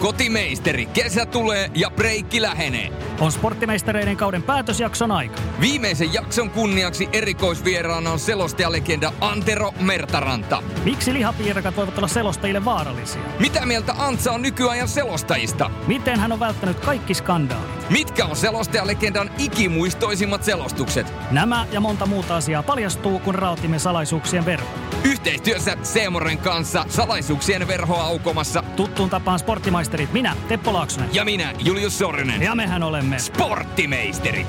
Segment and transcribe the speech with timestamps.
[0.00, 2.92] kotimeisteri, kesä tulee ja breikki lähenee.
[3.20, 5.40] On sporttimeistereiden kauden päätösjakson aika.
[5.60, 10.62] Viimeisen jakson kunniaksi erikoisvieraana on selostajalegenda Antero Mertaranta.
[10.84, 13.22] Miksi lihapiirakat voivat olla selostajille vaarallisia?
[13.40, 15.70] Mitä mieltä Antsa on nykyajan selostajista?
[15.86, 17.90] Miten hän on välttänyt kaikki skandaalit?
[17.90, 21.12] Mitkä on selostajalegendan ikimuistoisimmat selostukset?
[21.30, 24.68] Nämä ja monta muuta asiaa paljastuu, kun raotimme salaisuuksien verho.
[25.04, 29.38] Yhteistyössä Seemoren kanssa salaisuuksien verhoa aukomassa Tuttuun tapaan
[29.88, 31.08] sporttimaisterit minä, Teppo Laaksonen.
[31.14, 32.42] ja minä, Julius Sorinen.
[32.42, 34.46] Ja mehän olemme Sporttimeisterit.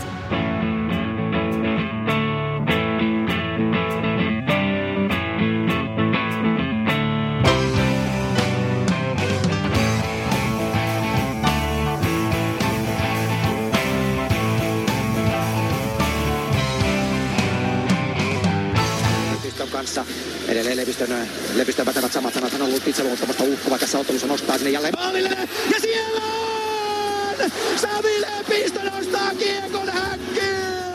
[19.72, 20.06] Kanssa.
[20.50, 22.52] Edelleen Lepistön, Lepistön pätevät samat sanat.
[22.52, 24.28] Hän on ollut itseluottamusta uhkova tässä ottelussa.
[24.28, 25.30] Nostaa sinne jälleen maalille.
[25.74, 27.52] Ja siellä on!
[27.76, 30.89] Sami Lepistö nostaa kiekon häkkiin!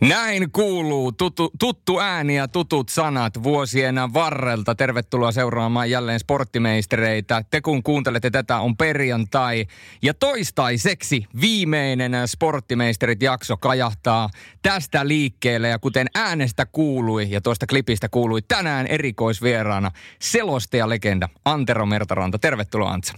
[0.00, 4.74] Näin kuuluu tuttu, tuttu ääni ja tutut sanat vuosien varrelta.
[4.74, 7.44] Tervetuloa seuraamaan jälleen sporttimeistereitä.
[7.50, 9.66] Te kun kuuntelette tätä on perjantai.
[10.02, 14.28] Ja toistaiseksi viimeinen sporttimeisterit jakso kajahtaa
[14.62, 15.68] tästä liikkeelle.
[15.68, 22.38] Ja kuten äänestä kuului ja tuosta klipistä kuului tänään erikoisvieraana selostajalegenda Antero Mertaranta.
[22.38, 23.14] Tervetuloa Antsa.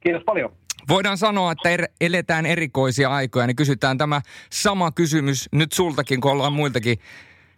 [0.00, 0.63] Kiitos paljon.
[0.88, 6.32] Voidaan sanoa, että er, eletään erikoisia aikoja, niin kysytään tämä sama kysymys nyt sultakin, kun
[6.32, 6.98] ollaan muiltakin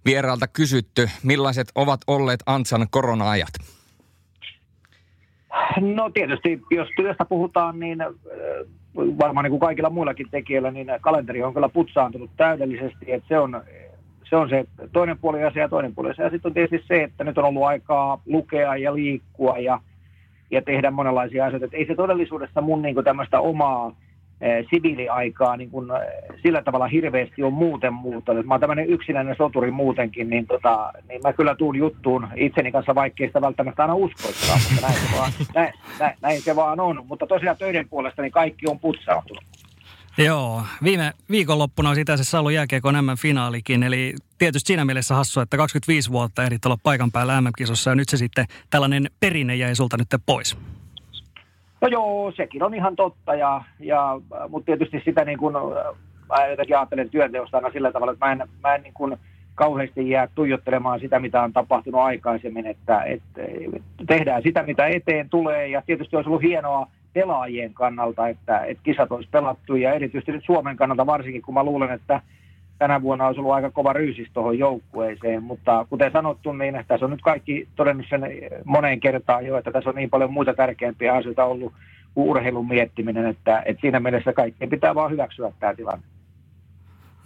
[0.04, 1.10] vierailta kysytty.
[1.22, 3.52] Millaiset ovat olleet Antsan korona-ajat?
[5.80, 7.98] No tietysti, jos työstä puhutaan, niin
[8.96, 13.12] varmaan niin kuin kaikilla muillakin tekijöillä, niin kalenteri on kyllä putsaantunut täydellisesti.
[13.12, 13.62] Että se, on,
[14.30, 16.30] se on se toinen puoli asia ja toinen puoli asia.
[16.30, 19.80] Sitten on tietysti se, että nyt on ollut aikaa lukea ja liikkua ja,
[20.50, 21.66] ja tehdä monenlaisia asioita.
[21.66, 23.92] Et ei se todellisuudessa mun niin tämmöistä omaa
[24.40, 28.46] eh, siviiliaikaa niin kuin, eh, sillä tavalla hirveästi on muuten muuttanut.
[28.46, 32.94] Mä oon tämmöinen yksinäinen soturi muutenkin, niin, tota, niin mä kyllä tuun juttuun itseni kanssa,
[32.94, 37.04] vaikkei sitä välttämättä aina uskoiskaan, mutta näin se, vaan, näin, näin, näin se vaan on.
[37.08, 39.44] Mutta tosiaan töiden puolesta niin kaikki on putsaantunut.
[40.18, 45.56] Joo, viime viikonloppuna olisi itse asiassa ollut jääkiekon M-finaalikin, eli tietysti siinä mielessä hassu, että
[45.56, 49.96] 25 vuotta ehdit olla paikan päällä MM-kisossa ja nyt se sitten tällainen perinne jäi sulta
[49.96, 50.58] nyt pois.
[51.80, 55.54] No joo, sekin on ihan totta, ja, ja, mutta tietysti sitä niin kuin,
[56.28, 59.16] mä jotenkin ajattelen työnteosta aina sillä tavalla, että mä en, mä en niin kuin
[59.54, 63.42] kauheasti jää tuijottelemaan sitä, mitä on tapahtunut aikaisemmin, että, että
[64.06, 69.12] tehdään sitä, mitä eteen tulee, ja tietysti olisi ollut hienoa pelaajien kannalta, että, että kisat
[69.12, 72.20] olisi pelattu, ja erityisesti nyt Suomen kannalta varsinkin, kun mä luulen, että
[72.78, 77.10] tänä vuonna olisi ollut aika kova ryysis tuohon joukkueeseen, mutta kuten sanottu, niin tässä on
[77.10, 78.20] nyt kaikki todennut sen
[78.64, 81.72] moneen kertaan jo, että tässä on niin paljon muita tärkeämpiä asioita ollut
[82.14, 86.04] kuin urheilun miettiminen, että, että siinä mielessä kaikkien pitää vaan hyväksyä tämä tilanne.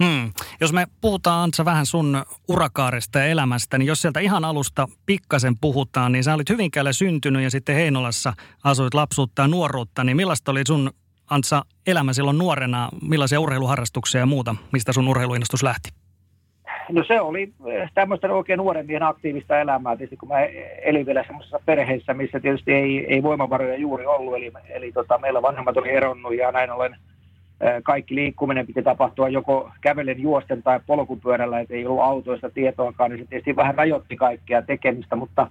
[0.04, 0.32] Hmm.
[0.60, 5.54] Jos me puhutaan Antsa vähän sun urakaaresta ja elämästä, niin jos sieltä ihan alusta pikkasen
[5.60, 8.32] puhutaan, niin sä olit Hyvinkäällä syntynyt ja sitten Heinolassa
[8.64, 10.90] asuit lapsuutta ja nuoruutta, niin millaista oli sun
[11.30, 15.90] Antsa elämä silloin nuorena, millaisia urheiluharrastuksia ja muuta, mistä sun urheiluinnostus lähti?
[16.88, 17.52] No se oli
[17.94, 20.44] tämmöistä oikein nuoren aktiivista elämää, tietysti kun mä
[20.82, 25.42] elin vielä semmoisessa perheessä, missä tietysti ei, ei voimavaroja juuri ollut, eli, eli tota, meillä
[25.42, 26.96] vanhemmat oli eronnut ja näin ollen
[27.82, 33.20] kaikki liikkuminen piti tapahtua joko kävellen, juosten tai polkupyörällä, että ei ollut autoista tietoakaan, niin
[33.20, 35.46] se tietysti vähän rajoitti kaikkea tekemistä, mutta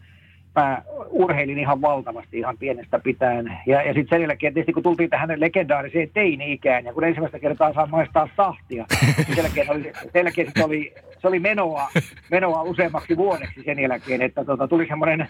[0.56, 3.58] mä urheilin ihan valtavasti ihan pienestä pitäen.
[3.66, 7.74] Ja, ja sitten sen jälkeen tietysti kun tultiin tähän legendaariseen teini-ikään ja kun ensimmäistä kertaa
[7.74, 8.86] saa maistaa sahtia,
[9.18, 11.88] niin sen jälkeen, oli, sen jälkeen sit oli, se oli menoa,
[12.32, 15.28] menoa useammaksi vuodeksi sen jälkeen, että tota, tuli semmoinen,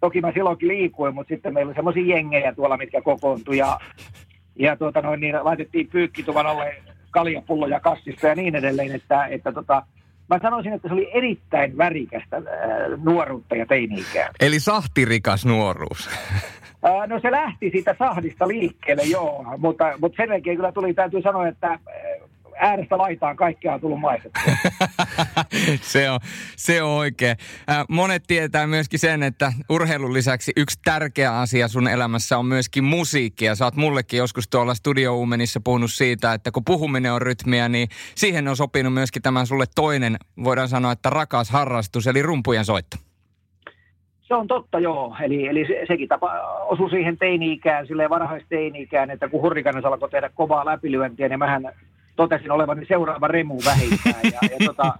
[0.00, 3.78] toki mä silloinkin liikuin, mutta sitten meillä oli semmoisia jengejä tuolla, mitkä kokoontui ja,
[4.58, 6.76] ja tuota noin, niin laitettiin pyykkituvan alle
[7.10, 9.82] kaljapulloja kassissa ja niin edelleen, että, että tota,
[10.30, 12.42] mä sanoisin, että se oli erittäin värikästä ää,
[13.04, 14.30] nuoruutta ja teini-ikää.
[14.40, 16.10] Eli sahtirikas nuoruus.
[16.82, 21.22] Ää, No se lähti siitä sahdista liikkeelle, joo, mutta, mutta sen jälkeen kyllä tuli, täytyy
[21.22, 21.78] sanoa, että ää,
[22.60, 24.52] äärestä laitaan kaikkea on tullut maistettua.
[25.92, 26.20] se, on,
[26.56, 27.36] se on oikein.
[27.70, 32.84] Äh, monet tietää myöskin sen, että urheilun lisäksi yksi tärkeä asia sun elämässä on myöskin
[32.84, 33.44] musiikki.
[33.44, 37.68] Ja sä oot mullekin joskus tuolla Studio Uumenissa puhunut siitä, että kun puhuminen on rytmiä,
[37.68, 42.64] niin siihen on sopinut myöskin tämä sulle toinen, voidaan sanoa, että rakas harrastus, eli rumpujen
[42.64, 42.96] soitto.
[44.20, 45.16] se on totta, joo.
[45.20, 46.30] Eli, eli se, sekin tapa
[46.68, 51.72] osui siihen teini-ikään, silleen varhaisteini-ikään, että kun Hurrikanes alkoi tehdä kovaa läpilyöntiä, niin mähän
[52.20, 54.20] totesin olevani seuraava remu vähintään.
[54.24, 54.94] Ja, ja, tota,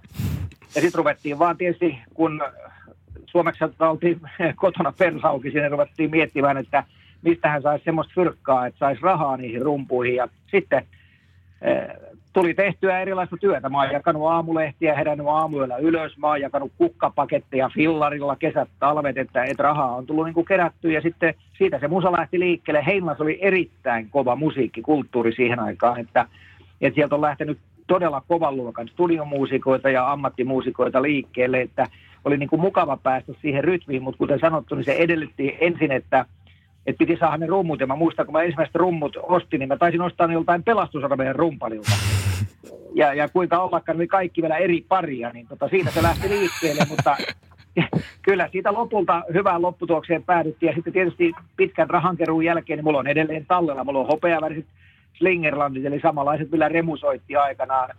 [0.75, 2.41] ja sitten ruvettiin vaan tietysti, kun
[3.25, 4.21] Suomeksi oltiin
[4.55, 6.83] kotona persauki, sinne ruvettiin miettimään, että
[7.21, 10.15] mistä hän saisi semmoista fyrkkaa, että saisi rahaa niihin rumpuihin.
[10.15, 10.83] Ja sitten
[11.61, 11.87] eh,
[12.33, 13.69] tuli tehtyä erilaista työtä.
[13.69, 19.43] Mä oon jakanut aamulehtiä, herännyt aamuyöllä ylös, mä oon jakanut kukkapaketteja fillarilla kesät, talvet, että,
[19.43, 20.91] että rahaa on tullut niin kuin kerätty.
[20.91, 22.85] Ja sitten siitä se musa lähti liikkeelle.
[22.85, 26.25] Heinlas oli erittäin kova musiikkikulttuuri siihen aikaan, että,
[26.81, 27.57] että sieltä on lähtenyt
[27.87, 31.87] todella kovan luokan studiomuusikoita ja ammattimuusikoita liikkeelle, että
[32.25, 36.25] oli niin kuin mukava päästä siihen rytmiin, mutta kuten sanottu, niin se edellytti ensin, että,
[36.85, 37.79] että piti saada ne rummut.
[37.79, 41.35] Ja mä muistan, kun mä ensimmäiset rummut ostin, niin mä taisin ostaa ne joltain pelastusarmeijan
[41.35, 41.91] rumpalilta.
[42.93, 46.85] Ja, ja kuinka ollakaan, niin kaikki vielä eri paria, niin tota, siitä se lähti liikkeelle,
[46.89, 47.17] mutta
[48.27, 50.67] kyllä siitä lopulta hyvään lopputuokseen päädyttiin.
[50.67, 54.65] Ja sitten tietysti pitkän rahankeruun jälkeen, niin mulla on edelleen tallella, mulla on hopeaväriset
[55.17, 57.89] Slingerlandit, eli samanlaiset, millä Remu soitti aikanaan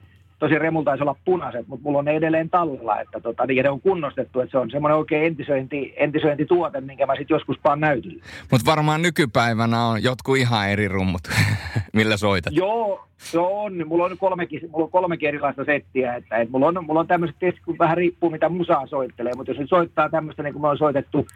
[0.42, 3.70] Tosi Remulta taisi olla punaiset, mutta mulla on ne edelleen tallella, että tota, niin ne
[3.70, 8.22] on kunnostettu, että se on semmoinen oikein entisöinti, entisöintituote, minkä mä sitten joskus paan näytille.
[8.50, 11.22] Mutta varmaan nykypäivänä on jotkut ihan eri rummut,
[11.92, 12.52] millä soitat.
[12.52, 13.88] Joo, se on.
[13.88, 17.36] Mulla on kolmekin, mulla on kolmekin erilaista settiä, että, että mulla on, mulla on tämmöiset
[17.38, 20.68] tietysti, kun vähän riippuu mitä musaa soittelee, mutta jos nyt soittaa tämmöistä, niin kuin me
[20.68, 21.26] on soitettu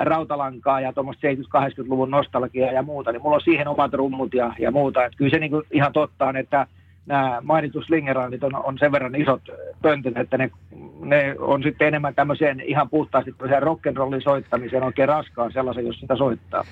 [0.00, 4.70] rautalankaa ja tuommoista 70-80-luvun nostalgiaa ja muuta, niin mulla on siihen omat rummut ja, ja
[4.70, 5.04] muuta.
[5.04, 6.66] Että kyllä se niin ihan totta on, että
[7.06, 9.42] nämä mainitut slingerandit on, on sen verran isot
[9.82, 10.50] pöntöt, että ne,
[11.00, 16.16] ne on sitten enemmän tämmöiseen ihan puhtaasti tämmöiseen rock'n'rollin soittamiseen oikein raskaan sellaisen, jos sitä
[16.16, 16.64] soittaa.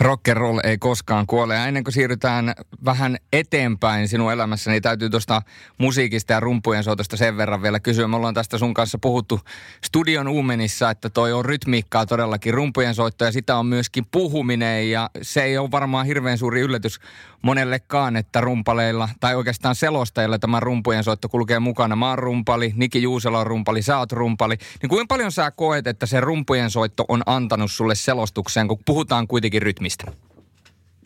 [0.00, 1.54] Rock'n'roll ei koskaan kuole.
[1.54, 2.52] Ja ennen kuin siirrytään
[2.84, 5.42] vähän eteenpäin sinun elämässä, niin täytyy tuosta
[5.78, 8.08] musiikista ja rumpujen soitosta sen verran vielä kysyä.
[8.08, 9.40] Me ollaan tästä sun kanssa puhuttu
[9.84, 15.10] studion uumenissa, että toi on rytmiikkaa todellakin rumpujen soitto ja sitä on myöskin puhuminen ja
[15.22, 17.00] se ei ole varmaan hirveän suuri yllätys
[17.42, 21.96] monellekaan, että rumpaleilla tai oikeastaan selostajilla tämä rumpujen soitto kulkee mukana.
[21.96, 24.54] Mä oon rumpali, Niki Juusela on rumpali, sä oot rumpali.
[24.82, 29.26] Niin kuinka paljon sä koet, että se rumpujen soitto on antanut sulle selostukseen, kun puhutaan
[29.26, 30.12] kuitenkin rytmistä?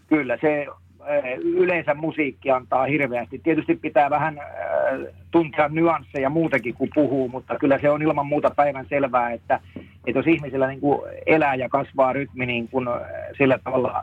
[0.06, 0.66] Kyllä, se
[1.06, 3.38] eh, yleensä musiikki antaa hirveästi.
[3.38, 4.44] Tietysti pitää vähän äh,
[5.30, 9.60] tuntea nyansseja muutenkin kuin puhuu, mutta kyllä se on ilman muuta päivän selvää, että,
[10.06, 12.86] että jos ihmisillä niin kuin elää ja kasvaa rytmi niin kuin
[13.38, 14.02] sillä tavalla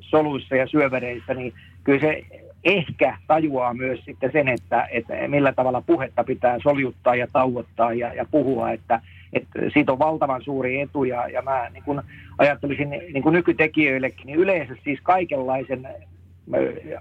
[0.00, 1.54] soluissa ja syövereissä, niin
[1.84, 2.22] kyllä se
[2.64, 8.14] ehkä tajuaa myös sitten sen, että, että millä tavalla puhetta pitää soljuttaa ja tauottaa ja,
[8.14, 9.00] ja puhua, että,
[9.32, 11.04] että siitä on valtavan suuri etu.
[11.04, 12.02] Ja, ja mä niin kun
[12.38, 15.88] ajattelisin niin kun nykytekijöillekin, niin yleensä siis kaikenlaisen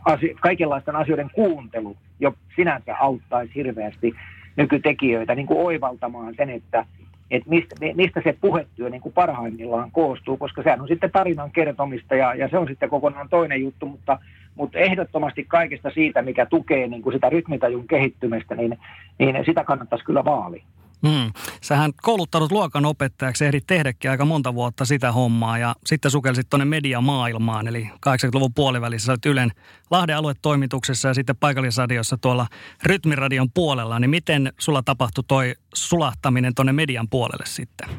[0.06, 4.14] asio, kaikenlaisten asioiden kuuntelu jo sinänsä auttaisi hirveästi
[4.56, 6.86] nykytekijöitä niin kuin oivaltamaan sen, että,
[7.32, 12.16] että mistä, mistä se puhetyö niin kuin parhaimmillaan koostuu, koska sehän on sitten tarinan kertomista
[12.16, 14.20] ja, ja se on sitten kokonaan toinen juttu, mutta,
[14.60, 18.78] mutta ehdottomasti kaikesta siitä, mikä tukee niin kuin sitä rytmitajun kehittymistä, niin,
[19.20, 20.64] niin sitä kannattaisi kyllä vaalia.
[21.08, 21.32] Hmm.
[21.62, 27.68] Sähän kouluttanut luokanopettajaksi, ehdit tehdäkin aika monta vuotta sitä hommaa ja sitten sukelsit tuonne mediamaailmaan,
[27.68, 29.52] eli 80-luvun puolivälissä sä olet Ylen
[29.92, 32.48] Lahden aluetoimituksessa ja sitten paikallisradiossa tuolla
[32.84, 37.90] Rytmiradion puolella, niin miten sulla tapahtui toi sulahtaminen tuonne median puolelle sitten?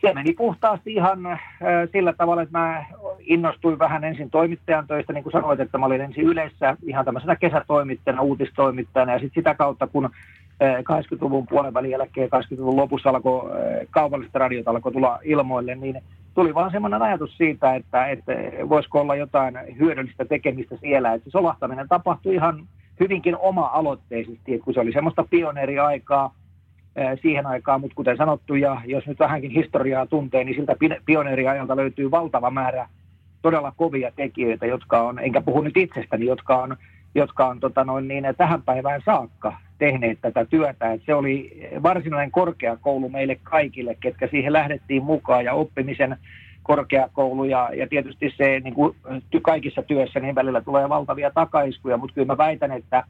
[0.00, 1.40] Se meni puhtaasti ihan äh,
[1.92, 2.84] sillä tavalla, että mä
[3.18, 7.36] innostuin vähän ensin toimittajan töistä, niin kuin sanoit, että mä olin ensin yleensä ihan tämmöisenä
[7.36, 10.10] kesätoimittajana, uutistoimittajana ja sitten sitä kautta, kun
[10.62, 13.50] 80-luvun puolen välin jälkeen, 80-luvun lopussa alkoi
[13.90, 16.02] kaupalliset radiot alkoi tulla ilmoille, niin
[16.34, 18.32] tuli vaan semmoinen ajatus siitä, että, että
[18.68, 21.14] voisiko olla jotain hyödyllistä tekemistä siellä.
[21.14, 22.66] Että se solahtaminen tapahtui ihan
[23.00, 26.34] hyvinkin oma-aloitteisesti, että kun se oli semmoista pioneeriaikaa
[27.22, 32.10] siihen aikaan, mutta kuten sanottu, ja jos nyt vähänkin historiaa tuntee, niin siltä pioneeriajalta löytyy
[32.10, 32.88] valtava määrä
[33.42, 36.76] todella kovia tekijöitä, jotka on, enkä puhu nyt itsestäni, jotka on,
[37.14, 40.92] jotka on tota noin, niin, tähän päivään saakka tehneet tätä työtä.
[40.92, 46.16] Et se oli varsinainen korkeakoulu meille kaikille, ketkä siihen lähdettiin mukaan ja oppimisen
[46.62, 48.96] korkeakoulu ja, ja tietysti se niin kuin
[49.42, 53.04] kaikissa työssä niin välillä tulee valtavia takaiskuja, mutta kyllä mä väitän, että,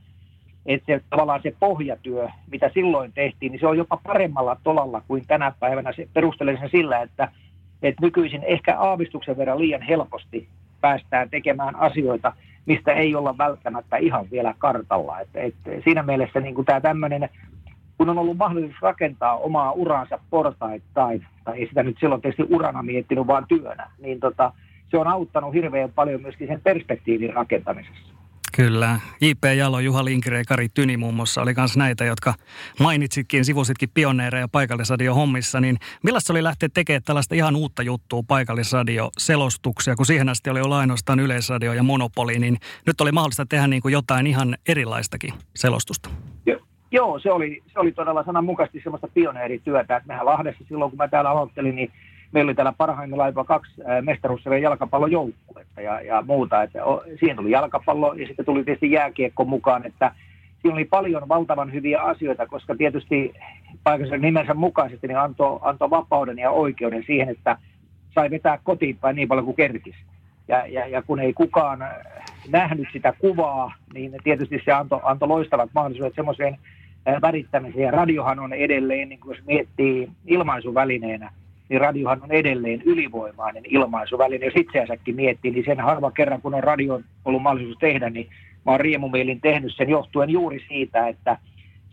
[0.66, 5.26] että se, tavallaan se pohjatyö, mitä silloin tehtiin, niin se on jopa paremmalla tolalla kuin
[5.26, 5.92] tänä päivänä.
[5.92, 7.28] Se, perustelen sen sillä, että,
[7.82, 10.48] että nykyisin ehkä aavistuksen verran liian helposti
[10.80, 12.32] päästään tekemään asioita–
[12.66, 15.20] mistä ei olla välttämättä ihan vielä kartalla.
[15.20, 17.28] Et, et siinä mielessä niin tämä tämmöinen,
[17.98, 22.82] kun on ollut mahdollisuus rakentaa omaa uraansa portaittain, tai ei sitä nyt silloin tietysti urana
[22.82, 24.52] miettinyt, vaan työnä, niin tota,
[24.90, 28.14] se on auttanut hirveän paljon myöskin sen perspektiivin rakentamisessa.
[28.56, 29.00] Kyllä.
[29.20, 29.44] J.P.
[29.56, 32.34] Jalo, Juha Linkire ja Kari Tyni muun muassa oli myös näitä, jotka
[32.80, 35.60] mainitsitkin, sivusitkin pioneereja paikallisradio hommissa.
[35.60, 40.76] Niin millaista oli lähteä tekemään tällaista ihan uutta juttua paikallisradio-selostuksia, kun siihen asti oli ollut
[40.76, 46.10] ainoastaan yleisradio ja monopoli, niin nyt oli mahdollista tehdä niin kuin jotain ihan erilaistakin selostusta.
[46.92, 51.08] Joo, se oli, se oli todella sananmukaisesti semmoista pioneerityötä, että mehän Lahdessa silloin, kun mä
[51.08, 51.92] täällä aloittelin, niin
[52.32, 53.72] meillä oli täällä parhaimmillaan jopa kaksi
[54.02, 56.62] mestaruussarjan jalkapallojoukkuetta ja, ja muuta.
[56.62, 56.78] Että
[57.20, 60.14] siihen tuli jalkapallo ja sitten tuli tietysti jääkiekko mukaan, että
[60.62, 63.34] siinä oli paljon valtavan hyviä asioita, koska tietysti
[63.84, 67.56] paikallisen nimensä mukaisesti niin antoi, antoi vapauden ja oikeuden siihen, että
[68.14, 69.98] sai vetää kotiin päin niin paljon kuin kerkisi.
[70.48, 71.84] Ja, ja, ja kun ei kukaan
[72.48, 76.58] nähnyt sitä kuvaa, niin tietysti se antoi anto loistavat mahdollisuudet semmoiseen
[77.22, 77.92] värittämiseen.
[77.92, 81.30] Radiohan on edelleen, niin kuin jos miettii ilmaisuvälineenä,
[81.70, 84.46] niin radiohan on edelleen ylivoimainen ilmaisuväline.
[84.46, 88.28] Jos itseänsäkin miettii, niin sen harva kerran, kun on radio ollut mahdollisuus tehdä, niin
[88.66, 91.38] mä oon riemumielin tehnyt sen johtuen juuri siitä, että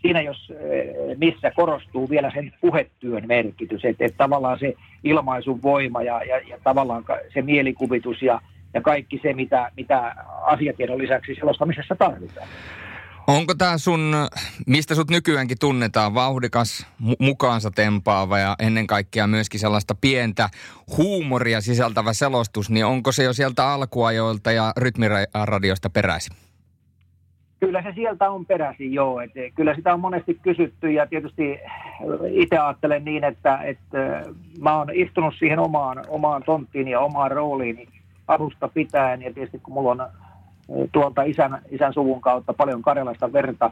[0.02, 6.02] siinä jos eh, missä korostuu vielä sen puhetyön merkitys, että, että tavallaan se ilmaisun voima
[6.02, 7.04] ja, ja, ja tavallaan
[7.34, 8.40] se mielikuvitus ja,
[8.74, 12.48] ja kaikki se, mitä, mitä asiatiedon lisäksi selostamisessa tarvitaan.
[13.28, 14.14] Onko tämä sun,
[14.66, 20.48] mistä sut nykyäänkin tunnetaan, vauhdikas, mu- mukaansa tempaava ja ennen kaikkea myöskin sellaista pientä
[20.96, 26.36] huumoria sisältävä selostus, niin onko se jo sieltä alkuajoilta ja rytmiradiosta peräisin?
[27.60, 29.20] Kyllä se sieltä on peräisin, joo.
[29.20, 31.58] Et kyllä sitä on monesti kysytty ja tietysti
[32.30, 34.22] itse ajattelen niin, että, että
[34.60, 37.88] mä oon istunut siihen omaan, omaan tonttiin ja omaan rooliini
[38.28, 40.08] alusta pitäen ja tietysti kun mulla on
[40.92, 43.70] tuolta isän, isän suvun kautta paljon karjalaista verta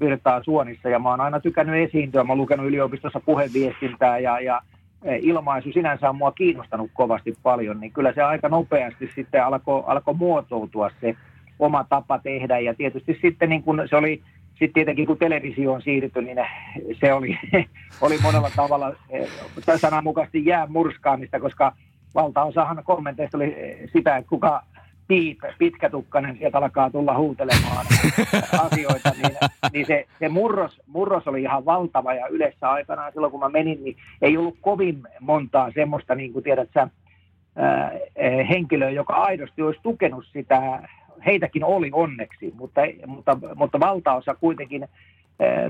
[0.00, 0.88] virtaa suonissa.
[0.88, 2.24] Ja mä oon aina tykännyt esiintyä.
[2.24, 4.60] Mä oon lukenut yliopistossa puheviestintää ja, ja
[5.02, 9.84] e, ilmaisu sinänsä on mua kiinnostanut kovasti paljon, niin kyllä se aika nopeasti sitten alkoi
[9.86, 11.16] alko muotoutua se
[11.58, 12.58] oma tapa tehdä.
[12.58, 16.38] Ja tietysti sitten niin kun se oli sitten tietenkin kun televisioon siirtyi, niin
[17.00, 17.38] se oli,
[18.00, 19.26] oli monella tavalla e,
[19.76, 21.72] sananmukaisesti jää murskaamista, koska
[22.14, 23.56] valtaosahan kommenteista oli
[23.92, 24.62] sitä, että kuka
[25.08, 27.86] piip, pitkätukkainen sieltä alkaa tulla huutelemaan
[28.66, 29.36] asioita, niin,
[29.72, 33.84] niin se, se murros, murros oli ihan valtava ja yleensä aikanaan silloin kun mä menin,
[33.84, 36.88] niin ei ollut kovin montaa semmoista, niin kuin tiedät sä,
[37.56, 37.92] ää,
[38.48, 40.88] henkilöä, joka aidosti olisi tukenut sitä,
[41.26, 44.88] heitäkin oli onneksi, mutta, mutta, mutta valtaosa kuitenkin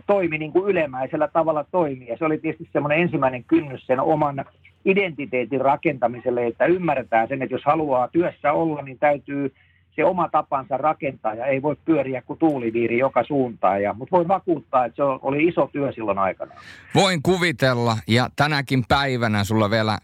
[0.07, 2.09] toimi niin kuin ylemäisellä tavalla toimii.
[2.09, 4.45] Ja se oli tietysti semmoinen ensimmäinen kynnys sen oman
[4.85, 9.55] identiteetin rakentamiselle, että ymmärretään sen, että jos haluaa työssä olla, niin täytyy
[9.97, 13.83] se oma tapansa rakentaa ja ei voi pyöriä kuin tuuliviiri joka suuntaan.
[13.83, 16.55] Ja, mutta voin vakuuttaa, että se oli iso työ silloin aikana.
[16.95, 19.99] Voin kuvitella ja tänäkin päivänä sulla vielä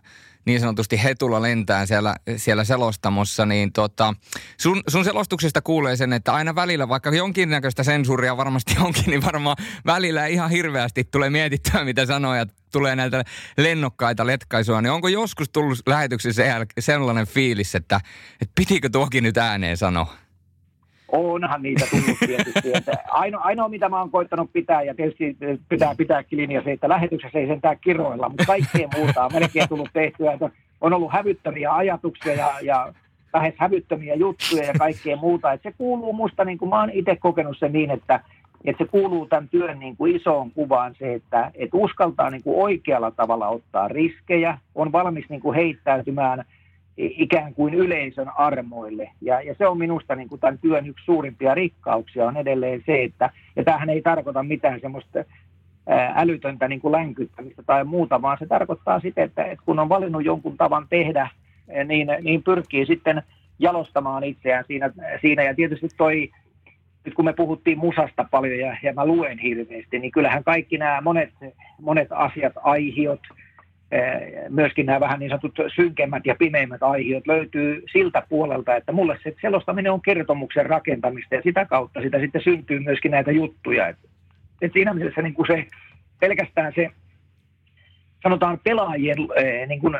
[0.44, 4.14] niin sanotusti hetulla lentää siellä, siellä selostamossa, niin tota,
[4.56, 9.56] sun, sun selostuksesta kuulee sen, että aina välillä, vaikka jonkinnäköistä sensuuria varmasti onkin, niin varmaan
[9.86, 13.24] välillä ihan hirveästi tulee mietittyä, mitä sanoja tulee näiltä
[13.56, 18.00] lennokkaita letkaisua, niin onko joskus tullut lähetyksessä sellainen fiilis, että,
[18.42, 20.14] että pitikö tuokin nyt ääneen sanoa?
[21.12, 22.72] Onhan niitä tullut tietysti.
[22.74, 25.36] Että ainoa, ainoa, mitä mä oon koittanut pitää, ja tietysti
[25.68, 29.88] pitää pitääkin linja se, että lähetyksessä ei sentään kiroilla, mutta kaikkea muuta on melkein tullut
[29.92, 30.32] tehtyä.
[30.32, 30.50] Että
[30.80, 32.94] on ollut hävyttömiä ajatuksia ja, ja
[33.34, 35.52] lähes hävyttömiä juttuja ja kaikkea muuta.
[35.52, 38.20] Että se kuuluu musta, niin kuin mä oon itse kokenut sen niin, että,
[38.64, 42.62] että se kuuluu tämän työn niin kuin isoon kuvaan se, että, että uskaltaa niin kuin
[42.62, 46.44] oikealla tavalla ottaa riskejä, on valmis niin kuin heittäytymään–
[47.00, 49.10] ikään kuin yleisön armoille.
[49.20, 53.02] Ja, ja se on minusta niin kuin tämän työn yksi suurimpia rikkauksia on edelleen se,
[53.02, 55.24] että, ja tämähän ei tarkoita mitään semmoista
[56.14, 60.24] älytöntä niin kuin länkyttämistä tai muuta, vaan se tarkoittaa sitä, että, että kun on valinnut
[60.24, 61.30] jonkun tavan tehdä,
[61.84, 63.22] niin, niin pyrkii sitten
[63.58, 64.90] jalostamaan itseään siinä,
[65.20, 65.42] siinä.
[65.42, 66.30] ja tietysti toi,
[67.04, 71.00] nyt kun me puhuttiin musasta paljon ja, ja mä luen hirveästi, niin kyllähän kaikki nämä
[71.00, 71.30] monet,
[71.80, 73.20] monet asiat, aihiot,
[74.48, 79.34] myöskin nämä vähän niin sanotut synkemmät ja pimeimmät aiheet löytyy siltä puolelta, että mulle se
[79.40, 83.88] selostaminen on kertomuksen rakentamista ja sitä kautta sitä sitten syntyy myöskin näitä juttuja.
[83.88, 83.96] Et,
[84.62, 85.66] et siinä mielessä niin kuin se,
[86.20, 86.90] pelkästään se,
[88.22, 89.98] sanotaan pelaajien eh, niin kuin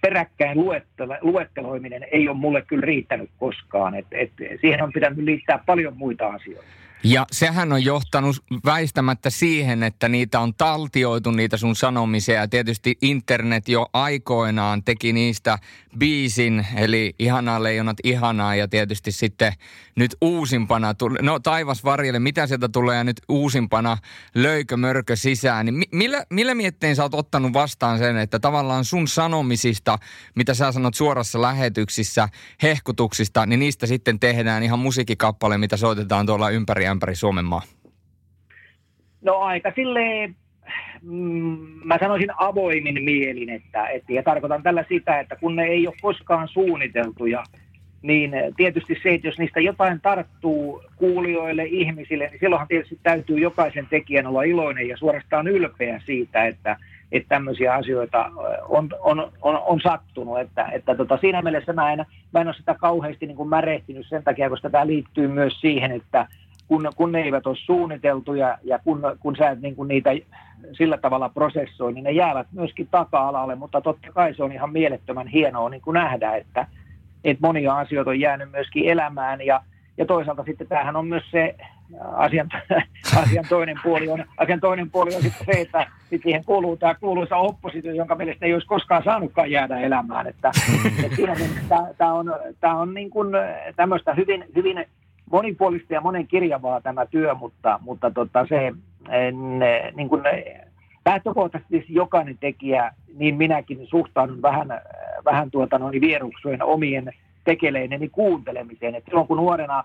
[0.00, 3.94] peräkkäin luettelo, luetteloiminen ei ole mulle kyllä riittänyt koskaan.
[3.94, 6.64] Et, et siihen on pitänyt liittää paljon muita asioita.
[7.02, 12.34] Ja sehän on johtanut väistämättä siihen, että niitä on taltioitu, niitä sun sanomisia.
[12.34, 15.58] Ja tietysti internet jo aikoinaan teki niistä
[15.98, 18.54] biisin, eli Ihanaa leijonat ihanaa.
[18.54, 19.52] Ja tietysti sitten
[19.96, 23.98] nyt uusimpana, no taivas varjelle, mitä sieltä tulee nyt uusimpana,
[24.34, 25.66] löykö mörkö sisään.
[25.66, 29.98] Niin millä, millä miettein sä oot ottanut vastaan sen, että tavallaan sun sanomisista,
[30.34, 32.28] mitä sä sanot suorassa lähetyksissä,
[32.62, 37.62] hehkutuksista, niin niistä sitten tehdään ihan musiikkikappale, mitä soitetaan tuolla ympäri ämpäri Suomen maa?
[39.22, 40.36] No aika silleen,
[41.02, 45.86] mm, mä sanoisin avoimin mielin, että, että, ja tarkoitan tällä sitä, että kun ne ei
[45.86, 47.44] ole koskaan suunniteltuja,
[48.02, 53.86] niin tietysti se, että jos niistä jotain tarttuu kuulijoille, ihmisille, niin silloinhan tietysti täytyy jokaisen
[53.90, 56.76] tekijän olla iloinen ja suorastaan ylpeä siitä, että,
[57.12, 58.30] että tämmöisiä asioita
[58.68, 60.40] on, on, on, on sattunut.
[60.40, 64.06] Että, että tota, siinä mielessä mä en, mä en ole sitä kauheasti niin kuin märehtinyt
[64.08, 66.26] sen takia, koska tämä liittyy myös siihen, että
[66.70, 70.10] kun, kun ne eivät ole suunniteltuja ja kun, kun sä et niin kuin niitä
[70.72, 75.26] sillä tavalla prosessoi, niin ne jäävät myöskin taka-alalle, mutta totta kai se on ihan mielettömän
[75.26, 76.66] hienoa niin kuin nähdä, että,
[77.24, 79.46] että monia asioita on jäänyt myöskin elämään.
[79.46, 79.62] Ja,
[79.98, 81.54] ja toisaalta sitten tämähän on myös se
[82.12, 82.48] asian,
[83.22, 86.94] asian, toinen puoli on, asian toinen puoli on sitten se, että sitten siihen kuuluu tämä
[86.94, 90.26] kuuluisa oppositio, jonka mielestä ei olisi koskaan saanutkaan jäädä elämään.
[90.26, 90.50] Että,
[91.04, 91.34] että siinä
[91.98, 93.28] tämä, on, tämä on niin kuin
[93.76, 94.86] tämmöistä hyvin, hyvin
[95.30, 98.72] monipuolista ja monen kirjavaa tämä työ, mutta, mutta tota se
[99.08, 99.36] en,
[99.94, 100.22] niin kuin,
[101.06, 104.68] lähtökohtaisesti jokainen tekijä, niin minäkin suhtaudun vähän,
[105.24, 107.12] vähän tuota, noin vieruksuen omien
[107.44, 108.94] tekeleideni kuuntelemiseen.
[108.94, 109.84] Et silloin kun nuorena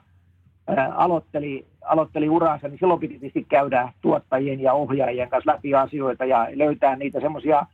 [0.67, 6.47] ää, aloitteli, aloitteli uransa, niin silloin piti käydä tuottajien ja ohjaajien kanssa läpi asioita ja
[6.53, 7.65] löytää niitä semmoisia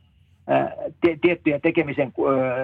[1.20, 2.12] tiettyjä tekemisen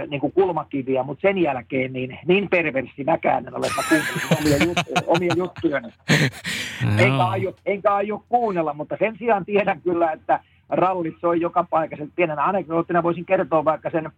[0.08, 3.82] niin kuin kulmakiviä, mutta sen jälkeen niin, niin perversi mäkään en ole, että
[4.40, 5.80] omia, juttuja, omia juttuja.
[6.98, 12.06] Enkä aio, enkä aio kuunnella, mutta sen sijaan tiedän kyllä, että rallit soi joka paikassa.
[12.16, 14.10] Pienenä anekdoottina voisin kertoa vaikka sen,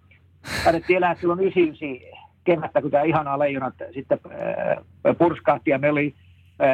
[0.64, 6.14] taidettiin elää silloin 99 kevättä, kun tämä ihanaa leijonat sitten äh, purskahti ja me oli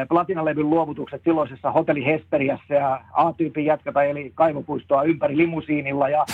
[0.09, 6.25] platinalevyn luovutukset silloisessa hotelli Hesperiassa ja A-tyypin jatkata eli kaivopuistoa ympäri limusiinilla ja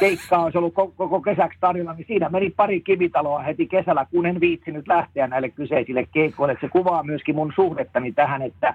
[0.00, 4.40] keikkaa olisi ollut koko, kesäksi tarjolla, niin siinä meni pari kivitaloa heti kesällä, kun en
[4.40, 6.56] viitsinyt lähteä näille kyseisille keikoille.
[6.60, 8.74] Se kuvaa myöskin mun suhdettani tähän, että,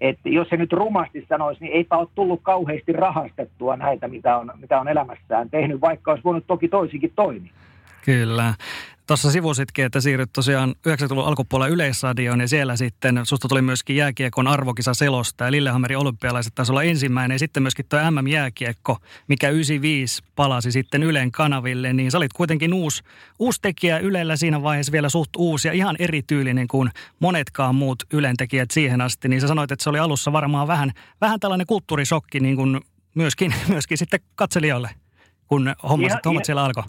[0.00, 4.52] että jos se nyt rumasti sanoisi, niin eipä ole tullut kauheasti rahastettua näitä, mitä on,
[4.60, 7.52] mitä on elämässään tehnyt, vaikka olisi voinut toki toisinkin toimia.
[8.04, 8.54] Kyllä.
[9.06, 14.46] Tuossa sivusitkin, että siirryt tosiaan 90-luvun alkupuolella Yleisradioon ja siellä sitten susta tuli myöskin jääkiekon
[14.46, 20.22] arvokisa selosta ja Lillehammerin olympialaiset taisi olla ensimmäinen ja sitten myöskin tuo MM-jääkiekko, mikä 95
[20.36, 23.02] palasi sitten Ylen kanaville, niin sä olit kuitenkin uusi,
[23.38, 28.36] uusi tekijä Ylellä siinä vaiheessa vielä suht uusi ja ihan erityylinen kuin monetkaan muut Ylen
[28.36, 32.40] tekijät siihen asti, niin sä sanoit, että se oli alussa varmaan vähän, vähän tällainen kulttuurisokki
[32.40, 32.80] niin kuin
[33.14, 34.90] myöskin, myöskin sitten katselijoille,
[35.46, 36.84] kun hommat, ihan, hommat siellä alkoi.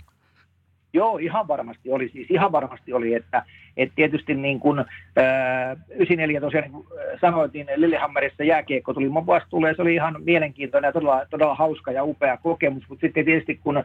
[0.94, 2.10] Joo, ihan varmasti oli.
[2.10, 3.44] Siis ihan varmasti oli, että,
[3.78, 4.80] että tietysti niin kuin,
[5.16, 6.84] ää, 94 tosiaan niin
[7.22, 11.92] sanoitin, Lillehammerissa jääkiekko tuli mun vastuulle ja se oli ihan mielenkiintoinen ja todella, todella hauska
[11.92, 13.84] ja upea kokemus, mutta sitten tietysti kun ää,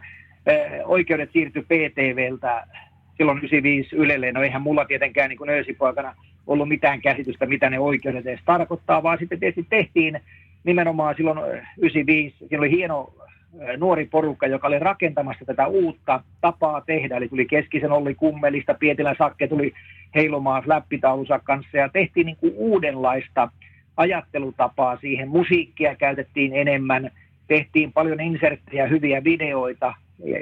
[0.85, 2.67] oikeudet siirtyi PTVltä
[3.17, 6.15] silloin 95 Ylelle, no eihän mulla tietenkään niin kuin öösipoikana
[6.47, 10.21] ollut mitään käsitystä, mitä ne oikeudet edes tarkoittaa, vaan sitten tietysti tehtiin
[10.65, 11.39] nimenomaan silloin
[11.79, 13.15] 95, siinä oli hieno
[13.77, 17.17] nuori porukka, joka oli rakentamassa tätä uutta tapaa tehdä.
[17.17, 19.73] Eli tuli Keskisen Olli Kummelista, Pietilän Sakke tuli
[20.15, 23.49] heilumaan flappitaulunsa kanssa ja tehtiin niin kuin uudenlaista
[23.97, 25.29] ajattelutapaa siihen.
[25.29, 27.11] Musiikkia käytettiin enemmän,
[27.49, 29.95] tehtiin paljon inserttejä, hyviä videoita,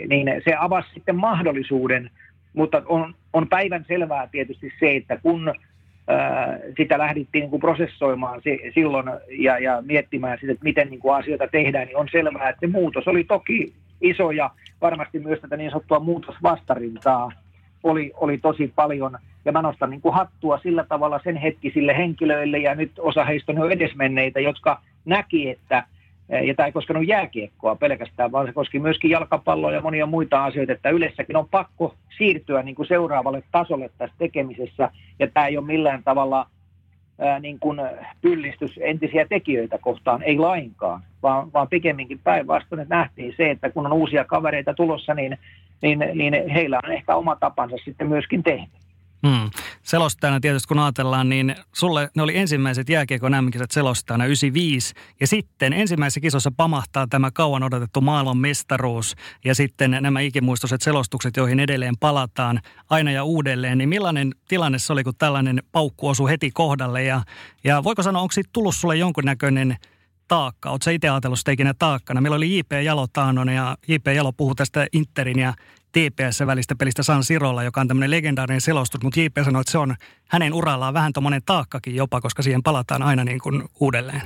[0.08, 2.10] niin se avasi sitten mahdollisuuden,
[2.52, 5.54] mutta on, on päivän selvää tietysti se, että kun
[6.76, 8.42] sitä lähdettiin niin kuin prosessoimaan
[8.74, 9.06] silloin
[9.38, 12.66] ja, ja miettimään sitä, että miten niin kuin asioita tehdään, niin on selvää, että se
[12.66, 17.32] muutos oli toki iso ja varmasti myös tätä niin sanottua muutosvastarintaa
[17.82, 19.18] oli, oli tosi paljon.
[19.44, 23.52] Ja mä nostan niin kuin hattua sillä tavalla sen hetkisille henkilöille ja nyt osa heistä
[23.52, 25.84] on jo edesmenneitä, jotka näki, että
[26.28, 30.72] ja tämä ei koskenut jääkiekkoa pelkästään, vaan se koski myöskin jalkapalloa ja monia muita asioita,
[30.72, 35.66] että yleissäkin on pakko siirtyä niin kuin seuraavalle tasolle tässä tekemisessä, ja tämä ei ole
[35.66, 36.46] millään tavalla
[37.18, 37.80] ää, niin kuin
[38.20, 43.86] pyllistys entisiä tekijöitä kohtaan, ei lainkaan, vaan, vaan pikemminkin päinvastoin, että nähtiin se, että kun
[43.86, 45.38] on uusia kavereita tulossa, niin,
[45.82, 48.85] niin, niin heillä on ehkä oma tapansa sitten myöskin tehdä.
[49.26, 49.50] Hmm.
[49.82, 54.94] selostajana tietysti kun ajatellaan, niin sulle ne oli ensimmäiset jääkiekon MM-kisat selostajana 95.
[55.20, 61.36] Ja sitten ensimmäisessä kisossa pamahtaa tämä kauan odotettu maailman mestaruus ja sitten nämä ikimuistoiset selostukset,
[61.36, 62.60] joihin edelleen palataan
[62.90, 63.78] aina ja uudelleen.
[63.78, 67.02] Niin millainen tilanne se oli, kun tällainen paukku osui heti kohdalle?
[67.02, 67.22] Ja,
[67.64, 69.76] ja voiko sanoa, onko siitä tullut sulle jonkunnäköinen
[70.28, 70.70] taakka?
[70.70, 72.20] Oletko itse ajatellut sitä ikinä taakkana?
[72.20, 72.72] Meillä oli J.P.
[72.84, 74.06] Jalo taannon ja J.P.
[74.06, 75.52] Jalo puhui tästä Interin ja
[75.92, 79.78] TPS välistä pelistä San Sirolla, joka on tämmöinen legendaarinen selostus, mutta JP sanoi, että se
[79.78, 79.94] on
[80.28, 84.22] hänen urallaan vähän tuommoinen taakkakin jopa, koska siihen palataan aina niin kuin uudelleen.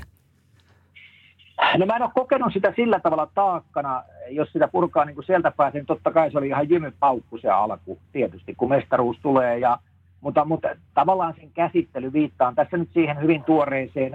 [1.79, 5.51] No mä en ole kokenut sitä sillä tavalla taakkana, jos sitä purkaa niin kuin sieltä
[5.51, 9.79] pääsen, niin totta kai se oli ihan jymypaukku se alku tietysti, kun mestaruus tulee ja
[10.21, 14.13] mutta, mutta tavallaan sen käsittely viittaan tässä nyt siihen hyvin tuoreeseen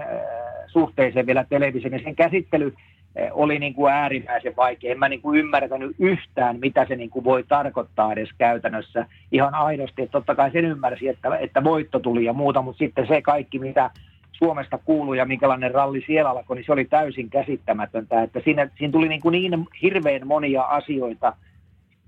[0.68, 2.74] suhteeseen vielä televisioon, ja sen käsittely
[3.16, 4.92] Eh, oli niin kuin äärimmäisen vaikea.
[4.92, 9.54] En mä niin kuin ymmärtänyt yhtään, mitä se niin kuin voi tarkoittaa edes käytännössä ihan
[9.54, 10.02] aidosti.
[10.02, 13.58] Että totta kai sen ymmärsi, että, että voitto tuli ja muuta, mutta sitten se kaikki,
[13.58, 13.90] mitä
[14.32, 18.22] Suomesta kuuluu ja minkälainen ralli siellä alkoi, niin se oli täysin käsittämätöntä.
[18.22, 21.32] Että siinä, siinä tuli niin, kuin niin hirveän monia asioita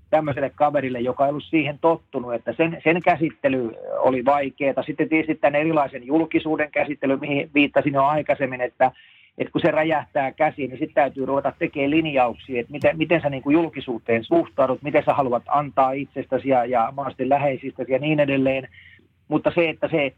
[0.09, 4.83] tämmöiselle kaverille, joka ei ollut siihen tottunut, että sen, sen käsittely oli vaikeaa.
[4.85, 8.91] Sitten tietysti tämän erilaisen julkisuuden käsittely, mihin viittasin jo aikaisemmin, että
[9.39, 13.29] että kun se räjähtää käsiin, niin sitten täytyy ruveta tekemään linjauksia, että miten, miten sä
[13.29, 18.19] niin kuin julkisuuteen suhtaudut, miten sä haluat antaa itsestäsi ja, ja maasti läheisistäsi ja niin
[18.19, 18.67] edelleen.
[19.27, 20.13] Mutta se, että se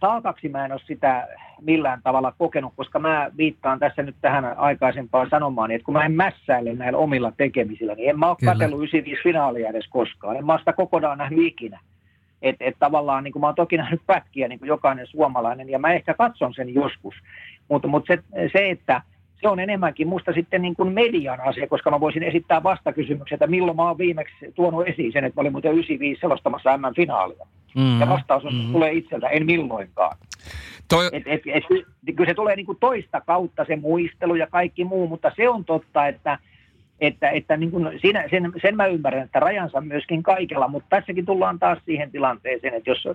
[0.00, 1.28] taakaksi mä en ole sitä
[1.60, 6.12] millään tavalla kokenut, koska mä viittaan tässä nyt tähän aikaisempaan sanomaan, että kun mä en
[6.12, 10.36] mässäile näillä omilla tekemisillä, niin en mä ole katsellut 95 finaalia edes koskaan.
[10.36, 11.80] En mä sitä kokonaan nähnyt ikinä.
[12.42, 15.78] Että et tavallaan niin kuin mä oon toki nähnyt pätkiä niin kuin jokainen suomalainen ja
[15.78, 17.14] mä ehkä katson sen joskus.
[17.68, 18.18] Mutta mut se,
[18.52, 19.02] se, että
[19.40, 23.46] se on enemmänkin musta sitten niin kuin median asia, koska mä voisin esittää vastakysymyksen, että
[23.46, 27.46] milloin mä oon viimeksi tuonut esiin sen, että mä olin muuten 95 selostamassa M-finaalia.
[27.74, 28.00] Mm-hmm.
[28.00, 28.72] Ja vastaus on, mm-hmm.
[28.72, 30.16] tulee itseltä, en milloinkaan.
[30.88, 31.08] Toi...
[31.12, 31.64] Et, et, et,
[32.16, 35.64] kyllä se tulee niin kuin toista kautta se muistelu ja kaikki muu, mutta se on
[35.64, 36.38] totta, että
[37.00, 41.26] että, että niin kuin siinä, sen, sen mä ymmärrän, että rajansa myöskin kaikella, mutta tässäkin
[41.26, 43.08] tullaan taas siihen tilanteeseen, että jos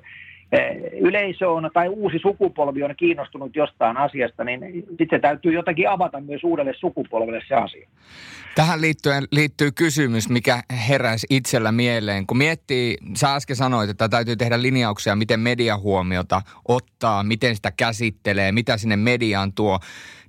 [1.00, 6.44] yleisö on tai uusi sukupolvi on kiinnostunut jostain asiasta, niin sitten täytyy jotakin avata myös
[6.44, 7.88] uudelle sukupolvelle se asia.
[8.56, 12.28] Tähän liittyen liittyy kysymys, mikä heräsi itsellä mieleen.
[12.28, 17.72] Kun miettii, sä äsken sanoit, että täytyy tehdä linjauksia, miten media huomiota ottaa, miten sitä
[17.78, 19.80] käsittelee, mitä sinne mediaan tuo.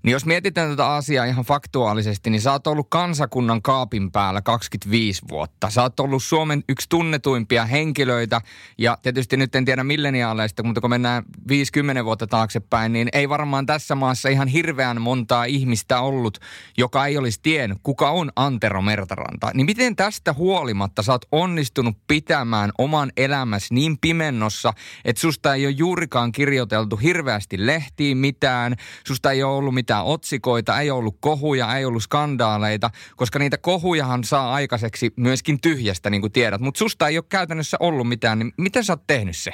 [0.02, 5.22] Niin jos mietitään tätä asiaa ihan faktuaalisesti, niin sä oot ollut kansakunnan kaapin päällä 25
[5.28, 5.70] vuotta.
[5.70, 8.40] Sä oot ollut Suomen yksi tunnetuimpia henkilöitä
[8.78, 13.66] ja tietysti nyt en tiedä milleniaaleista, mutta kun mennään 50 vuotta taaksepäin, niin ei varmaan
[13.66, 16.38] tässä maassa ihan hirveän montaa ihmistä ollut,
[16.76, 19.50] joka ei olisi tiennyt, kuka on Antero Mertaranta.
[19.54, 24.72] Niin miten tästä huolimatta sä oot onnistunut pitämään oman elämäsi niin pimennossa,
[25.04, 30.14] että susta ei ole juurikaan kirjoiteltu hirveästi lehtiin mitään, susta ei ole ollut mitään mitään
[30.14, 36.20] otsikoita, ei ollut kohuja, ei ollut skandaaleita, koska niitä kohujahan saa aikaiseksi myöskin tyhjästä, niin
[36.20, 36.60] kuin tiedät.
[36.60, 39.50] Mutta susta ei ole käytännössä ollut mitään, niin miten sä oot tehnyt se?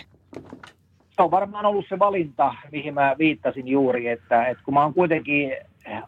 [1.17, 4.95] Se on varmaan ollut se valinta, mihin mä viittasin juuri, että, että kun mä oon
[4.95, 5.53] kuitenkin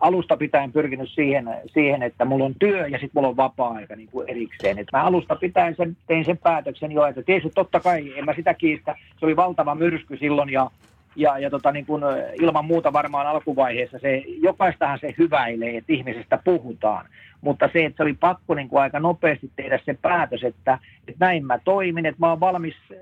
[0.00, 4.08] alusta pitäen pyrkinyt siihen, siihen että mulla on työ ja sitten mulla on vapaa-aika niin
[4.08, 4.78] kuin erikseen.
[4.78, 8.34] Et mä alusta pitäen sen, tein sen päätöksen jo, että tietysti totta kai, en mä
[8.34, 10.70] sitä kiistä, se oli valtava myrsky silloin ja
[11.16, 12.02] ja, ja tota, niin kun,
[12.40, 17.06] ilman muuta varmaan alkuvaiheessa se, jokaistahan se hyväilee, että ihmisestä puhutaan.
[17.40, 21.26] Mutta se, että se oli pakko niin kuin aika nopeasti tehdä se päätös, että, että
[21.26, 22.98] näin mä toimin, että mä oon valmis äh,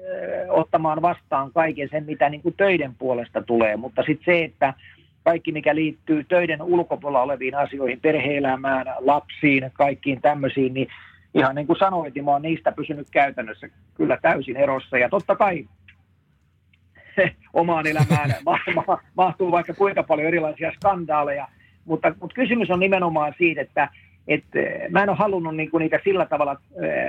[0.49, 3.77] ottamaan vastaan kaiken sen, mitä niin kuin töiden puolesta tulee.
[3.77, 4.75] Mutta sitten se, että
[5.25, 10.89] kaikki mikä liittyy töiden ulkopuolella oleviin asioihin, perheelämään, lapsiin, kaikkiin tämmöisiin, niin
[11.35, 14.99] ihan niin kuin sanoit, niin mä oon niistä pysynyt käytännössä kyllä täysin erossa.
[14.99, 15.65] Ja totta kai
[17.53, 18.35] omaan elämään
[19.17, 21.49] mahtuu vaikka kuinka paljon erilaisia skandaaleja,
[21.85, 23.89] mutta, mutta kysymys on nimenomaan siitä, että
[24.29, 24.45] et,
[24.91, 26.57] mä en ole halunnut niinku niitä sillä tavalla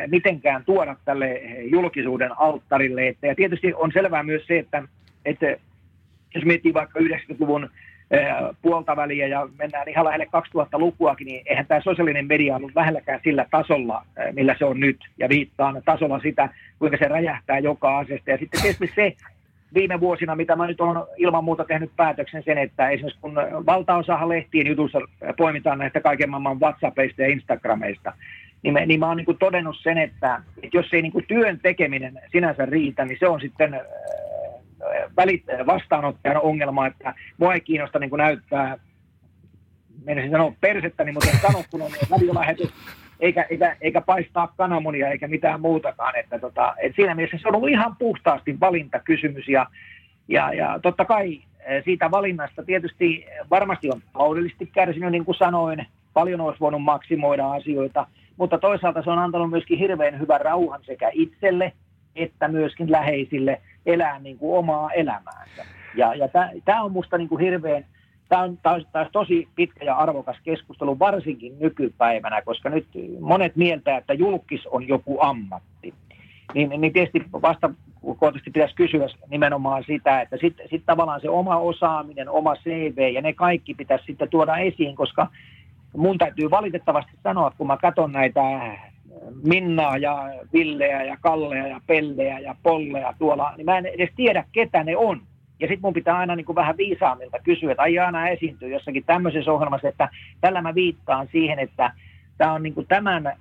[0.08, 1.42] mitenkään tuoda tälle
[1.72, 3.08] julkisuuden alttarille.
[3.08, 4.84] Että, ja tietysti on selvää myös se, että,
[5.26, 5.46] että
[6.36, 7.70] jos miettii vaikka 90-luvun
[8.62, 13.46] puolta väliä ja mennään ihan lähelle 2000-lukuakin, niin eihän tämä sosiaalinen media ollut vähälläkään sillä
[13.52, 14.98] tasolla, millä se on nyt.
[15.18, 18.32] Ja viittaan tasolla sitä, kuinka se räjähtää joka asiasta.
[18.32, 19.16] Ja sitten tietysti se,
[19.74, 24.30] viime vuosina, mitä mä nyt olen ilman muuta tehnyt päätöksen sen, että esimerkiksi kun valtaosa
[24.30, 25.00] lehtien jutussa
[25.38, 28.14] poimitaan näistä kaiken maailman WhatsAppeista ja Instagrameista,
[28.64, 31.26] niin, me, niin mä oon niin kuin todennut sen, että, että jos ei niin kuin
[31.28, 33.82] työn tekeminen sinänsä riitä, niin se on sitten äh,
[35.18, 38.78] välit, vastaanottajan ongelma, että mua ei kiinnosta niin kuin näyttää,
[40.06, 42.74] menisin sanoa persettäni, mutta en sano, kun on radiolähetys,
[43.20, 46.16] eikä, eikä, eikä paistaa kananmunia eikä mitään muutakaan.
[46.16, 49.66] Että tota, et siinä mielessä se on ollut ihan puhtaasti valintakysymys ja,
[50.28, 55.86] ja, ja totta kai eh, siitä valinnasta tietysti varmasti on taloudellisesti kärsinyt, niin kuin sanoin,
[56.14, 61.10] paljon olisi voinut maksimoida asioita, mutta toisaalta se on antanut myöskin hirveän hyvän rauhan sekä
[61.14, 61.72] itselle
[62.16, 65.66] että myöskin läheisille elää niin kuin omaa elämäänsä.
[65.96, 66.28] Ja, ja
[66.66, 67.86] tämä on minusta niin hirveän
[68.30, 72.88] tämä on taas, taas tosi pitkä ja arvokas keskustelu, varsinkin nykypäivänä, koska nyt
[73.20, 75.94] monet mieltä, että julkis on joku ammatti.
[76.54, 77.70] Niin, niin tietysti vasta
[78.20, 83.22] kohdasti pitäisi kysyä nimenomaan sitä, että sitten sit tavallaan se oma osaaminen, oma CV ja
[83.22, 85.28] ne kaikki pitäisi sitten tuoda esiin, koska
[85.98, 88.42] mun täytyy valitettavasti sanoa, kun mä katson näitä
[89.44, 94.44] Minnaa ja Villeä ja Kalleja ja Pelleä ja Polleja tuolla, niin mä en edes tiedä,
[94.52, 95.22] ketä ne on.
[95.60, 99.52] Ja sitten mun pitää aina niin kuin vähän viisaammilta kysyä, että aina esiintyy jossakin tämmöisessä
[99.52, 100.10] ohjelmassa, että
[100.42, 101.92] tällä mä viittaan siihen, että
[102.38, 103.34] tämä on niin kuin tämän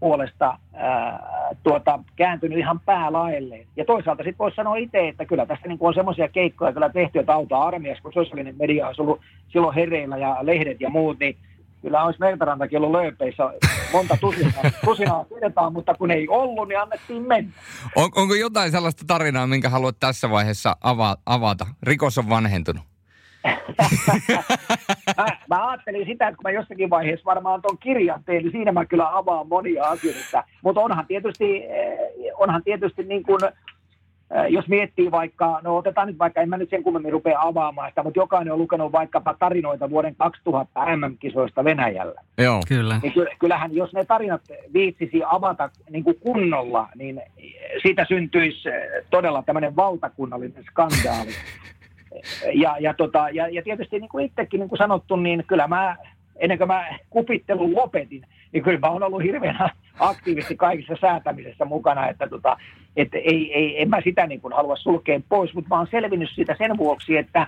[0.00, 1.20] puolesta äh,
[1.62, 3.66] tuota, kääntynyt ihan päälaelleen.
[3.76, 6.88] Ja toisaalta sitten voisi sanoa itse, että kyllä tässä niin kuin on semmoisia keikkoja kyllä
[6.88, 11.18] tehty, että autaa armias, kun sosiaalinen media olisi ollut silloin hereillä ja lehdet ja muut,
[11.18, 11.36] niin
[11.82, 13.42] kyllä olisi Mertarantakin ollut lööpeissä
[13.92, 17.52] monta tusinaa, tusinaa pidetään, mutta kun ei ollut, niin annettiin mennä.
[17.96, 21.66] On, onko jotain sellaista tarinaa, minkä haluat tässä vaiheessa ava, avata?
[21.82, 22.82] Rikos on vanhentunut.
[25.16, 28.72] mä, mä, ajattelin sitä, että kun mä jossakin vaiheessa varmaan tuon kirjan tein, niin siinä
[28.72, 30.44] mä kyllä avaan monia asioita.
[30.62, 31.98] Mutta onhan tietysti, eh,
[32.38, 33.40] onhan tietysti niin kuin
[34.48, 38.02] jos miettii vaikka, no otetaan nyt vaikka, en mä nyt sen kummemmin rupea avaamaan sitä,
[38.02, 42.20] mutta jokainen on lukenut vaikkapa tarinoita vuoden 2000 MM-kisoista Venäjällä.
[42.38, 43.00] Joo, kyllä.
[43.02, 44.42] Niin kyllähän jos ne tarinat
[44.74, 47.20] viitsisi avata niin kuin kunnolla, niin
[47.82, 48.68] siitä syntyisi
[49.10, 51.30] todella tämmöinen valtakunnallinen skandaali.
[52.54, 55.96] Ja, ja, tota, ja, ja tietysti niin kuin itsekin niin kuin sanottu, niin kyllä mä,
[56.36, 62.08] ennen kuin mä kupittelun lopetin, niin kyllä mä oon ollut hirveän aktiivisesti kaikissa säätämisessä mukana,
[62.08, 62.56] että tota,
[62.96, 66.30] et ei, ei, en mä sitä niin kuin halua sulkea pois, mutta mä oon selvinnyt
[66.34, 67.46] siitä sen vuoksi, että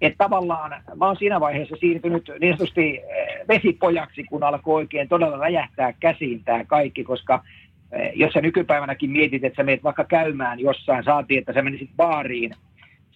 [0.00, 5.36] että tavallaan mä oon siinä vaiheessa siirtynyt niin sanotusti eh, vesipojaksi, kun alkoi oikein todella
[5.36, 7.44] räjähtää käsiin tämä kaikki, koska
[7.92, 11.90] eh, jos sä nykypäivänäkin mietit, että sä meet vaikka käymään jossain, saatiin, että sä menisit
[11.96, 12.54] baariin–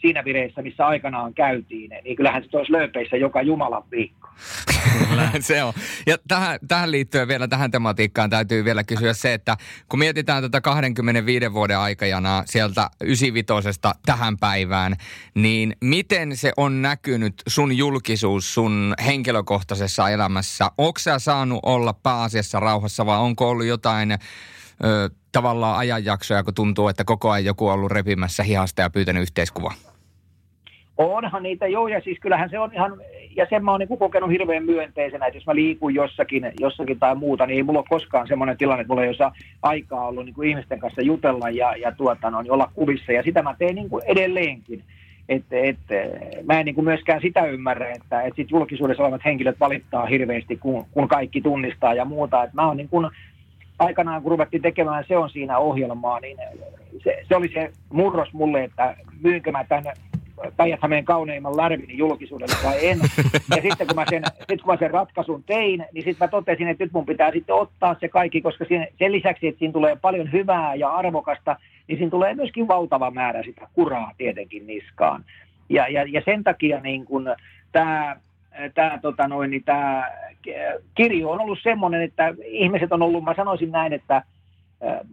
[0.02, 4.28] siinä vireessä, missä aikanaan käytiin, niin kyllähän se olisi lööpeissä joka Jumalan viikko.
[5.08, 5.72] Kyllä, se on.
[6.06, 9.56] Ja tähän, tähän liittyen vielä tähän tematiikkaan täytyy vielä kysyä se, että
[9.88, 14.96] kun mietitään tätä 25 vuoden aikajanaa sieltä 95 tähän päivään,
[15.34, 20.70] niin miten se on näkynyt sun julkisuus sun henkilökohtaisessa elämässä?
[20.78, 24.18] Onko sä saanut olla pääasiassa rauhassa vai onko ollut jotain ö,
[25.32, 29.91] tavallaan ajanjaksoja, kun tuntuu, että koko ajan joku on ollut repimässä hihasta ja pyytänyt yhteiskuvaa?
[31.04, 32.92] Onhan niitä, joo, ja siis kyllähän se on ihan,
[33.36, 37.14] ja sen mä oon niin kokenut hirveän myönteisenä, että jos mä liikun jossakin, jossakin tai
[37.14, 40.34] muuta, niin ei mulla ole koskaan semmoinen tilanne, että mulla ei ole aikaa ollut niin
[40.34, 43.74] kuin ihmisten kanssa jutella ja, ja tuota, no, niin olla kuvissa, ja sitä mä teen
[43.74, 44.82] niin kuin edelleenkin.
[45.28, 45.78] Et, et,
[46.44, 50.56] mä en niin kuin myöskään sitä ymmärrä, että et sit julkisuudessa olevat henkilöt valittaa hirveästi,
[50.56, 52.44] kun, kun kaikki tunnistaa ja muuta.
[52.44, 53.10] Et mä oon niin kuin,
[53.78, 56.38] aikanaan, kun ruvettiin tekemään Se on siinä ohjelmaa, niin
[57.04, 59.92] se, se oli se murros mulle, että myynkö mä tänne
[60.56, 62.98] päijät kauneimman lärvin julkisuudelle vai en.
[63.56, 66.68] Ja sitten kun mä sen, sit kun mä sen ratkaisun tein, niin sitten mä totesin,
[66.68, 69.96] että nyt mun pitää sitten ottaa se kaikki, koska siinä, sen lisäksi, että siinä tulee
[69.96, 71.56] paljon hyvää ja arvokasta,
[71.88, 75.24] niin siinä tulee myöskin valtava määrä sitä kuraa tietenkin niskaan.
[75.68, 77.34] Ja, ja, ja sen takia niin kun
[77.72, 78.16] tämä
[78.74, 79.64] tämä tota niin
[80.94, 84.22] kirjo on ollut semmoinen, että ihmiset on ollut, mä sanoisin näin, että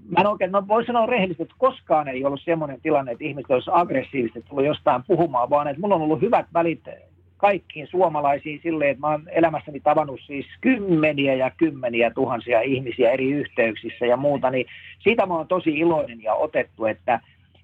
[0.10, 3.52] Mä en oikein, no voin sanoa rehellisesti, että koskaan ei ollut semmoinen tilanne, että ihmiset
[3.52, 6.84] olisi aggressiivisesti tullut jostain puhumaan, vaan että mulla on ollut hyvät välit
[7.40, 13.32] kaikkiin suomalaisiin silleen, että mä oon elämässäni tavannut siis kymmeniä ja kymmeniä tuhansia ihmisiä eri
[13.32, 14.66] yhteyksissä ja muuta, niin
[15.00, 17.20] siitä mä oon tosi iloinen ja otettu, että,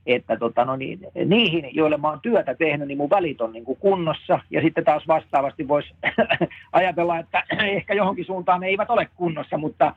[0.05, 3.65] että tota, no niin, niihin, joille mä oon työtä tehnyt, niin mun välit on niin
[3.65, 4.39] kuin kunnossa.
[4.51, 5.93] Ja sitten taas vastaavasti voisi
[6.71, 7.43] ajatella, että
[7.77, 9.93] ehkä johonkin suuntaan ne eivät ole kunnossa, mutta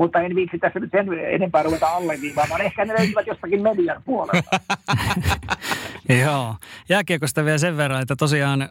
[0.00, 2.60] mutta en viitsi tässä nyt sen enempää ruveta alleviivaamaan.
[2.60, 4.60] Ehkä ne löytyvät jostakin median puolelta.
[6.24, 6.54] Joo.
[6.88, 8.68] Jääkiekosta vielä sen verran, että tosiaan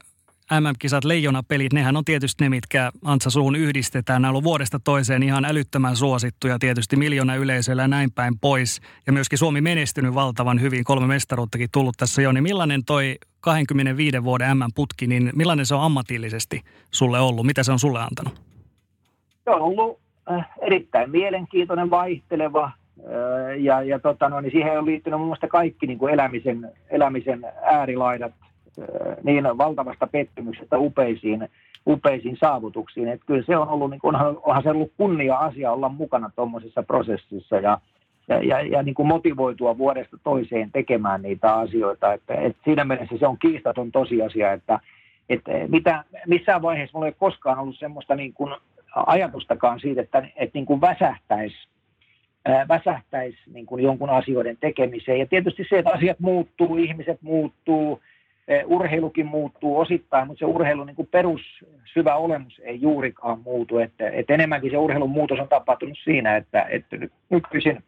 [0.60, 4.22] MM-kisat, leijonapelit, nehän on tietysti ne, mitkä Antsa suun yhdistetään.
[4.22, 8.82] Nämä on vuodesta toiseen ihan älyttömän suosittuja, tietysti miljoona yleisöllä ja näin päin pois.
[9.08, 12.32] Ja myöskin Suomi menestynyt valtavan hyvin, kolme mestaruuttakin tullut tässä jo.
[12.32, 16.62] Niin millainen toi 25 vuoden MM-putki, niin millainen se on ammatillisesti
[16.92, 17.46] sulle ollut?
[17.46, 18.42] Mitä se on sulle antanut?
[19.44, 20.09] Se on ollut
[20.62, 25.88] erittäin mielenkiintoinen, vaihteleva äh, ja, ja tota, no, niin siihen on liittynyt muun muassa kaikki
[25.88, 28.34] niin kuin elämisen, elämisen äärilaidat
[28.80, 31.50] äh, niin valtavasta pettymyksestä upeisiin
[31.88, 33.08] upeisiin saavutuksiin.
[33.08, 37.56] Että kyllä se on ollut, niin kuin, onhan se ollut kunnia-asia olla mukana tuommoisessa prosessissa
[37.56, 37.82] ja,
[38.28, 42.14] ja, ja, ja niin kuin motivoitua vuodesta toiseen tekemään niitä asioita.
[42.14, 44.80] Että, että siinä mielessä se on kiistaton tosiasia, että,
[45.30, 48.56] että mitä, missään vaiheessa mulla ei koskaan ollut semmoista niin kuin
[48.96, 51.70] ajatustakaan siitä, että, että niin kuin väsähtäisi
[52.68, 55.20] väsähtäisi niin kuin jonkun asioiden tekemiseen.
[55.20, 58.02] Ja tietysti se, että asiat muuttuu, ihmiset muuttuu,
[58.66, 61.42] urheilukin muuttuu osittain, mutta se urheilun niin kuin perus
[61.94, 63.78] syvä olemus ei juurikaan muutu.
[63.78, 66.98] Että, että enemmänkin se urheilun muutos on tapahtunut siinä, että, että
[67.30, 67.84] nykyisin,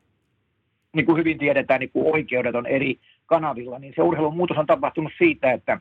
[0.93, 4.67] niin kuin hyvin tiedetään, niin kuin oikeudet on eri kanavilla, niin se urheilun muutos on
[4.67, 5.79] tapahtunut siitä, että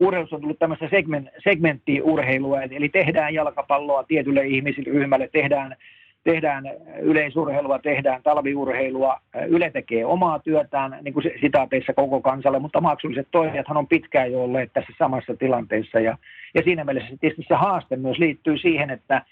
[0.00, 5.76] urheilussa on tullut tämmöistä segment, segmenttiurheilua, eli tehdään jalkapalloa tietylle ihmisille ryhmälle, tehdään
[6.24, 6.64] tehdään
[7.00, 13.76] yleisurheilua, tehdään talviurheilua, Yle tekee omaa työtään, niin kuin sitaateissa koko kansalle, mutta maksulliset toimijathan
[13.76, 16.00] on pitkään jo olleet tässä samassa tilanteessa.
[16.00, 16.18] Ja,
[16.54, 19.22] ja siinä mielessä tietysti se haaste myös liittyy siihen, että,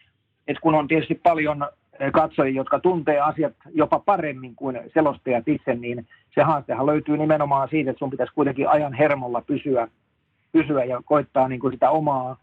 [0.49, 1.67] että kun on tietysti paljon
[2.13, 7.91] katsojia, jotka tuntee asiat jopa paremmin kuin selostajat itse, niin se haastehan löytyy nimenomaan siitä,
[7.91, 9.89] että sun pitäisi kuitenkin ajan hermolla pysyä,
[10.57, 12.37] pysyä ja koittaa niin kuin sitä omaa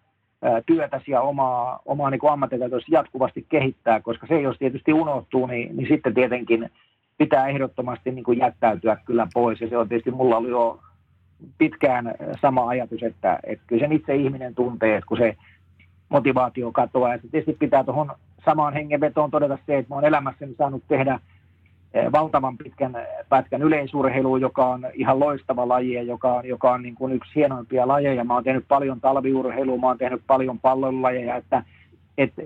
[0.65, 5.87] työtäsi ja omaa, omaa niin ammattitaitoisi jatkuvasti kehittää, koska se jos tietysti unohtuu, niin, niin
[5.87, 6.69] sitten tietenkin
[7.17, 9.61] pitää ehdottomasti niin kuin jättäytyä kyllä pois.
[9.61, 10.79] Ja se on tietysti, mulla oli jo
[11.57, 15.37] pitkään sama ajatus, että, että kyllä sen itse ihminen tuntee, että kun se
[16.09, 17.11] motivaatio katoaa.
[17.11, 18.11] Ja se tietysti pitää tuohon
[18.45, 21.32] samaan hengenvetoon todeta se, että mä oon elämässäni saanut tehdä– Eh,
[22.11, 22.95] valtavan pitkän
[23.29, 27.87] pätkän yleisurheiluun, joka on ihan loistava laji ja joka joka on niin kuin yksi hienoimpia
[27.87, 28.23] lajeja.
[28.23, 31.63] Mä oon tehnyt paljon talviurheilua, mä oon tehnyt paljon pallonlajeja, että,
[32.17, 32.41] että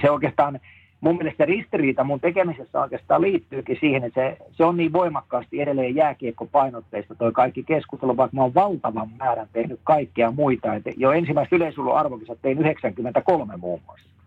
[0.00, 0.60] se oikeastaan
[1.00, 5.94] mun mielestä ristiriita mun tekemisessä oikeastaan liittyykin siihen, että se, se on niin voimakkaasti edelleen
[5.94, 10.74] jääkiekkopainotteista toi kaikki keskustelu, vaikka mä oon valtavan määrän tehnyt kaikkea muita.
[10.74, 14.17] Et jo ensimmäistä yleisurheilun arvokisat tein 93 muun muassa.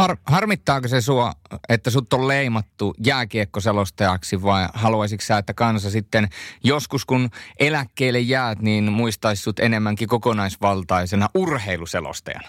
[0.00, 1.32] Har, harmittaako se sua,
[1.68, 6.28] että sut on leimattu jääkiekkoselostajaksi vai haluaisitko sä, että kansa sitten
[6.64, 12.48] joskus kun eläkkeelle jäät, niin muistaisi sut enemmänkin kokonaisvaltaisena urheiluselostajana?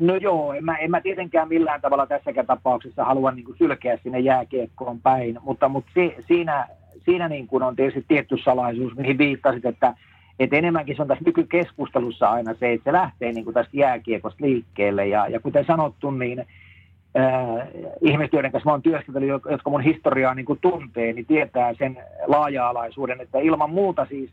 [0.00, 3.98] No joo, en mä, en mä tietenkään millään tavalla tässäkään tapauksessa halua niin kuin sylkeä
[4.02, 6.68] sinne jääkiekkoon päin, mutta, mutta si, siinä,
[7.04, 9.94] siinä niin kuin on tietysti tietty salaisuus, mihin viittasit, että
[10.38, 15.06] et enemmänkin se on tässä nykykeskustelussa aina se, että se lähtee niin tästä jääkiekosta liikkeelle.
[15.06, 17.68] Ja, ja kuten sanottu, niin äh,
[18.00, 23.20] ihmiset, joiden kanssa olen työskentely, jotka mun historiaa niin kuin tuntee, niin tietää sen laaja-alaisuuden,
[23.20, 24.30] että ilman muuta siis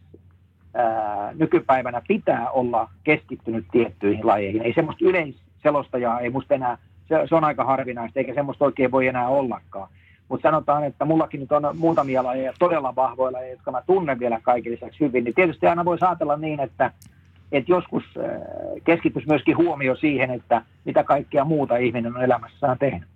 [0.80, 4.62] äh, nykypäivänä pitää olla keskittynyt tiettyihin lajeihin.
[4.62, 9.08] Ei semmoista yleisselostajaa, ei musta enää, se, se on aika harvinaista, eikä semmoista oikein voi
[9.08, 9.90] enää ollakaan.
[10.34, 14.72] Mutta sanotaan, että mullakin nyt on muutamia lajeja todella vahvoilla, jotka mä tunnen vielä kaiken
[14.72, 15.24] lisäksi hyvin.
[15.24, 16.92] Niin tietysti aina voi ajatella niin, että,
[17.52, 18.24] että joskus äh,
[18.84, 23.10] keskittyisi myöskin huomio siihen, että mitä kaikkea muuta ihminen on elämässään tehnyt.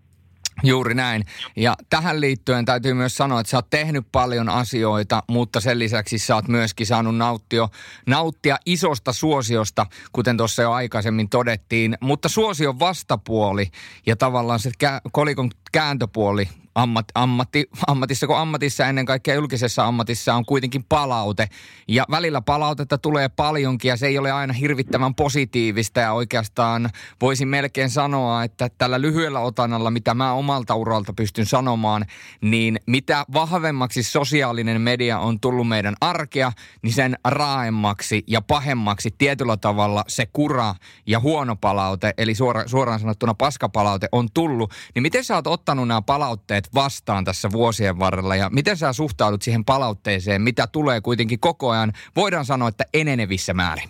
[0.63, 1.23] Juuri näin.
[1.55, 6.17] Ja tähän liittyen täytyy myös sanoa, että sä oot tehnyt paljon asioita, mutta sen lisäksi
[6.17, 7.69] sä oot myöskin saanut nauttio,
[8.07, 11.97] nauttia isosta suosiosta, kuten tuossa jo aikaisemmin todettiin.
[12.01, 13.65] Mutta suosion vastapuoli
[14.05, 14.71] ja tavallaan se
[15.11, 16.47] kolikon kääntöpuoli
[16.77, 21.49] ammat, ammatti, ammatissa kuin ammatissa, ennen kaikkea julkisessa ammatissa on kuitenkin palaute.
[21.87, 26.89] Ja välillä palautetta tulee paljonkin ja se ei ole aina hirvittävän positiivista ja oikeastaan
[27.21, 32.05] voisin melkein sanoa, että tällä lyhyellä otannalla, mitä mä omalta uralta pystyn sanomaan,
[32.41, 39.57] niin mitä vahvemmaksi sosiaalinen media on tullut meidän arkea, niin sen raaemmaksi ja pahemmaksi tietyllä
[39.57, 44.73] tavalla se kura ja huono palaute, eli suora, suoraan sanottuna paskapalaute on tullut.
[44.95, 49.41] Niin miten sä oot ottanut nämä palautteet vastaan tässä vuosien varrella ja miten sä suhtaudut
[49.41, 53.89] siihen palautteeseen, mitä tulee kuitenkin koko ajan, voidaan sanoa, että enenevissä määrin?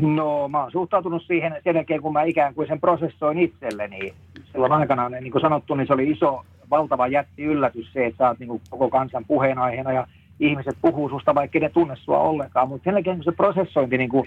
[0.00, 4.14] No mä oon suhtautunut siihen sen jälkeen, kun mä ikään kuin sen prosessoin itselleni.
[4.52, 8.28] Silloin aikanaan, niin kuin sanottu, niin se oli iso, valtava jätti yllätys se, että sä
[8.28, 10.06] oot niin kuin koko kansan puheenaiheena ja
[10.40, 12.68] ihmiset puhuu susta, vaikka ne tunne sua ollenkaan.
[12.68, 14.24] Mutta sen jälkeen, kun se prosessointi niin kuin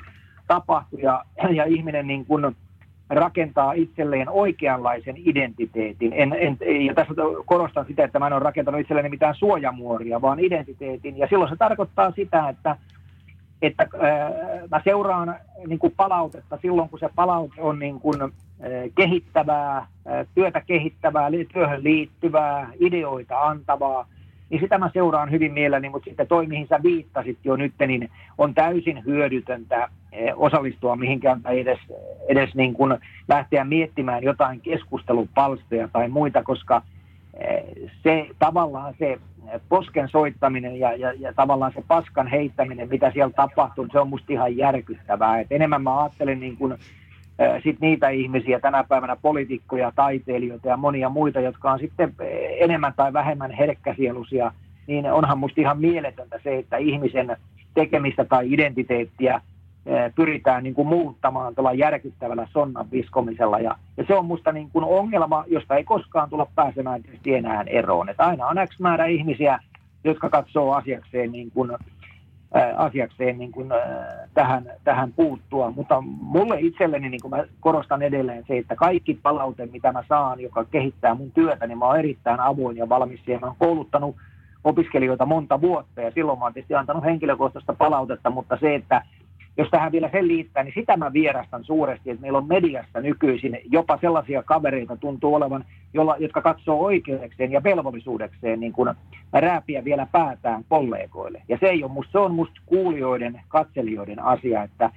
[0.47, 2.55] tapahtui ja, ja ihminen niin kuin
[3.09, 6.13] rakentaa itselleen oikeanlaisen identiteetin.
[6.13, 7.13] En, en, ja tässä
[7.45, 11.17] korostan sitä, että mä en ole rakentanut itselleni mitään suojamuoria, vaan identiteetin.
[11.17, 12.77] Ja silloin se tarkoittaa sitä, että,
[13.61, 14.31] että äh,
[14.71, 15.35] mä seuraan
[15.67, 18.29] niin kuin palautetta silloin, kun se palaute on niin kuin, äh,
[18.95, 19.87] kehittävää, äh,
[20.35, 24.07] työtä kehittävää, työhön liittyvää, ideoita antavaa
[24.49, 28.09] niin sitä mä seuraan hyvin mielelläni, mutta sitten toi, mihin sä viittasit jo nyt, niin
[28.37, 31.79] on täysin hyödytöntä eh, osallistua mihinkään tai edes,
[32.27, 36.81] edes niin kuin lähteä miettimään jotain keskustelupalsteja tai muita, koska
[38.03, 39.19] se tavallaan se
[39.69, 44.33] posken soittaminen ja, ja, ja tavallaan se paskan heittäminen, mitä siellä tapahtuu, se on musta
[44.33, 45.39] ihan järkyttävää.
[45.39, 46.73] Et enemmän mä ajattelen niin kuin,
[47.63, 52.15] sit niitä ihmisiä tänä päivänä, poliitikkoja, taiteilijoita ja monia muita, jotka on sitten
[52.59, 54.51] enemmän tai vähemmän herkkäsielusia,
[54.87, 57.37] niin onhan musta ihan mieletöntä se, että ihmisen
[57.73, 59.41] tekemistä tai identiteettiä
[60.15, 63.59] pyritään niin kuin muuttamaan tuolla järkyttävällä sonnan viskomisella.
[63.59, 67.63] Ja, ja se on musta niin kuin ongelma, josta ei koskaan tulla pääsemään tietysti enää
[67.67, 68.09] eroon.
[68.09, 69.59] Että aina on X määrä ihmisiä,
[70.03, 71.71] jotka katsoo asiakseen, niin kuin,
[72.53, 75.71] ää, asiakseen niin kuin, ää, tähän, tähän puuttua.
[75.71, 80.39] Mutta mulle itselleni, niin kuin mä korostan edelleen se, että kaikki palaute, mitä mä saan,
[80.39, 83.41] joka kehittää mun työtä, niin mä oon erittäin avoin ja valmis siihen.
[83.41, 84.15] Mä oon kouluttanut
[84.63, 89.01] opiskelijoita monta vuotta ja silloin mä oon tietysti antanut henkilökohtaista palautetta, mutta se, että
[89.57, 93.59] jos tähän vielä sen liittää, niin sitä mä vierastan suuresti, että meillä on mediassa nykyisin
[93.71, 98.95] jopa sellaisia kavereita tuntuu olevan, jolla, jotka katsoo oikeudekseen ja velvollisuudekseen niin kuin
[99.33, 101.41] rääpiä vielä päätään kollegoille.
[101.47, 104.89] Ja se ei ole musta, se on musta kuulijoiden, katselijoiden asia, että,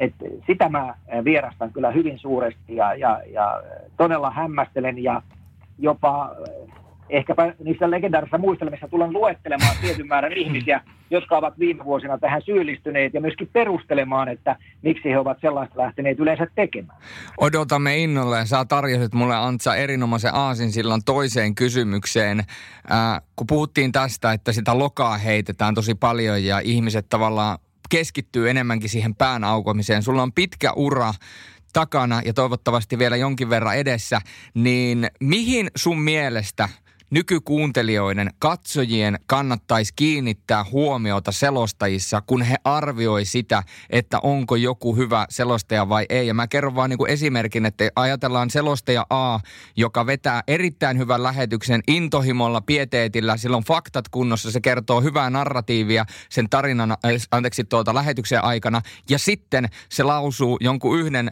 [0.00, 0.94] että sitä mä
[1.24, 3.62] vierastan kyllä hyvin suuresti ja, ja, ja
[3.96, 5.22] todella hämmästelen ja
[5.78, 6.30] jopa
[7.10, 10.80] ehkäpä niissä legendaarisissa muistelmissa tulen luettelemaan tietyn määrän ihmisiä,
[11.10, 16.18] jotka ovat viime vuosina tähän syyllistyneet ja myöskin perustelemaan, että miksi he ovat sellaista lähteneet
[16.18, 16.98] yleensä tekemään.
[17.40, 18.46] Odotamme innolle.
[18.46, 22.38] Sä tarjosit mulle Antsa erinomaisen aasin silloin toiseen kysymykseen.
[22.40, 27.58] Äh, kun puhuttiin tästä, että sitä lokaa heitetään tosi paljon ja ihmiset tavallaan
[27.90, 30.02] keskittyy enemmänkin siihen pään aukomiseen.
[30.02, 31.12] Sulla on pitkä ura
[31.72, 34.20] takana ja toivottavasti vielä jonkin verran edessä,
[34.54, 36.68] niin mihin sun mielestä–
[37.10, 45.88] nykykuuntelijoiden, katsojien kannattaisi kiinnittää huomiota selostajissa, kun he arvioi sitä, että onko joku hyvä selostaja
[45.88, 46.26] vai ei.
[46.26, 49.38] Ja mä kerron vaan niin kuin esimerkin, että ajatellaan selostaja A,
[49.76, 56.48] joka vetää erittäin hyvän lähetyksen intohimolla, pieteetillä, silloin faktat kunnossa, se kertoo hyvää narratiivia sen
[56.50, 56.98] tarinan, äh,
[57.30, 61.30] anteeksi tuota lähetyksen aikana, ja sitten se lausuu jonkun yhden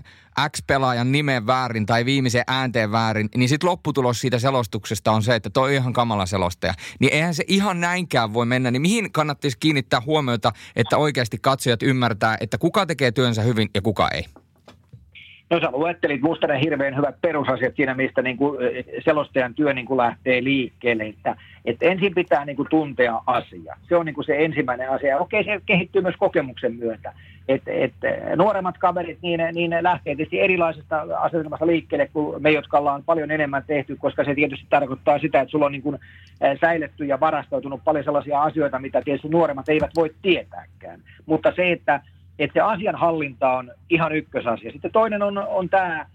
[0.48, 5.50] X-pelaajan nimen väärin tai viimeisen äänteen väärin, niin sitten lopputulos siitä selostuksesta on se, että
[5.50, 6.74] toi on ihan kamala selostaja.
[7.00, 8.70] Niin eihän se ihan näinkään voi mennä.
[8.70, 13.82] Niin mihin kannattaisi kiinnittää huomiota, että oikeasti katsojat ymmärtää, että kuka tekee työnsä hyvin ja
[13.82, 14.24] kuka ei?
[15.50, 18.58] No sä luettelit musta ne hirveän hyvät perusasiat siinä, mistä niin kuin
[19.04, 21.04] selostajan työ niin kuin lähtee liikkeelle.
[21.06, 23.76] Että, että ensin pitää niin kuin tuntea asia.
[23.88, 25.18] Se on niin kuin se ensimmäinen asia.
[25.18, 27.12] Okei, se kehittyy myös kokemuksen myötä.
[27.48, 27.92] Et, et,
[28.36, 33.64] nuoremmat kaverit, niin, niin lähtee tietysti erilaisesta asetelmasta liikkeelle kuin me, jotka ollaan paljon enemmän
[33.66, 35.98] tehty, koska se tietysti tarkoittaa sitä, että sulla on niin kuin
[36.60, 41.00] säiletty ja varastoitunut paljon sellaisia asioita, mitä tietysti nuoremmat eivät voi tietääkään.
[41.26, 42.00] Mutta se, että
[42.38, 44.72] että se asianhallinta on ihan ykkösasia.
[44.72, 46.06] Sitten toinen on, on tämä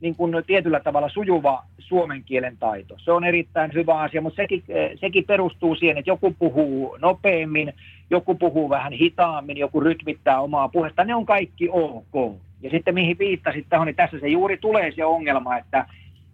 [0.00, 2.94] niin kuin tietyllä tavalla sujuva suomen kielen taito.
[2.98, 7.72] Se on erittäin hyvä asia, mutta sekin, sekin perustuu siihen, että joku puhuu nopeammin,
[8.10, 11.04] joku puhuu vähän hitaammin, joku rytmittää omaa puhetta.
[11.04, 12.36] Ne on kaikki ok.
[12.62, 15.86] Ja sitten mihin viittasit tähän, niin tässä se juuri tulee se ongelma, että,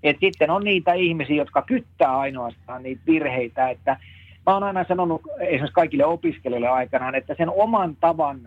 [0.03, 3.97] että sitten on niitä ihmisiä, jotka kyttää ainoastaan niitä virheitä, että
[4.47, 8.41] mä oon aina sanonut esimerkiksi kaikille opiskelijoille aikanaan, että sen oman tavan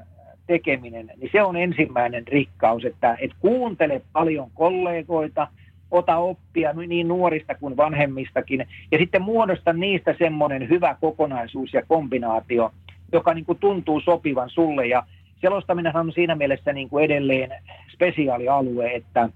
[0.48, 5.48] tekeminen, niin se on ensimmäinen rikkaus, että et kuuntele paljon kollegoita,
[5.92, 12.72] ota oppia niin nuorista kuin vanhemmistakin, ja sitten muodosta niistä semmoinen hyvä kokonaisuus ja kombinaatio,
[13.14, 15.04] joka niin kuin tuntuu sopivan sulle, ja
[15.42, 17.52] selostaminen on siinä mielessä niin kuin edelleen
[17.94, 19.30] spesiaalialue, että,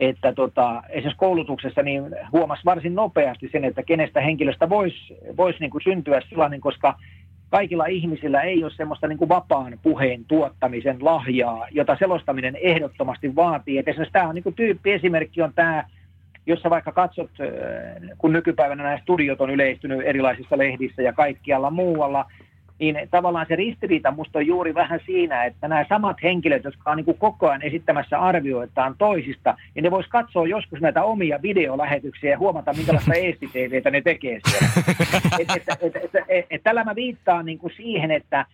[0.00, 5.70] että tota, esimerkiksi koulutuksessa niin huomasi varsin nopeasti sen, että kenestä henkilöstä voisi vois niin
[5.70, 6.98] kuin syntyä sellainen, koska
[7.50, 13.78] kaikilla ihmisillä ei ole semmoista niin kuin vapaan puheen tuottamisen lahjaa, jota selostaminen ehdottomasti vaatii.
[13.78, 15.84] Et esimerkiksi tämä on niin kuin tyyppi esimerkki on tämä,
[16.46, 17.30] jossa vaikka katsot,
[18.18, 22.26] kun nykypäivänä nämä studiot on yleistynyt erilaisissa lehdissä ja kaikkialla muualla,
[22.78, 26.96] niin tavallaan se ristiriita musta on juuri vähän siinä, että nämä samat henkilöt, jotka on
[26.96, 32.30] niin kuin koko ajan esittämässä arvioitaan toisista, niin ne vois katsoa joskus näitä omia videolähetyksiä
[32.30, 34.68] ja huomata, minkälaista eestiteitä ne tekee siellä.
[35.38, 38.46] Et, et, et, et, et, et, tällä mä viittaan niin kuin siihen, että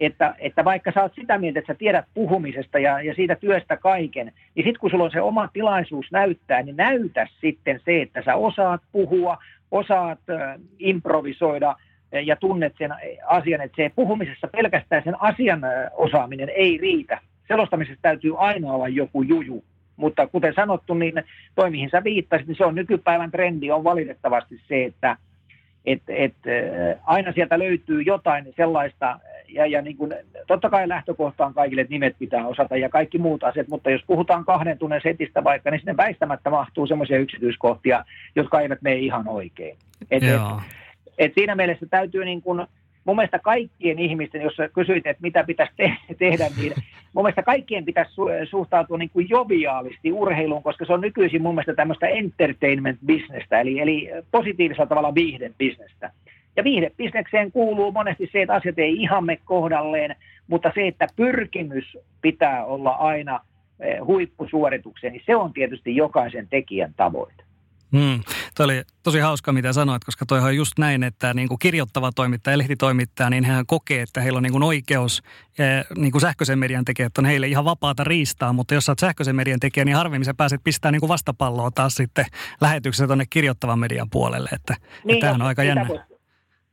[0.00, 3.76] että, että vaikka sä oot sitä mieltä, että sä tiedät puhumisesta ja, ja siitä työstä
[3.76, 8.22] kaiken, niin sitten kun sulla on se oma tilaisuus näyttää, niin näytä sitten se, että
[8.24, 9.38] sä osaat puhua,
[9.70, 11.76] osaat äh, improvisoida–
[12.12, 12.90] ja tunnet sen
[13.26, 15.60] asian, että se puhumisessa pelkästään sen asian
[15.92, 17.20] osaaminen ei riitä.
[17.48, 19.64] Selostamisessa täytyy aina olla joku juju.
[19.96, 21.14] Mutta kuten sanottu, niin
[21.54, 25.16] toi mihin sä viittasit, niin se on nykypäivän trendi on valitettavasti se, että
[25.84, 26.34] et, et,
[27.04, 30.14] aina sieltä löytyy jotain sellaista ja, ja niin kuin,
[30.46, 34.02] totta kai lähtökohta on kaikille, että nimet pitää osata ja kaikki muut asiat, mutta jos
[34.06, 38.04] puhutaan kahden tunnin setistä vaikka, niin sinne väistämättä mahtuu semmoisia yksityiskohtia,
[38.36, 39.76] jotka eivät mene ihan oikein.
[40.10, 40.40] Et, et,
[41.20, 42.66] et siinä mielessä täytyy niin kuin,
[43.04, 46.72] mun mielestä kaikkien ihmisten, jos kysyit, että mitä pitäisi te- tehdä, niin
[47.12, 51.54] mun mielestä kaikkien pitäisi su- suhtautua niin kuin joviaalisti urheiluun, koska se on nykyisin mun
[51.54, 56.12] mielestä tämmöistä entertainment-bisnestä, eli, eli positiivisella tavalla viihdebisnestä.
[56.56, 60.16] Ja viihdebisnekseen kuuluu monesti se, että asiat ei ihan me kohdalleen,
[60.46, 63.40] mutta se, että pyrkimys pitää olla aina
[63.80, 67.44] eh, huippusuoritukseen, niin se on tietysti jokaisen tekijän tavoite.
[67.92, 68.20] Hmm.
[68.60, 72.10] Tuo oli tosi hauska, mitä sanoit, koska toi on just näin, että niin kuin kirjoittava
[72.12, 75.22] toimittaja, lehtitoimittaja, niin hän kokee, että heillä on niin kuin oikeus,
[75.96, 79.36] niin kuin sähköisen median tekijät on heille ihan vapaata riistaa, mutta jos sä oot sähköisen
[79.36, 82.24] median tekijä, niin harvemmin sä pääset pistää niin kuin vastapalloa taas sitten
[82.60, 85.86] lähetyksessä tuonne kirjoittavan median puolelle, että, niin, että tämähän on aika jännä.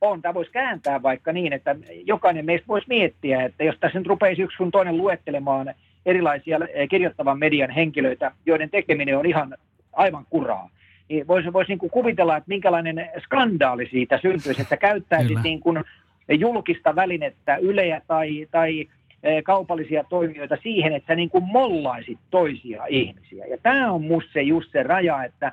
[0.01, 1.75] On, tämä voisi kääntää vaikka niin, että
[2.05, 5.73] jokainen meistä voisi miettiä, että jos tässä nyt rupeisi yksi sun toinen luettelemaan
[6.05, 6.59] erilaisia
[6.89, 9.57] kirjoittavan median henkilöitä, joiden tekeminen on ihan
[9.93, 10.69] aivan kuraa,
[11.09, 15.83] niin voisi vois niin kuin kuvitella, että minkälainen skandaali siitä syntyisi, että käyttäisi niin kuin
[16.29, 18.87] julkista välinettä, yleä tai, tai
[19.23, 23.45] e, kaupallisia toimijoita siihen, että sä niin kuin mollaisit toisia ihmisiä.
[23.45, 25.51] Ja tämä on musta se just se raja, että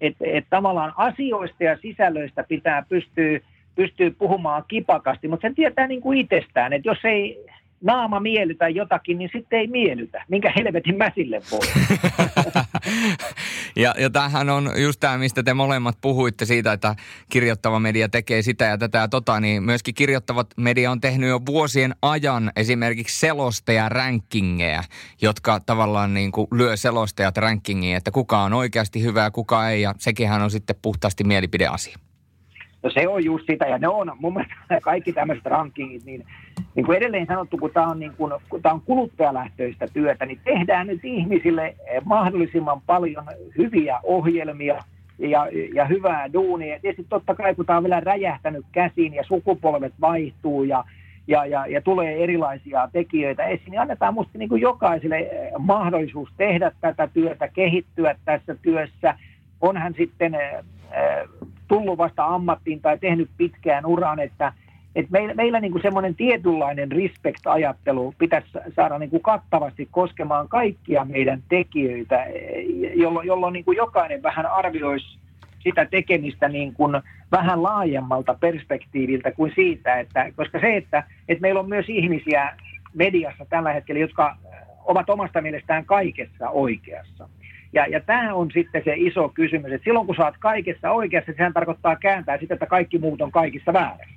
[0.00, 3.40] et, et tavallaan asioista ja sisällöistä pitää pystyä,
[3.74, 7.46] pystyä puhumaan kipakasti, mutta sen tietää niin kuin itsestään, että jos ei
[7.82, 10.24] naama miellytä jotakin, niin sitten ei miellytä.
[10.28, 11.66] Minkä helvetin mä sille voi?
[13.76, 16.96] ja, ja tämähän on just tämä, mistä te molemmat puhuitte siitä, että
[17.28, 21.40] kirjoittava media tekee sitä ja tätä ja tota, niin myöskin kirjoittavat media on tehnyt jo
[21.46, 24.84] vuosien ajan esimerkiksi selostaja rankingeja,
[25.22, 29.82] jotka tavallaan niin kuin lyö selostajat rankingiin, että kuka on oikeasti hyvä ja kuka ei,
[29.82, 32.05] ja sekinhän on sitten puhtaasti mielipideasia.
[32.82, 36.24] No se on just sitä, ja ne on mun mielestä kaikki tämmöiset rankingit, niin,
[36.74, 40.40] niin kuin edelleen sanottu, kun tämä on, niin kuin, kun tämä on kuluttajalähtöistä työtä, niin
[40.44, 41.74] tehdään nyt ihmisille
[42.04, 43.24] mahdollisimman paljon
[43.58, 44.84] hyviä ohjelmia
[45.18, 46.74] ja, ja hyvää duunia.
[46.74, 50.84] Ja tietysti totta kai, kun tämä on vielä räjähtänyt käsiin ja sukupolvet vaihtuu ja,
[51.26, 56.72] ja, ja, ja tulee erilaisia tekijöitä esiin, niin annetaan minusta niin kuin jokaiselle mahdollisuus tehdä
[56.80, 59.14] tätä työtä, kehittyä tässä työssä.
[59.60, 60.36] Onhan sitten
[61.68, 64.52] tullut vasta ammattiin tai tehnyt pitkään uran, että,
[64.94, 71.42] että meillä, meillä niin semmoinen tietynlainen respect-ajattelu pitäisi saada niin kuin kattavasti koskemaan kaikkia meidän
[71.48, 72.26] tekijöitä,
[72.94, 75.18] jolloin, jolloin niin kuin jokainen vähän arvioisi
[75.62, 77.02] sitä tekemistä niin kuin
[77.32, 82.56] vähän laajemmalta perspektiiviltä kuin siitä, että, koska se, että, että meillä on myös ihmisiä
[82.94, 84.36] mediassa tällä hetkellä, jotka
[84.84, 87.28] ovat omasta mielestään kaikessa oikeassa.
[87.76, 91.32] Ja, ja tämä on sitten se iso kysymys, että silloin kun sä oot kaikessa oikeassa,
[91.36, 94.08] sehän tarkoittaa kääntää sitä, että kaikki muut on kaikissa väärin.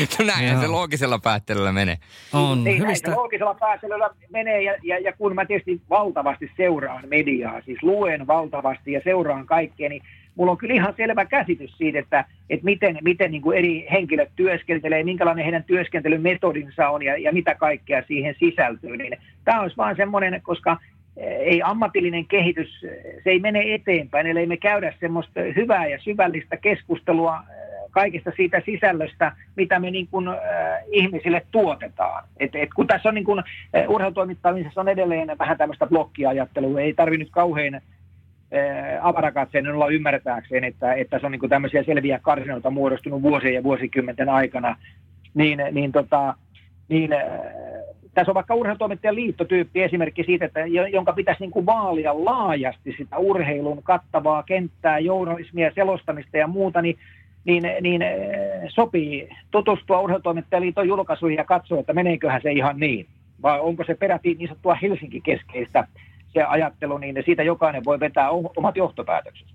[0.18, 1.96] no näin se loogisella päättelyllä menee.
[2.32, 2.64] On.
[2.64, 7.60] Niin, näin se loogisella päättelyllä menee ja, ja, ja kun mä tietysti valtavasti seuraan mediaa,
[7.60, 10.02] siis luen valtavasti ja seuraan kaikkea, niin
[10.34, 14.30] mulla on kyllä ihan selvä käsitys siitä, että, että miten, miten niin kuin eri henkilöt
[14.36, 18.96] työskentelee, minkälainen heidän työskentelymetodinsa on ja, ja mitä kaikkea siihen sisältyy.
[18.96, 20.78] Niin tämä olisi vaan semmoinen, koska
[21.16, 22.80] ei ammatillinen kehitys,
[23.24, 27.44] se ei mene eteenpäin, eli me käydä semmoista hyvää ja syvällistä keskustelua äh,
[27.90, 30.36] kaikesta siitä sisällöstä, mitä me niin kuin, äh,
[30.90, 32.24] ihmisille tuotetaan.
[32.40, 36.94] Et, et kun tässä on niin kuin, äh, urheilutoimittamisessa on edelleen vähän tämmöistä blokkiajattelua, ei
[36.94, 37.82] tarvitse nyt kauhean äh,
[39.74, 44.28] olla ymmärtääkseen, että, että se on niin kuin tämmöisiä selviä karsinoita muodostunut vuosien ja vuosikymmenten
[44.28, 44.76] aikana,
[45.34, 46.34] niin, niin, tota,
[46.88, 47.20] niin äh,
[48.16, 50.60] tässä on vaikka urheilutoimittajan liittotyyppi esimerkki siitä, että,
[50.92, 56.98] jonka pitäisi niin kuin vaalia laajasti sitä urheilun kattavaa kenttää, journalismia, selostamista ja muuta, niin,
[57.44, 58.18] niin, niin eh,
[58.68, 63.06] sopii tutustua urheilutoimittajaliiton julkaisuihin ja katsoa, että meneeköhän se ihan niin.
[63.42, 65.88] Vai onko se peräti niin sanottua Helsinki-keskeistä
[66.28, 69.54] se ajattelu, niin siitä jokainen voi vetää omat johtopäätöksensä.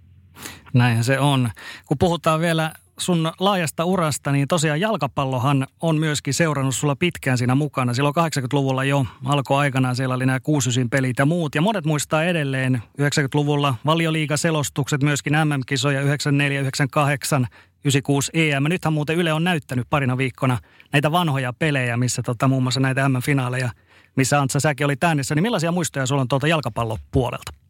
[0.74, 1.50] Näinhän se on.
[1.86, 2.72] Kun puhutaan vielä
[3.02, 7.94] sun laajasta urasta, niin tosiaan jalkapallohan on myöskin seurannut sulla pitkään siinä mukana.
[7.94, 11.56] Silloin 80-luvulla jo alkoi aikanaan, siellä oli nämä 6 pelit ja muut.
[11.56, 17.48] Ja monet muistaa edelleen 90-luvulla valioliigaselostukset, myöskin MM-kisoja 94, 98,
[17.86, 18.64] 96 EM.
[18.64, 20.58] Nythän muuten Yle on näyttänyt parina viikkona
[20.94, 23.70] näitä vanhoja pelejä, missä tota, muun muassa näitä M-finaaleja,
[24.16, 25.36] missä Antsa säkin oli tännissä.
[25.36, 27.61] Niin millaisia muistoja sulla on tuolta jalkapallopuolelta?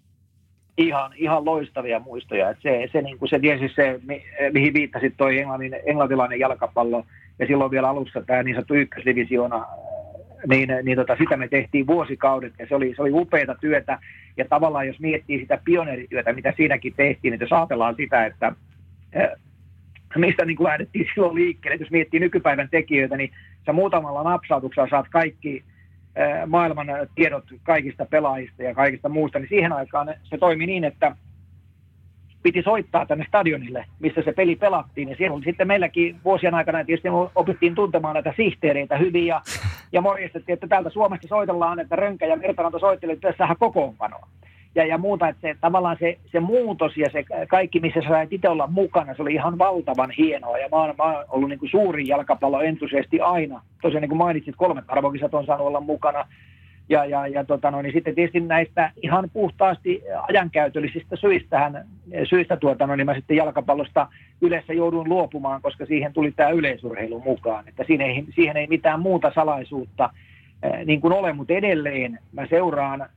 [0.77, 2.49] Ihan, ihan loistavia muistoja.
[2.49, 7.05] Et se, se, niin se tiesi se, mi, mihin viittasit toi englannin, englantilainen jalkapallo,
[7.39, 9.65] ja silloin vielä alussa tämä niin sanottu ykkösdivisioona,
[10.47, 13.99] niin, niin tota, sitä me tehtiin vuosikaudet, ja se oli, se oli upeata työtä,
[14.37, 18.55] ja tavallaan jos miettii sitä pioneerityötä, mitä siinäkin tehtiin, että jos ajatellaan sitä, että
[20.15, 21.77] mistä niin kuin lähdettiin silloin liikkeelle.
[21.79, 23.31] jos miettii nykypäivän tekijöitä, niin
[23.65, 25.63] sä muutamalla napsautuksella saat kaikki
[26.47, 31.15] maailman tiedot kaikista pelaajista ja kaikista muusta, niin siihen aikaan se toimi niin, että
[32.43, 35.09] piti soittaa tänne stadionille, missä se peli pelattiin.
[35.09, 39.41] Ja siellä oli sitten meilläkin vuosien aikana tietysti opittiin tuntemaan näitä sihteereitä hyvin ja,
[39.91, 44.27] ja morjistettiin, että täältä Suomesta soitellaan, että Rönkä ja Mertaranto soittelivat, tässähän kokoonpanoa.
[44.75, 48.33] Ja, ja muuta, että se, tavallaan se, se muutos ja se kaikki, missä sä sait
[48.33, 50.57] itse olla mukana, se oli ihan valtavan hienoa.
[50.57, 53.61] Ja mä oon, mä oon ollut niin kuin suuri jalkapalloentusiasti aina.
[53.81, 56.25] Tosiaan niin kuin mainitsit, kolme arvokisat on saanut olla mukana
[56.91, 61.83] ja, ja, ja tota no, niin sitten tietysti näistä ihan puhtaasti ajankäytöllisistä syistä,
[62.29, 64.07] syistä tuota, no, niin mä sitten jalkapallosta
[64.41, 67.67] yleensä joudun luopumaan, koska siihen tuli tämä yleisurheilu mukaan.
[67.67, 70.09] Että siihen ei, siihen ei mitään muuta salaisuutta
[70.63, 73.09] eh, niin kuin ole, mutta edelleen mä seuraan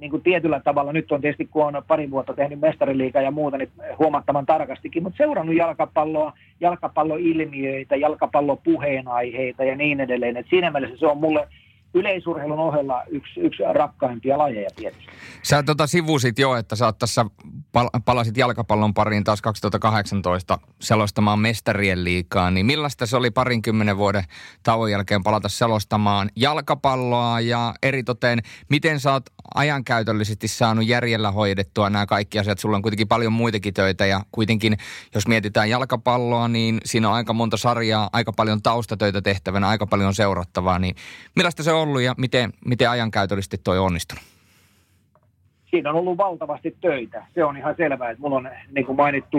[0.00, 3.58] niin kuin tietyllä tavalla, nyt on tietysti kun on pari vuotta tehnyt mestariliikaa ja muuta,
[3.58, 10.36] niin huomattavan tarkastikin, mutta seurannut jalkapalloa, jalkapalloilmiöitä, jalkapallopuheenaiheita ja niin edelleen.
[10.36, 11.48] Et siinä mielessä se on mulle
[11.94, 15.06] yleisurheilun ohella yksi, yksi rakkaimpia lajeja tietysti.
[15.42, 17.24] Sä tota sivusit jo, että sä tässä
[17.72, 24.24] pal- palasit jalkapallon pariin taas 2018 selostamaan mestarien liikaa, niin millaista se oli parinkymmenen vuoden
[24.62, 28.38] tauon jälkeen palata selostamaan jalkapalloa ja eritoten,
[28.68, 29.24] miten sä oot
[29.54, 32.58] ajankäytöllisesti saanut järjellä hoidettua nämä kaikki asiat?
[32.58, 34.76] Sulla on kuitenkin paljon muitakin töitä ja kuitenkin,
[35.14, 40.14] jos mietitään jalkapalloa, niin siinä on aika monta sarjaa, aika paljon taustatöitä tehtävänä, aika paljon
[40.14, 40.94] seurattavaa, niin
[41.36, 44.24] millaista se on ollut ja miten, miten ajankäytöllisesti toi on onnistunut?
[45.70, 47.26] Siinä on ollut valtavasti töitä.
[47.34, 49.38] Se on ihan selvää, että mulla on, niin kuin mainittu,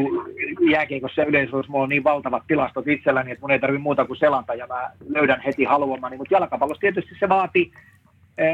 [0.72, 4.18] jääkeikossa ja yleisössä mulla on niin valtavat tilastot itselläni, että mun ei tarvitse muuta kuin
[4.18, 6.18] selanta ja mä löydän heti haluamani.
[6.18, 7.82] Mutta jalkapallossa tietysti se vaati eh,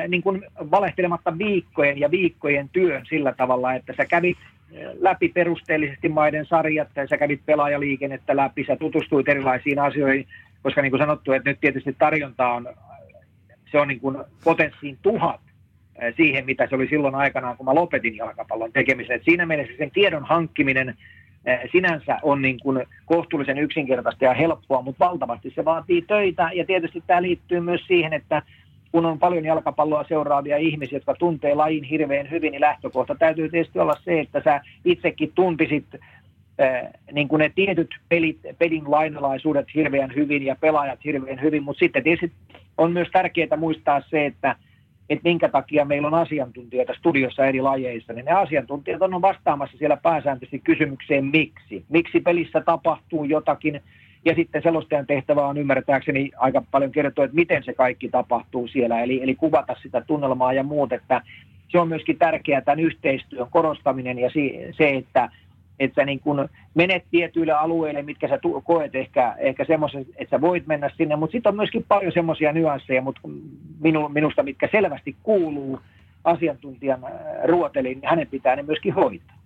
[0.08, 4.38] niin kuin valehtelematta viikkojen ja viikkojen työn sillä tavalla, että sä kävit
[4.72, 10.28] eh, läpi perusteellisesti maiden sarjat, sä kävit pelaajaliikennettä läpi, sä tutustuit erilaisiin asioihin,
[10.64, 12.68] koska niin kuin sanottu, että nyt tietysti tarjonta on
[13.72, 15.42] se on niin kuin potenssiin tuhat
[16.02, 19.16] eh, siihen, mitä se oli silloin aikanaan, kun mä lopetin jalkapallon tekemisen.
[19.16, 20.98] Et siinä mielessä sen tiedon hankkiminen
[21.46, 26.50] eh, sinänsä on niin kuin kohtuullisen yksinkertaista ja helppoa, mutta valtavasti se vaatii töitä.
[26.54, 28.42] Ja tietysti tämä liittyy myös siihen, että
[28.92, 33.80] kun on paljon jalkapalloa seuraavia ihmisiä, jotka tuntee lajin hirveän hyvin, niin lähtökohta täytyy tietysti
[33.80, 35.86] olla se, että sä itsekin tuntisit
[36.62, 36.82] äh,
[37.12, 42.04] niin kuin ne tietyt pelit, pelin lainalaisuudet hirveän hyvin ja pelaajat hirveän hyvin, mutta sitten
[42.04, 42.32] tietysti
[42.78, 44.56] on myös tärkeää muistaa se, että,
[45.10, 49.98] että minkä takia meillä on asiantuntijoita studiossa eri lajeissa, niin ne asiantuntijat on vastaamassa siellä
[49.98, 51.86] pääsääntöisesti kysymykseen miksi.
[51.90, 53.82] Miksi pelissä tapahtuu jotakin,
[54.28, 59.02] ja sitten selostajan tehtävä on ymmärtääkseni aika paljon kertoa, että miten se kaikki tapahtuu siellä,
[59.02, 61.22] eli, eli kuvata sitä tunnelmaa ja muut, että
[61.70, 64.30] se on myöskin tärkeää tämän yhteistyön korostaminen ja
[64.78, 65.30] se, että
[65.80, 70.68] että niin kun menet tietyille alueille, mitkä sä koet ehkä, ehkä semmoisen, että sä voit
[70.68, 73.22] mennä sinne, mutta sitten on myöskin paljon semmoisia nyansseja, mutta
[73.80, 75.80] minu, minusta, mitkä selvästi kuuluu
[76.24, 77.00] asiantuntijan
[77.44, 79.38] ruoteliin, niin hänen pitää ne myöskin hoitaa.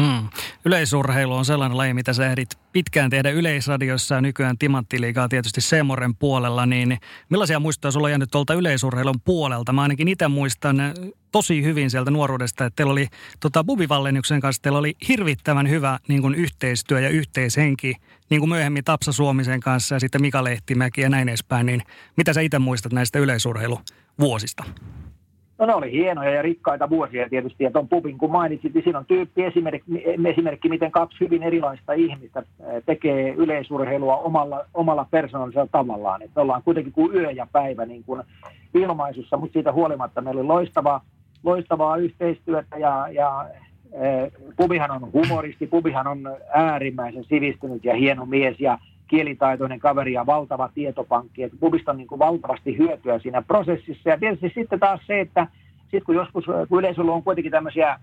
[0.00, 0.28] Hmm.
[0.66, 6.16] Yleisurheilu on sellainen laji, mitä sä ehdit pitkään tehdä yleisradiossa ja nykyään Timanttiliigaa tietysti Seemoren
[6.16, 6.98] puolella, niin
[7.30, 9.72] millaisia muistoja sulla on jäänyt tuolta yleisurheilun puolelta?
[9.72, 10.76] Mä ainakin itse muistan
[11.32, 13.06] tosi hyvin sieltä nuoruudesta, että teillä oli
[13.40, 13.86] tota, Bubi
[14.42, 17.94] kanssa, teillä oli hirvittävän hyvä niin kuin yhteistyö ja yhteishenki,
[18.30, 21.82] niin kuin myöhemmin Tapsa Suomisen kanssa ja sitten Mika Lehtimäki ja näin edespäin, niin
[22.16, 24.64] mitä sä itse muistat näistä yleisurheiluvuosista?
[25.58, 28.98] No ne oli hienoja ja rikkaita vuosia tietysti, ja tuon pubin kun mainitsit, niin siinä
[28.98, 32.42] on tyyppi esimerkki, esimerkki, miten kaksi hyvin erilaista ihmistä
[32.86, 36.22] tekee yleisurheilua omalla, omalla persoonallisella tavallaan.
[36.22, 38.22] Että ollaan kuitenkin kuin yö ja päivä niin kuin
[38.74, 41.00] ilmaisussa, mutta siitä huolimatta meillä oli loistavaa,
[41.44, 43.46] loistavaa yhteistyötä ja, ja
[44.56, 48.78] Pubihan on humoristi, Pubihan on äärimmäisen sivistynyt ja hieno mies ja
[49.14, 51.42] kielitaitoinen kaveri ja valtava tietopankki.
[51.42, 54.08] Että pubista on niin kuin valtavasti hyötyä siinä prosessissa.
[54.08, 55.46] Ja tietysti sitten taas se, että
[55.80, 57.98] sitten kun joskus, kun yleisöllä on kuitenkin tämmöisiä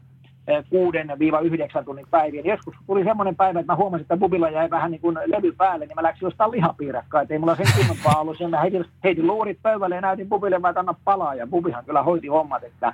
[1.82, 4.92] 6-9 tunnin päiviä, niin joskus tuli semmoinen päivä, että mä huomasin, että bubilla jäi vähän
[4.92, 8.38] niin kuin levy päälle, niin mä läksin jostain lihapiirakkaa, että ei mulla sen kunnompaa ollut.
[8.38, 12.04] Sen mä heitin, heitin luurit pöydälle ja näytin bubille, että anna palaa, ja bubihan kyllä
[12.04, 12.94] hoiti hommat, että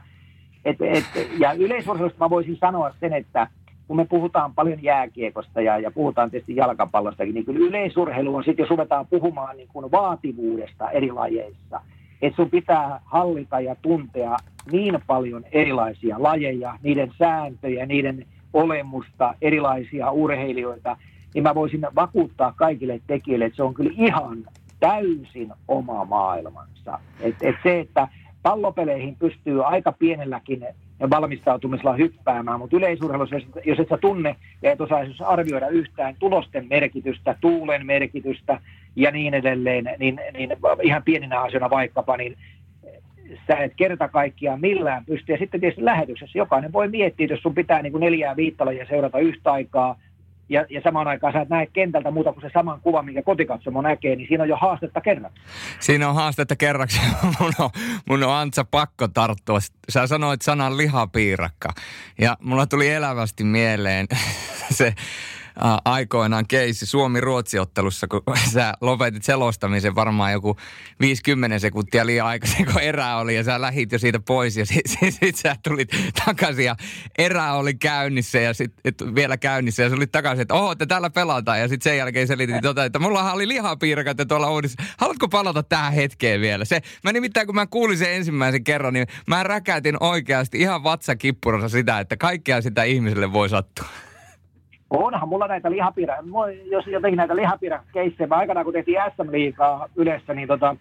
[0.66, 1.06] et, et,
[1.40, 3.48] ja yleisurheilusta mä voisin sanoa sen, että
[3.88, 8.64] kun me puhutaan paljon jääkiekosta ja, ja puhutaan tietysti jalkapallostakin, niin kyllä yleisurheilu on sitten,
[8.64, 11.82] jos ruvetaan puhumaan niin kuin vaativuudesta eri lajeissa,
[12.22, 14.38] että sun pitää hallita ja tuntea
[14.72, 20.98] niin paljon erilaisia lajeja, niiden sääntöjä, niiden olemusta, erilaisia urheilijoita,
[21.34, 24.46] niin mä voisin vakuuttaa kaikille tekijöille, että se on kyllä ihan
[24.80, 27.00] täysin oma maailmansa.
[27.20, 28.08] Et, et se, että
[28.44, 30.66] pallopeleihin pystyy aika pienelläkin
[31.10, 33.36] valmistautumisella hyppäämään, mutta yleisurheilussa,
[33.66, 38.62] jos et sä tunne ja et osaa arvioida yhtään tulosten merkitystä, tuulen merkitystä
[38.96, 42.38] ja niin edelleen, niin, niin ihan pieninä asioina vaikkapa, niin
[43.48, 45.32] sä et kerta kaikkiaan millään pysty.
[45.32, 49.20] Ja sitten tietysti lähetyksessä jokainen voi miettiä, jos sun pitää niin kuin neljää viittalajia seurata
[49.20, 50.00] yhtä aikaa,
[50.50, 53.82] ja, ja samaan aikaan sä et näe kentältä muuta kuin se saman kuvan, minkä kotikatsomo
[53.82, 55.42] näkee, niin siinä on jo haastetta kerraksi.
[55.80, 57.02] Siinä on haastetta kerraksi.
[57.40, 57.70] mun, on,
[58.06, 59.60] mun on Antsa pakko tarttua.
[59.90, 61.70] Sä sanoit sanan lihapiirakka.
[62.22, 64.08] Ja mulla tuli elävästi mieleen
[64.78, 64.94] se
[65.86, 68.22] aikoinaan keissi Suomi-Ruotsi-ottelussa, kun
[68.54, 70.58] sä lopetit selostamisen varmaan joku
[71.00, 74.92] 50 sekuntia liian aikaisin, kun erää oli ja sä lähit jo siitä pois ja sitten
[75.12, 75.90] sit, sit sä tulit
[76.26, 76.76] takaisin ja
[77.18, 81.10] erää oli käynnissä ja sitten vielä käynnissä ja sä olit takaisin, että oho, että täällä
[81.10, 84.84] pelataan ja sitten sen jälkeen selitit tota, että mullahan oli lihapiirakat tuolla uudessa.
[84.98, 86.66] Haluatko palata tähän hetkeen vielä?
[86.66, 91.70] Se, mä nimittäin kun mä kuulin sen ensimmäisen kerran, niin mä räkätin oikeasti ihan vatsakippurassa
[91.70, 93.88] sitä, että kaikkea sitä ihmiselle voi sattua.
[94.90, 96.18] Onhan mulla näitä lihapiirä,
[96.72, 100.76] jos jotenkin näitä lihapiirakeissejä, aikanaan kun tehtiin SM-liikaa yleensä, niin, tota,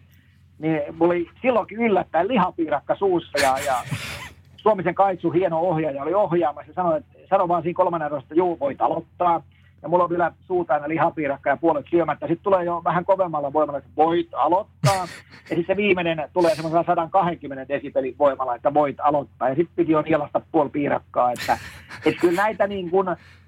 [0.59, 3.75] niin mulla oli silloinkin yllättäen lihapiirakka suussa ja, ja
[4.63, 8.61] Suomisen Kaitsu, hieno ohjaaja, oli ohjaamassa ja sanoi, että sano vaan siinä kolmannen että juu,
[8.61, 9.43] voit aloittaa.
[9.83, 12.27] Ja mulla on vielä suuta aina lihapiirakka ja puolet syömättä.
[12.27, 15.07] Sitten tulee jo vähän kovemmalla voimalla, että voit aloittaa.
[15.51, 19.49] Ja sitten se viimeinen tulee semmoisella 120 desibelin voimalla, että voit aloittaa.
[19.49, 21.33] Ja sitten piti jo nielasta puoli piirakkaa.
[21.33, 21.59] Että,
[22.07, 23.07] että kyllä näitä niin kuin,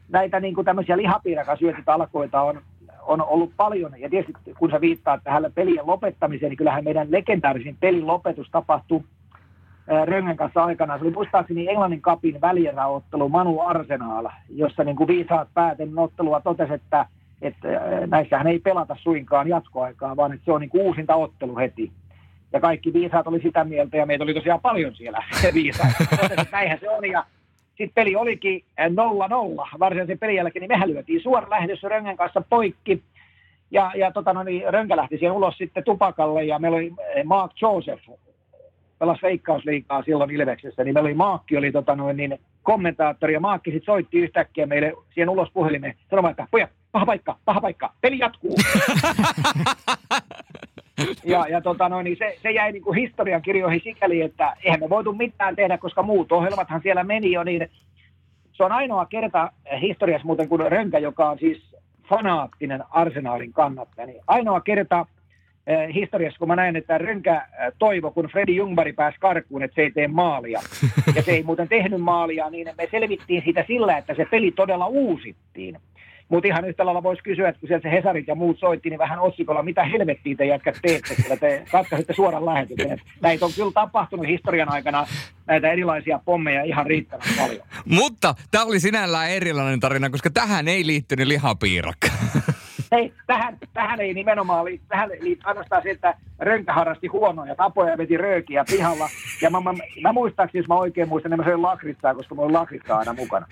[0.08, 2.62] näitä niin kuin tämmöisiä lihapiirakasyötitalkoita on,
[3.02, 4.00] on ollut paljon.
[4.00, 9.02] Ja tietysti kun sä viittaat tähän pelien lopettamiseen, niin kyllähän meidän legendaarisin pelin lopetus tapahtui
[10.04, 10.98] Röngen kanssa aikana.
[10.98, 16.74] Se oli muistaakseni Englannin kapin välieräottelu Manu Arsenal, jossa niin kuin viisaat pääten ottelua totesi,
[16.74, 17.06] että,
[17.42, 17.68] että
[18.06, 21.92] näissähän ei pelata suinkaan jatkoaikaa, vaan että se on niin kuin uusinta ottelu heti.
[22.52, 25.22] Ja kaikki viisaat oli sitä mieltä, ja meitä oli tosiaan paljon siellä
[25.54, 25.92] viisaat.
[26.52, 27.24] Näinhän se on, ja
[27.78, 32.42] sitten peli olikin 0-0 eh, varsinaisen pelin jälkeen, niin mehän lyötiin suora lähdössä Röngän kanssa
[32.50, 33.02] poikki.
[33.70, 37.24] Ja, ja tota, no niin, Rönkä lähti siihen ulos sitten tupakalle ja meillä oli eh,
[37.24, 38.10] Mark Joseph,
[38.98, 43.70] pelasi veikkausliikaa silloin Ilveksessä, niin meillä oli Maakki oli tota noin, niin kommentaattori ja Maakki
[43.70, 48.18] sitten soitti yhtäkkiä meille siihen ulos puhelimeen sanomaan, että pojat, paha paikka, paha paikka, peli
[48.18, 48.56] jatkuu.
[51.24, 54.80] ja, ja tota noin, niin se, se jäi niin kuin historian kirjoihin sikäli, että eihän
[54.80, 57.70] me voitu mitään tehdä, koska muut ohjelmathan siellä meni jo, niin
[58.52, 61.76] se on ainoa kerta historiassa muuten kuin Rönkä, joka on siis
[62.08, 65.06] fanaattinen arsenaalin kannattaja, niin ainoa kerta
[65.66, 69.74] eh, historiassa, kun mä näin, että Rönkä eh, toivo, kun Freddy Jungberg pääsi karkuun, että
[69.74, 70.60] se ei tee maalia.
[71.14, 74.86] Ja se ei muuten tehnyt maalia, niin me selvittiin siitä sillä, että se peli todella
[74.86, 75.78] uusittiin.
[76.28, 78.98] Mutta ihan yhtä lailla voisi kysyä, että kun sieltä se Hesarit ja muut soitti, niin
[78.98, 83.00] vähän otsikolla, mitä helvettiä te jätkät teette, kyllä te katkaisitte suoran lähetyksen.
[83.20, 85.06] Näitä on kyllä tapahtunut historian aikana
[85.46, 87.62] näitä erilaisia pommeja ihan riittävän paljon.
[87.84, 92.08] Mutta tämä oli sinällään erilainen tarina, koska tähän ei liittynyt lihapiirakka.
[92.92, 97.90] Ei, tähän, tähän ei nimenomaan liity, tähän liittyy ainoastaan se, että Rönkä harrasti huonoja tapoja
[97.90, 99.08] ja veti röökiä pihalla.
[99.42, 102.46] Ja mä, mä, mä muistaakseni, jos mä oikein muistan, niin mä söin lakritsaa, koska mulla
[102.46, 103.46] on lakritsaa aina mukana.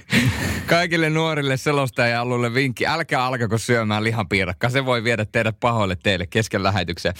[0.67, 4.71] Kaikille nuorille selostaja-alulle vinkki, älkää alkako syömään lihapiirakkaa.
[4.71, 7.13] Se voi viedä teidät pahoille teille kesken lähetyksen.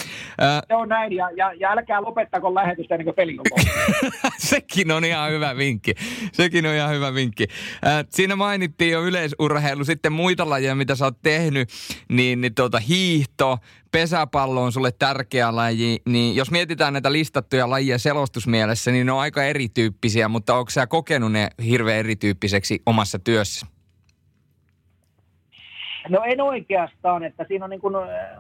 [0.43, 3.65] Äh, se on näin, ja, ja, ja älkää lopettako lähetystä ennen kuin peli on
[4.39, 5.95] Sekin on ihan hyvä vinkki.
[6.33, 7.47] Sekin on ihan hyvä vinkki.
[7.87, 11.69] Äh, siinä mainittiin jo yleisurheilu, sitten muita lajeja, mitä sä oot tehnyt,
[12.09, 13.59] niin, niin tuota, hiihto,
[13.91, 19.21] pesäpallo on sulle tärkeä laji, niin jos mietitään näitä listattuja lajia selostusmielessä, niin ne on
[19.21, 23.67] aika erityyppisiä, mutta onko sä kokenut ne hirveän erityyppiseksi omassa työssä?
[26.09, 27.97] No en oikeastaan, että siinä on, niin kuin,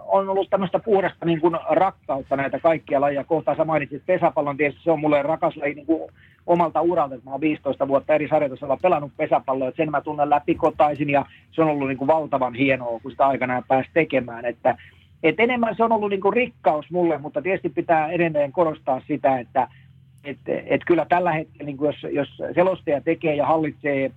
[0.06, 3.56] on ollut tämmöistä puhdasta niin kuin rakkautta näitä kaikkia lajia kohtaan.
[3.56, 6.10] Sä mainitsit pesäpallon, tietysti se on mulle rakas laji niin kuin
[6.46, 10.30] omalta uralta, että mä oon 15 vuotta eri sarjatasolla pelannut pesäpalloa, että sen mä tunnen
[10.30, 14.76] läpikotaisin ja se on ollut niin kuin valtavan hienoa, kun sitä aikanaan pääsi tekemään, että
[15.22, 19.38] et enemmän se on ollut niin kuin rikkaus mulle, mutta tietysti pitää edelleen korostaa sitä,
[19.38, 19.68] että
[20.24, 24.12] et, et kyllä tällä hetkellä, niin jos, jos selostaja tekee ja hallitsee eh,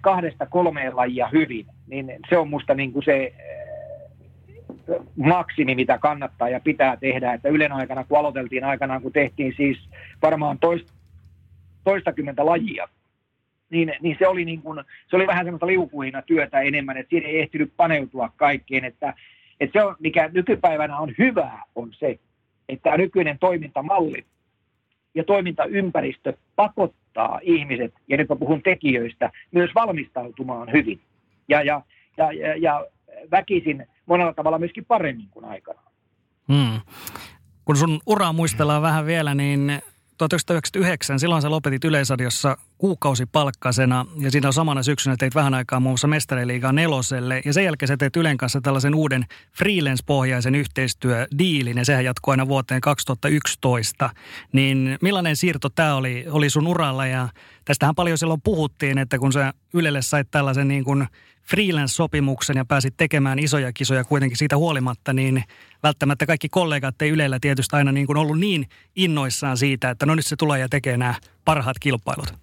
[0.00, 3.34] kahdesta kolmeen lajia hyvin, niin se on musta niin kuin se eh,
[5.16, 7.32] maksimi, mitä kannattaa ja pitää tehdä.
[7.32, 9.88] Että Ylen aikana, kun aloiteltiin aikanaan, kun tehtiin siis
[10.22, 10.92] varmaan toista,
[11.84, 12.88] toistakymmentä lajia,
[13.70, 17.28] niin, niin se, oli niin kuin, se oli vähän semmoista liukuina työtä enemmän, että siinä
[17.28, 19.14] ei ehtinyt paneutua kaikkeen, että
[19.60, 22.18] että se on, mikä nykypäivänä on hyvää, on se,
[22.68, 24.24] että nykyinen toimintamalli
[25.14, 27.07] ja toimintaympäristö pakottaa
[27.42, 31.00] ihmiset, ja nyt mä puhun tekijöistä, myös valmistautumaan hyvin.
[31.48, 31.82] Ja, ja,
[32.16, 32.86] ja, ja, ja
[33.30, 35.92] väkisin monella tavalla myöskin paremmin kuin aikanaan.
[36.52, 36.80] Hmm.
[37.64, 39.82] Kun sun uraa muistellaan vähän vielä, niin
[40.18, 45.90] 1999, silloin sä lopetit Yleisradiossa kuukausipalkkasena ja siinä on samana syksynä teit vähän aikaa muun
[45.90, 49.24] muassa Mestariliigaa neloselle ja sen jälkeen sä teet Ylen kanssa tällaisen uuden
[49.58, 54.10] freelance-pohjaisen yhteistyödiilin ja sehän jatkuu aina vuoteen 2011.
[54.52, 57.28] Niin millainen siirto tämä oli, oli sun uralla ja
[57.64, 61.08] tästähän paljon silloin puhuttiin, että kun sä Ylelle sait tällaisen niin kuin
[61.50, 65.44] freelance-sopimuksen ja pääsit tekemään isoja kisoja kuitenkin siitä huolimatta, niin
[65.82, 68.64] välttämättä kaikki kollegat ei Ylellä tietysti aina niin kuin ollut niin
[68.96, 72.34] innoissaan siitä, että no nyt se tulee ja tekee nämä parhaat kilpailut.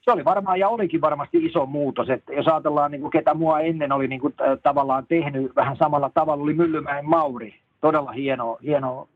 [0.00, 2.10] Se oli varmaan ja olikin varmasti iso muutos.
[2.10, 6.10] Että jos ajatellaan, niin kuin ketä mua ennen oli niin kuin, tavallaan tehnyt vähän samalla
[6.14, 7.54] tavalla, oli Myllymäen Mauri.
[7.80, 9.08] Todella hieno, hieno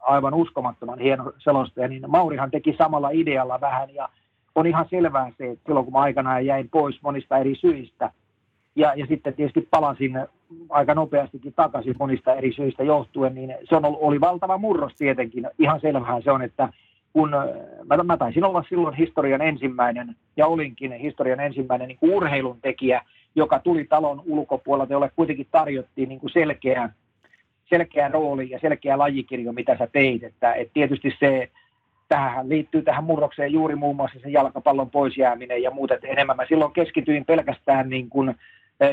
[0.00, 1.88] aivan uskomattoman hieno selostaja.
[1.88, 4.08] Niin Maurihan teki samalla idealla vähän ja–
[4.54, 8.10] on ihan selvää se, että silloin kun mä aikanaan jäin pois monista eri syistä,
[8.76, 10.26] ja, ja sitten tietysti palasin
[10.68, 15.48] aika nopeastikin takaisin monista eri syistä johtuen, niin se on, oli valtava murros tietenkin.
[15.58, 16.68] Ihan selvähän se on, että
[17.12, 17.30] kun
[17.84, 23.02] mä, mä taisin olla silloin historian ensimmäinen, ja olinkin historian ensimmäinen niin urheilun tekijä,
[23.34, 26.90] joka tuli talon ulkopuolelta, jolle kuitenkin tarjottiin niin kuin selkeä,
[27.70, 30.24] selkeä rooli ja selkeä lajikirjo, mitä sä teit.
[30.24, 31.48] Että, et tietysti se
[32.12, 36.46] tähän liittyy tähän murrokseen juuri muun muassa se jalkapallon poisjääminen ja muut, että enemmän mä
[36.48, 38.34] silloin keskityin pelkästään niin kuin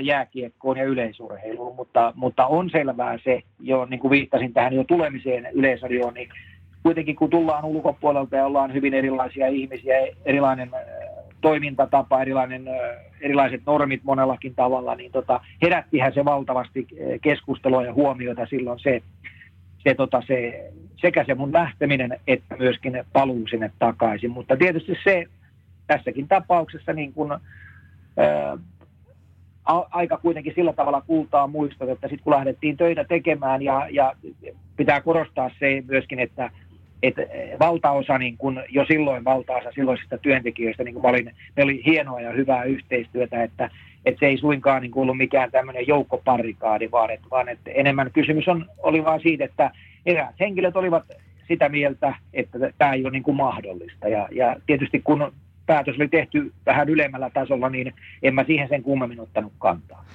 [0.02, 5.48] jääkiekkoon ja yleisurheiluun, mutta, mutta on selvää se, jo niin kuin viittasin tähän jo tulemiseen
[5.54, 6.30] yleisradioon, niin
[6.84, 9.96] kuitenkin kun tullaan ulkopuolelta ja ollaan hyvin erilaisia ihmisiä,
[10.26, 10.72] erilainen
[11.42, 12.66] toimintatapa, erilainen,
[13.22, 16.88] erilaiset normit monellakin tavalla, niin tota, herättihän se valtavasti
[17.22, 19.02] keskustelua ja huomiota silloin se,
[19.84, 24.32] se, tota, se, sekä se mun lähteminen että myöskin paluu sinne takaisin.
[24.32, 25.26] Mutta tietysti se
[25.88, 27.32] tässäkin tapauksessa niin kun,
[28.18, 28.58] ää,
[29.92, 34.14] aika kuitenkin sillä tavalla kultaa muistot, että sitten kun lähdettiin töitä tekemään ja, ja
[34.78, 36.52] pitää korostaa se myöskin, että,
[37.04, 37.22] että
[37.60, 42.32] valtaosa, niin kun, jo silloin valtaosa silloisista työntekijöistä, niin kun olin, me oli hienoa ja
[42.32, 43.70] hyvää yhteistyötä, että,
[44.06, 48.48] että se ei suinkaan niin ollut mikään tämmöinen joukkoparikaadi, vaan, että, vaan että enemmän kysymys
[48.48, 49.72] on, oli vaan siitä, että
[50.06, 51.04] eräät henkilöt olivat
[51.48, 54.08] sitä mieltä, että tämä ei ole niin kuin mahdollista.
[54.08, 55.32] Ja, ja tietysti kun
[55.66, 57.94] päätös oli tehty vähän ylemmällä tasolla, niin
[58.24, 60.06] en mä siihen sen kummemmin ottanut kantaa.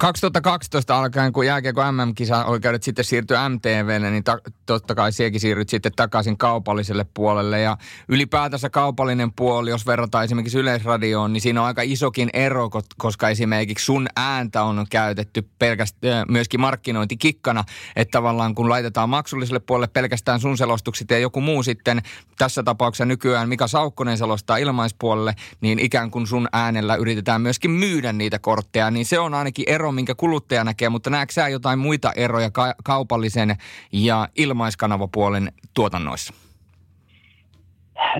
[0.00, 5.92] 2012 alkaen, kun jääkiekko MM-kisa-oikeudet sitten siirtyi MTVlle, niin ta- totta kai siekin siirryt sitten
[5.96, 7.60] takaisin kaupalliselle puolelle.
[7.60, 7.76] Ja
[8.08, 13.84] ylipäätänsä kaupallinen puoli, jos verrataan esimerkiksi Yleisradioon, niin siinä on aika isokin ero, koska esimerkiksi
[13.84, 17.64] sun ääntä on käytetty pelkästään myöskin markkinointikikkana.
[17.96, 22.02] Että tavallaan kun laitetaan maksulliselle puolelle pelkästään sun selostukset ja joku muu sitten,
[22.38, 28.12] tässä tapauksessa nykyään Mika Saukkonen selostaa ilmaispuolelle, niin ikään kuin sun äänellä yritetään myöskin myydä
[28.12, 32.12] niitä kortteja, niin se on ainakin ero, minkä kuluttaja näkee, mutta näetkö sä jotain muita
[32.16, 33.56] eroja ka- kaupallisen
[33.92, 36.34] ja ilmaiskanavapuolen tuotannoissa?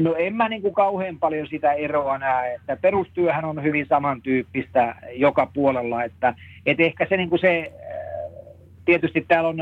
[0.00, 4.94] No en mä niin kuin kauhean paljon sitä eroa näe, että perustyöhän on hyvin samantyyppistä
[5.12, 6.34] joka puolella, että,
[6.66, 7.72] että ehkä se, niin kuin se,
[8.84, 9.56] tietysti täällä on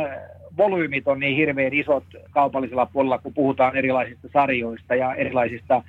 [0.56, 5.82] volyymit on niin hirveän isot kaupallisella puolella, kun puhutaan erilaisista sarjoista ja erilaisista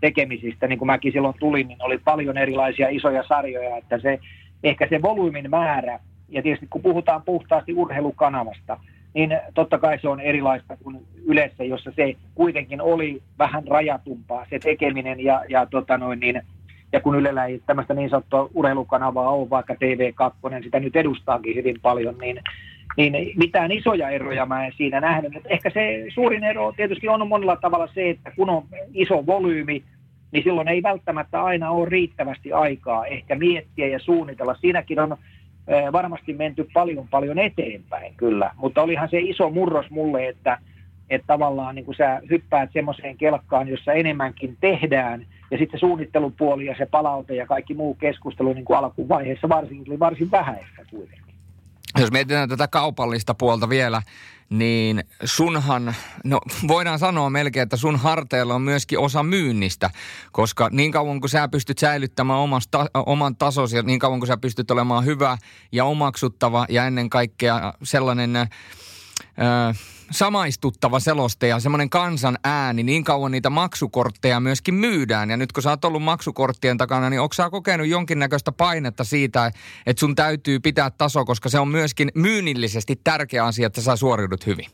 [0.00, 0.66] tekemisistä.
[0.66, 4.20] Niin kuin mäkin silloin tulin, niin oli paljon erilaisia isoja sarjoja, että se
[4.64, 8.80] ehkä se volyymin määrä, ja tietysti kun puhutaan puhtaasti urheilukanavasta,
[9.14, 14.58] niin totta kai se on erilaista kuin yleensä, jossa se kuitenkin oli vähän rajatumpaa se
[14.58, 16.42] tekeminen ja, ja, tota noin, niin,
[16.92, 21.76] ja kun Ylellä ei tämmöistä niin sanottua urheilukanavaa ole, vaikka TV2, sitä nyt edustaakin hyvin
[21.82, 22.40] paljon, niin,
[22.96, 25.32] niin mitään isoja eroja mä en siinä nähnyt.
[25.44, 28.62] ehkä se suurin ero tietysti on monella tavalla se, että kun on
[28.94, 29.82] iso volyymi,
[30.32, 34.54] niin silloin ei välttämättä aina ole riittävästi aikaa ehkä miettiä ja suunnitella.
[34.54, 35.16] Siinäkin on
[35.92, 40.58] varmasti menty paljon paljon eteenpäin kyllä, mutta olihan se iso murros mulle, että,
[41.10, 46.66] että tavallaan niin kuin sä hyppäät semmoiseen kelkkaan, jossa enemmänkin tehdään, ja sitten se suunnittelupuoli
[46.66, 51.34] ja se palaute ja kaikki muu keskustelu niin kuin alkuvaiheessa varsinkin oli varsin vähäistä kuitenkin.
[51.98, 54.02] Jos mietitään tätä kaupallista puolta vielä,
[54.50, 55.94] niin sunhan,
[56.24, 59.90] no voidaan sanoa melkein, että sun harteilla on myöskin osa myynnistä,
[60.32, 64.36] koska niin kauan kuin sä pystyt säilyttämään omasta, oman tasosi ja niin kauan kuin sä
[64.36, 65.38] pystyt olemaan hyvä
[65.72, 68.30] ja omaksuttava ja ennen kaikkea sellainen
[70.10, 75.30] samaistuttava selostaja, semmoinen kansan ääni, niin kauan niitä maksukortteja myöskin myydään.
[75.30, 79.50] Ja nyt kun sä oot ollut maksukorttien takana, niin onko sä kokenut jonkinnäköistä painetta siitä,
[79.86, 84.46] että sun täytyy pitää taso, koska se on myöskin myynnillisesti tärkeä asia, että sä suoriudut
[84.46, 84.66] hyvin?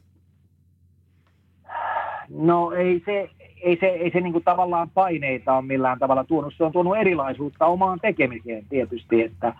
[2.29, 3.31] No ei se,
[3.63, 6.55] ei se, ei se niin tavallaan paineita on millään tavalla tuonut.
[6.57, 9.53] Se on tuonut erilaisuutta omaan tekemiseen tietysti, että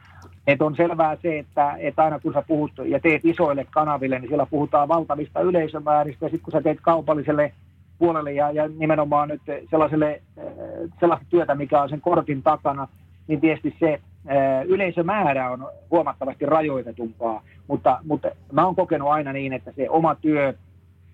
[0.47, 4.29] Et on selvää se, että, että aina kun sä puhut ja teet isoille kanaville, niin
[4.29, 6.27] siellä puhutaan valtavista yleisömääristä.
[6.27, 7.53] Ja sitten kun sä teet kaupalliselle
[7.99, 10.45] puolelle ja, ja nimenomaan nyt sellaiselle, äh,
[11.01, 12.89] sellaista työtä, mikä on sen kortin takana,
[13.29, 17.43] niin tietysti se äh, yleisömäärä on huomattavasti rajoitetumpaa.
[17.69, 20.55] Mutta, mutta mä oon kokenut aina niin, että se oma työ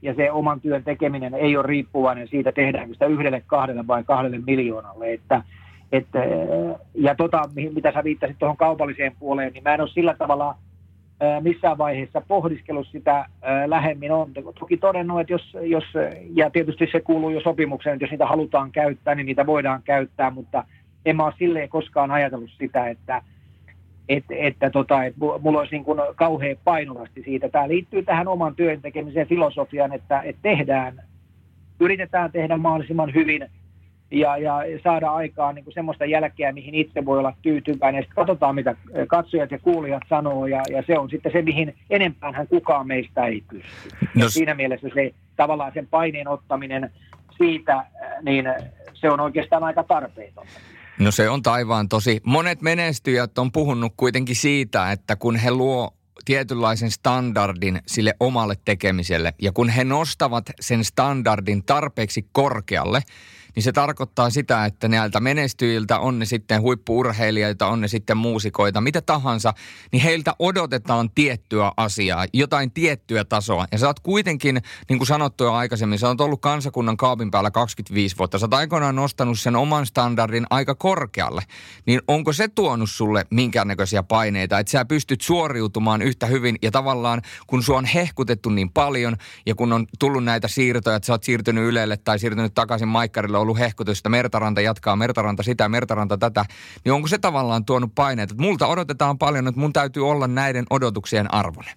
[0.03, 4.39] ja se oman työn tekeminen ei ole riippuvainen siitä, tehdäänkö sitä yhdelle, kahdelle vai kahdelle
[4.47, 5.13] miljoonalle.
[5.13, 5.43] Että,
[5.93, 6.07] et,
[6.95, 7.43] ja tota,
[7.75, 10.55] mitä sä viittasit tuohon kaupalliseen puoleen, niin mä en ole sillä tavalla
[11.41, 13.27] missään vaiheessa pohdiskellut sitä
[13.67, 14.13] lähemmin.
[14.13, 15.85] On toki todennut, että jos, jos,
[16.35, 20.31] ja tietysti se kuuluu jo sopimukseen, että jos niitä halutaan käyttää, niin niitä voidaan käyttää,
[20.31, 20.65] mutta
[21.07, 23.23] en mä ole silleen koskaan ajatellut sitä, että,
[24.09, 27.49] että, että, tota, että mulla olisi niin kuin kauhean painavasti siitä.
[27.49, 31.03] Tämä liittyy tähän oman työn tekemiseen filosofiaan, että, että tehdään,
[31.81, 33.47] yritetään tehdä mahdollisimman hyvin–
[34.13, 37.99] ja, ja saada aikaan niin kuin semmoista jälkeä, mihin itse voi olla tyytyväinen.
[37.99, 38.77] Ja sitten katsotaan, mitä
[39.09, 43.45] katsojat ja kuulijat sanoo, ja, ja se on sitten se, mihin enempään kukaan meistä ei
[43.51, 43.89] pysty.
[44.15, 44.29] No.
[44.29, 46.93] siinä mielessä se tavallaan sen paineen ottaminen
[47.39, 47.87] siitä,
[48.23, 48.45] niin
[48.95, 50.47] se on oikeastaan aika tarpeeton.
[50.99, 52.21] No se on taivaan tosi.
[52.25, 55.95] Monet menestyjät on puhunut kuitenkin siitä, että kun he luo
[56.25, 63.01] tietynlaisen standardin sille omalle tekemiselle ja kun he nostavat sen standardin tarpeeksi korkealle,
[63.55, 68.81] niin se tarkoittaa sitä, että näiltä menestyjiltä, on ne sitten huippuurheilijoita, on ne sitten muusikoita,
[68.81, 69.55] mitä tahansa,
[69.93, 73.67] niin heiltä odotetaan tiettyä asiaa, jotain tiettyä tasoa.
[73.73, 77.51] Ja sä oot kuitenkin, niin kuin sanottu jo aikaisemmin, sä oot ollut kansakunnan kaapin päällä
[77.51, 78.39] 25 vuotta.
[78.39, 81.43] Sä oot aikoinaan nostanut sen oman standardin aika korkealle.
[81.87, 87.23] Niin onko se tuonut sulle minkäännäköisiä paineita, että sä pystyt suoriutumaan yhtä hyvin ja tavallaan
[87.47, 91.25] kun sua on hehkutettu niin paljon ja kun on tullut näitä siirtoja, että sä oot
[91.25, 96.45] siirtynyt Ylelle tai siirtynyt takaisin Maikkarille ollut hehkutusta, Mertaranta jatkaa, Mertaranta sitä, Mertaranta tätä,
[96.85, 100.65] niin onko se tavallaan tuonut paineet, että multa odotetaan paljon, että mun täytyy olla näiden
[100.71, 101.75] odotuksien arvoinen?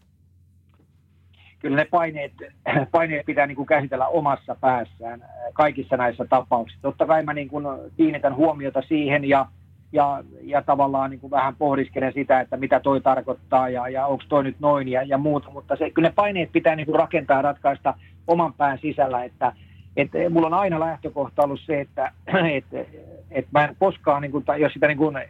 [1.59, 2.31] Kyllä ne paineet,
[2.91, 6.81] paineet pitää niin kuin käsitellä omassa päässään kaikissa näissä tapauksissa.
[6.81, 7.65] Totta kai mä niin kuin
[7.97, 9.45] kiinnitän huomiota siihen ja,
[9.91, 14.23] ja, ja tavallaan niin kuin vähän pohdiskelen sitä, että mitä toi tarkoittaa ja, ja onko
[14.29, 17.37] toi nyt noin ja, ja muuta, mutta se, kyllä ne paineet pitää niin kuin rakentaa
[17.37, 17.93] ja ratkaista
[18.27, 19.53] oman pään sisällä, että
[19.97, 22.11] et eh, mulla on aina lähtökohta ollut se, että
[22.57, 22.87] et,
[23.31, 25.29] et mä en koskaan, niin kuin, tai jos sitä niin kuin, eh,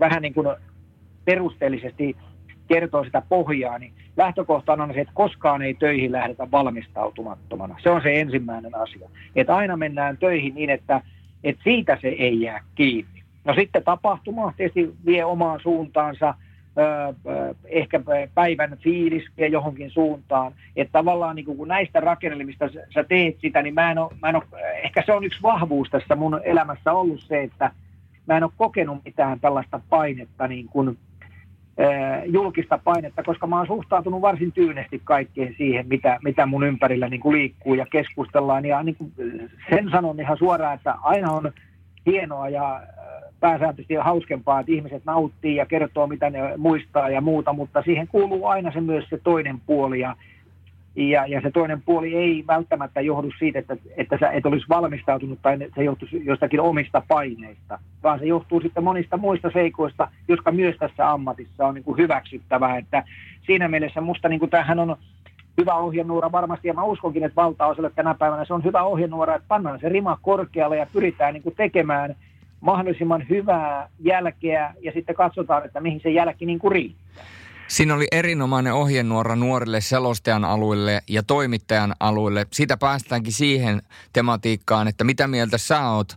[0.00, 0.48] vähän niin kuin
[1.24, 2.16] perusteellisesti
[2.68, 7.76] kertoo sitä pohjaa, niin lähtökohta on se, että koskaan ei töihin lähdetä valmistautumattomana.
[7.82, 9.08] Se on se ensimmäinen asia.
[9.36, 11.00] Että aina mennään töihin niin, että,
[11.44, 13.22] että siitä se ei jää kiinni.
[13.44, 16.34] No sitten tapahtuma tietysti vie omaan suuntaansa–
[17.64, 18.00] ehkä
[18.34, 20.52] päivän fiiliskiä johonkin suuntaan.
[20.76, 24.36] Että tavallaan niin kun näistä rakennelmista sä teet sitä, niin mä en, ole, mä en
[24.36, 24.44] ole,
[24.84, 27.70] ehkä se on yksi vahvuus tässä mun elämässä ollut se, että
[28.26, 30.98] mä en ole kokenut mitään tällaista painetta, niin kuin,
[32.26, 37.32] julkista painetta, koska mä oon suhtautunut varsin tyynesti kaikkeen siihen, mitä, mitä mun ympärillä niin
[37.32, 38.64] liikkuu ja keskustellaan.
[38.64, 38.96] Ja niin
[39.70, 41.52] sen sanon ihan suoraan, että aina on
[42.06, 42.82] hienoa ja
[43.42, 48.46] pääsääntöisesti hauskempaa, että ihmiset nauttii ja kertoo, mitä ne muistaa ja muuta, mutta siihen kuuluu
[48.46, 50.16] aina se myös se toinen puoli ja,
[50.96, 55.38] ja, ja se toinen puoli ei välttämättä johdu siitä, että, että sä et olisi valmistautunut
[55.42, 60.76] tai se johtuisi jostakin omista paineista, vaan se johtuu sitten monista muista seikoista, jotka myös
[60.76, 63.04] tässä ammatissa on niin kuin hyväksyttävää, että
[63.46, 64.96] siinä mielessä musta niin kuin tämähän on
[65.60, 69.48] hyvä ohjenuora varmasti, ja mä uskonkin, että valtaosalle tänä päivänä se on hyvä ohjenuora, että
[69.48, 72.14] pannaan se rima korkealle ja pyritään niin kuin tekemään–
[72.62, 77.24] mahdollisimman hyvää jälkeä ja sitten katsotaan, että mihin se jälki niin kuin riittää.
[77.68, 82.46] Siinä oli erinomainen ohjenuora nuorille selostajan alueille ja toimittajan alueille.
[82.52, 83.82] Siitä päästäänkin siihen
[84.12, 86.16] tematiikkaan, että mitä mieltä sä oot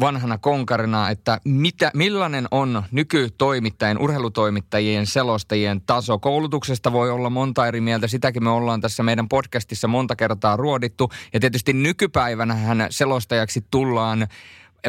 [0.00, 6.18] vanhana konkarina, että mitä, millainen on nykytoimittajien, urheilutoimittajien, selostajien taso.
[6.18, 11.10] Koulutuksesta voi olla monta eri mieltä, sitäkin me ollaan tässä meidän podcastissa monta kertaa ruodittu.
[11.32, 14.26] Ja tietysti nykypäivänä selostajaksi tullaan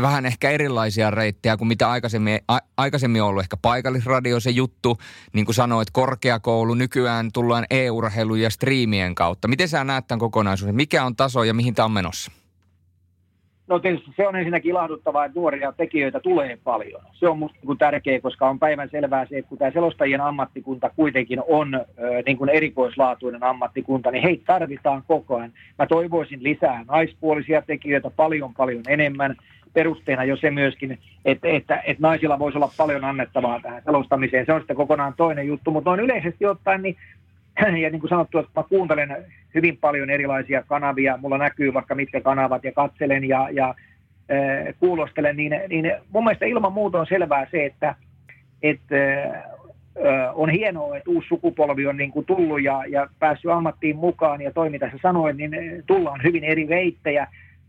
[0.02, 4.98] vähän ehkä erilaisia reittejä kuin mitä aikaisemmin, a, aikaisemmin on ollut ehkä paikallisradio se juttu.
[5.34, 9.48] Niin kuin sanoit, korkeakoulu, nykyään tullaan e-urheilu ja striimien kautta.
[9.48, 10.76] Miten sä näet tämän kokonaisuuden?
[10.76, 12.32] Mikä on taso ja mihin tämä on menossa?
[13.68, 17.02] No tietysti se on ensinnäkin ilahduttavaa, että nuoria tekijöitä tulee paljon.
[17.14, 20.90] Se on minusta niin tärkeää, koska on päivän selvää se, että kun tämä selostajien ammattikunta
[20.90, 21.86] kuitenkin on
[22.26, 25.54] niin kuin erikoislaatuinen ammattikunta, niin heitä tarvitaan koko ajan.
[25.80, 29.36] Mä toivoisin lisää naispuolisia tekijöitä paljon paljon enemmän
[29.74, 34.46] perusteena jo se myöskin, että, että, että naisilla voisi olla paljon annettavaa tähän selostamiseen.
[34.46, 36.96] Se on sitten kokonaan toinen juttu, mutta noin yleisesti ottaen, niin,
[37.84, 42.22] ja niin kuin sanottu, että mä kuuntelen hyvin paljon erilaisia kanavia, mulla näkyy vaikka mitkä
[42.22, 47.48] kanavat ja katselen ja, ja äh, kuulostelen, niin, niin mun mielestä ilman muuta on selvää
[47.52, 47.96] se, että
[48.64, 48.96] että
[50.34, 54.52] on hienoa, että uusi sukupolvi on niin kuin tullut ja, ja päässyt ammattiin mukaan ja
[54.52, 55.52] toimi tässä sanoin, niin
[55.88, 57.28] tullaan hyvin eri reittejä.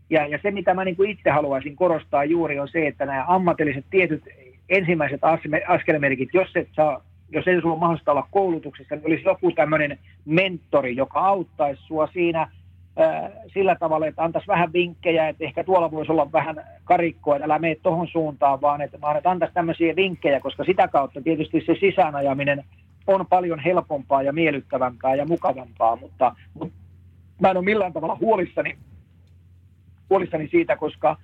[0.09, 3.25] Ja, ja se, mitä mä niin kuin itse haluaisin korostaa juuri, on se, että nämä
[3.27, 4.23] ammatilliset tietyt
[4.69, 5.21] ensimmäiset
[5.67, 9.99] askelmerkit, jos et saa jos ei sulla ole mahdollista olla koulutuksessa, niin olisi joku tämmöinen
[10.25, 12.51] mentori, joka auttaisi sua siinä
[12.97, 17.45] ää, sillä tavalla, että antaisi vähän vinkkejä, että ehkä tuolla voisi olla vähän karikkoa, että
[17.45, 21.63] älä mene tuohon suuntaan, vaan että, vaan että antaisi tämmöisiä vinkkejä, koska sitä kautta tietysti
[21.65, 22.63] se sisäänajaminen
[23.07, 26.75] on paljon helpompaa ja miellyttävämpää ja mukavampaa, mutta, mutta
[27.41, 28.77] mä en ole millään tavalla huolissani,
[30.09, 31.17] huolissani siitä, koska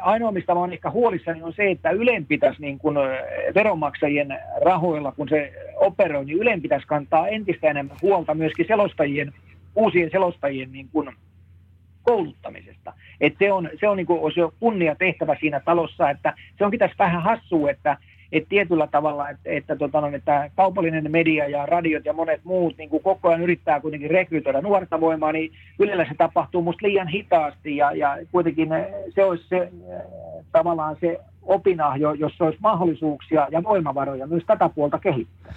[0.00, 2.96] Ainoa, mistä olen ehkä huolissani, on se, että Ylen pitäisi niin kuin
[3.54, 9.32] veronmaksajien rahoilla, kun se operoi, niin Ylen pitäisi kantaa entistä enemmän huolta myöskin selostajien,
[9.76, 11.10] uusien selostajien niin kuin
[12.02, 12.92] kouluttamisesta.
[13.20, 16.80] Et se on, se on, niin kuin, se kunnia tehtävä siinä talossa, että se onkin
[16.80, 17.96] tässä vähän hassua, että
[18.32, 22.78] että tietyllä tavalla, että, että, tota, no, että kaupallinen media ja radiot ja monet muut
[22.78, 27.08] niin kuin koko ajan yrittää kuitenkin rekrytoida nuorta voimaa, niin Ylellä se tapahtuu musta liian
[27.08, 28.68] hitaasti ja, ja kuitenkin
[29.14, 29.72] se olisi se,
[30.52, 35.54] tavallaan se opinahjo, jossa olisi mahdollisuuksia ja voimavaroja myös tätä puolta kehittää.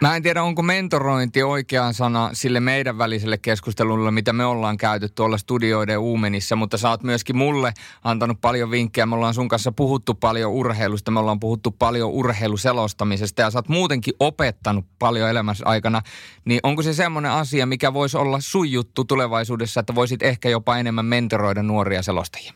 [0.00, 5.08] Mä en tiedä, onko mentorointi oikea sana sille meidän väliselle keskustelulle, mitä me ollaan käyty
[5.08, 7.72] tuolla studioiden uumenissa, mutta sä oot myöskin mulle
[8.04, 9.06] antanut paljon vinkkejä.
[9.06, 13.68] Me ollaan sun kanssa puhuttu paljon urheilusta, me ollaan puhuttu paljon urheiluselostamisesta ja sä oot
[13.68, 16.02] muutenkin opettanut paljon elämässä aikana.
[16.44, 20.76] Niin onko se semmoinen asia, mikä voisi olla sun juttu tulevaisuudessa, että voisit ehkä jopa
[20.76, 22.52] enemmän mentoroida nuoria selostajia?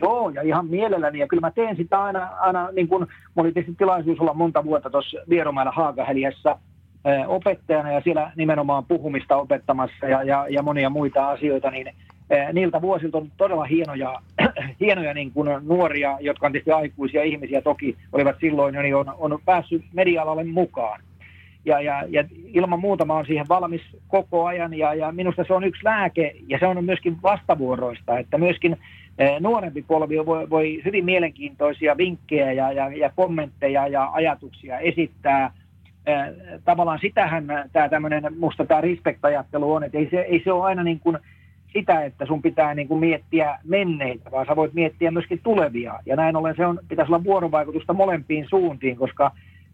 [0.00, 1.18] Joo, ja ihan mielelläni.
[1.18, 4.90] Ja kyllä mä teen sitä aina, aina niin kuin, oli tietysti tilaisuus olla monta vuotta
[4.90, 6.58] tuossa Vieromäellä Haagaheliassa
[7.26, 11.90] opettajana ja siellä nimenomaan puhumista opettamassa ja, ja, ja monia muita asioita, niin
[12.52, 14.20] niiltä vuosilta on todella hienoja,
[14.80, 19.38] hienoja niin kuin nuoria, jotka on tietysti aikuisia ihmisiä toki, olivat silloin niin on, on
[19.44, 21.00] päässyt media-alalle mukaan.
[21.64, 25.54] Ja, ja, ja ilman muuta mä oon siihen valmis koko ajan ja, ja minusta se
[25.54, 29.01] on yksi lääke ja se on myöskin vastavuoroista, että myöskin Eh,
[29.40, 35.52] nuorempi polvi voi, voi hyvin mielenkiintoisia vinkkejä ja, ja, ja kommentteja ja ajatuksia esittää.
[36.64, 40.82] Tavallaan sitähän tämä tämmöinen, musta tämä respect-ajattelu on, että ei se, ei se ole aina
[40.82, 41.18] niin kuin
[41.72, 45.98] sitä, että sun pitää niin kuin miettiä menneitä, vaan sä voit miettiä myöskin tulevia.
[46.06, 49.30] Ja näin ollen se on, pitäisi olla vuorovaikutusta molempiin suuntiin, koska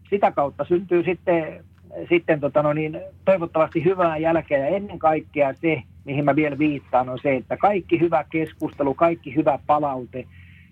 [0.09, 1.63] sitä kautta syntyy sitten
[2.09, 7.09] sitten tota no niin, toivottavasti hyvää jälkeä ja ennen kaikkea se, mihin mä vielä viittaan,
[7.09, 10.25] on se, että kaikki hyvä keskustelu, kaikki hyvä palaute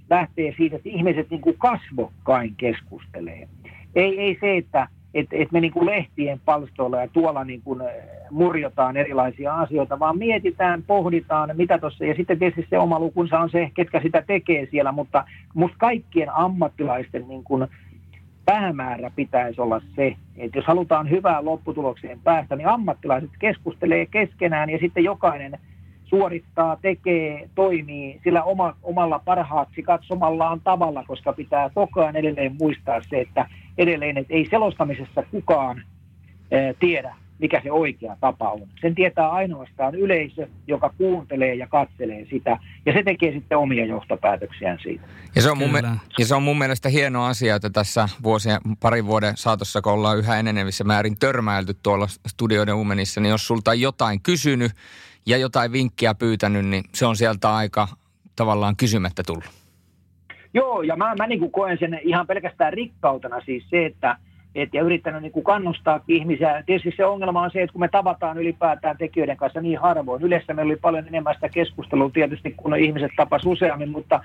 [0.09, 3.47] lähtee siitä, että ihmiset niin kuin kasvokkain keskustelee.
[3.95, 7.81] Ei, ei se, että et, et me niin kuin lehtien palstoilla ja tuolla niin kuin
[7.81, 7.87] eh,
[8.31, 13.49] murjotaan erilaisia asioita, vaan mietitään, pohditaan, mitä tuossa, ja sitten tietysti se oma lukunsa on
[13.49, 15.23] se, ketkä sitä tekee siellä, mutta
[15.53, 17.67] musta kaikkien ammattilaisten niin kuin
[18.47, 24.77] päämäärä pitäisi olla se, että jos halutaan hyvään lopputulokseen päästä, niin ammattilaiset keskustelee keskenään ja
[24.77, 25.59] sitten jokainen
[26.05, 33.01] suorittaa, tekee, toimii sillä oma, omalla parhaaksi katsomallaan tavalla, koska pitää koko ajan edelleen muistaa
[33.09, 35.77] se, että edelleen että ei selostamisessa kukaan
[36.51, 38.67] ää, tiedä, mikä se oikea tapa on.
[38.81, 44.79] Sen tietää ainoastaan yleisö, joka kuuntelee ja katselee sitä, ja se tekee sitten omia johtopäätöksiään
[44.83, 45.03] siitä.
[45.35, 45.83] Ja se on, mun, me-
[46.19, 50.17] ja se on mun mielestä hieno asia, että tässä vuosien, parin vuoden saatossa, kun ollaan
[50.17, 54.71] yhä enenevissä määrin törmäilty tuolla studioiden uumenissa, niin jos sulta on jotain kysynyt
[55.25, 57.87] ja jotain vinkkiä pyytänyt, niin se on sieltä aika
[58.35, 59.49] tavallaan kysymättä tullut.
[60.53, 64.17] Joo, ja mä, mä niin kuin koen sen ihan pelkästään rikkautena siis se, että
[64.55, 66.63] et, ja yrittänyt niin kannustaa ihmisiä.
[66.65, 70.53] Tietysti se ongelma on se, että kun me tavataan ylipäätään tekijöiden kanssa niin harvoin, yleensä
[70.53, 74.19] meillä oli paljon enemmän sitä keskustelua tietysti, kun ihmiset tapas useammin, mutta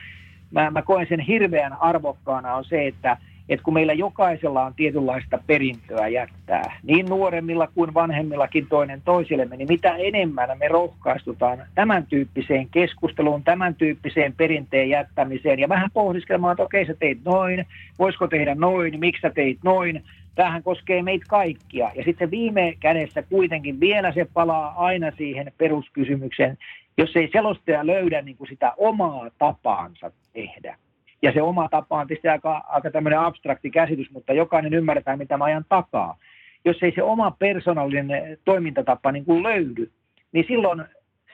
[0.51, 3.17] mä, mä koen sen hirveän arvokkaana on se, että
[3.53, 9.69] että kun meillä jokaisella on tietynlaista perintöä jättää, niin nuoremmilla kuin vanhemmillakin toinen toisillemme, niin
[9.69, 16.63] mitä enemmän me rohkaistutaan tämän tyyppiseen keskusteluun, tämän tyyppiseen perinteen jättämiseen ja vähän pohdiskelemaan, että
[16.63, 17.67] okei sä teit noin,
[17.99, 20.03] voisiko tehdä noin, miksi sä teit noin,
[20.35, 21.91] Tämähän koskee meitä kaikkia.
[21.95, 26.59] Ja sitten viime kädessä kuitenkin vielä se palaa aina siihen peruskysymykseen,
[26.99, 30.77] jos ei selostaja löydä niin kuin sitä omaa tapaansa tehdä.
[31.23, 35.37] Ja se oma tapa on tietysti aika, aika tämmöinen abstrakti käsitys, mutta jokainen ymmärtää, mitä
[35.37, 36.19] mä ajan takaa.
[36.65, 39.91] Jos ei se oma persoonallinen toimintatapa niin kuin löydy,
[40.33, 40.85] niin silloin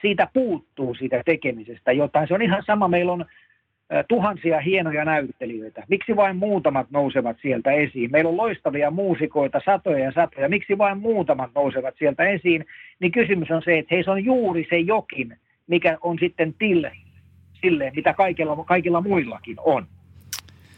[0.01, 2.27] siitä puuttuu siitä tekemisestä jotain.
[2.27, 3.25] Se on ihan sama, meillä on
[4.07, 5.83] tuhansia hienoja näyttelijöitä.
[5.87, 8.11] Miksi vain muutamat nousevat sieltä esiin?
[8.11, 10.49] Meillä on loistavia muusikoita, satoja ja satoja.
[10.49, 12.65] Miksi vain muutamat nousevat sieltä esiin?
[12.99, 15.37] Niin kysymys on se, että heissä on juuri se jokin,
[15.67, 16.91] mikä on sitten tille,
[17.61, 19.87] sille, mitä kaikilla, kaikilla muillakin on.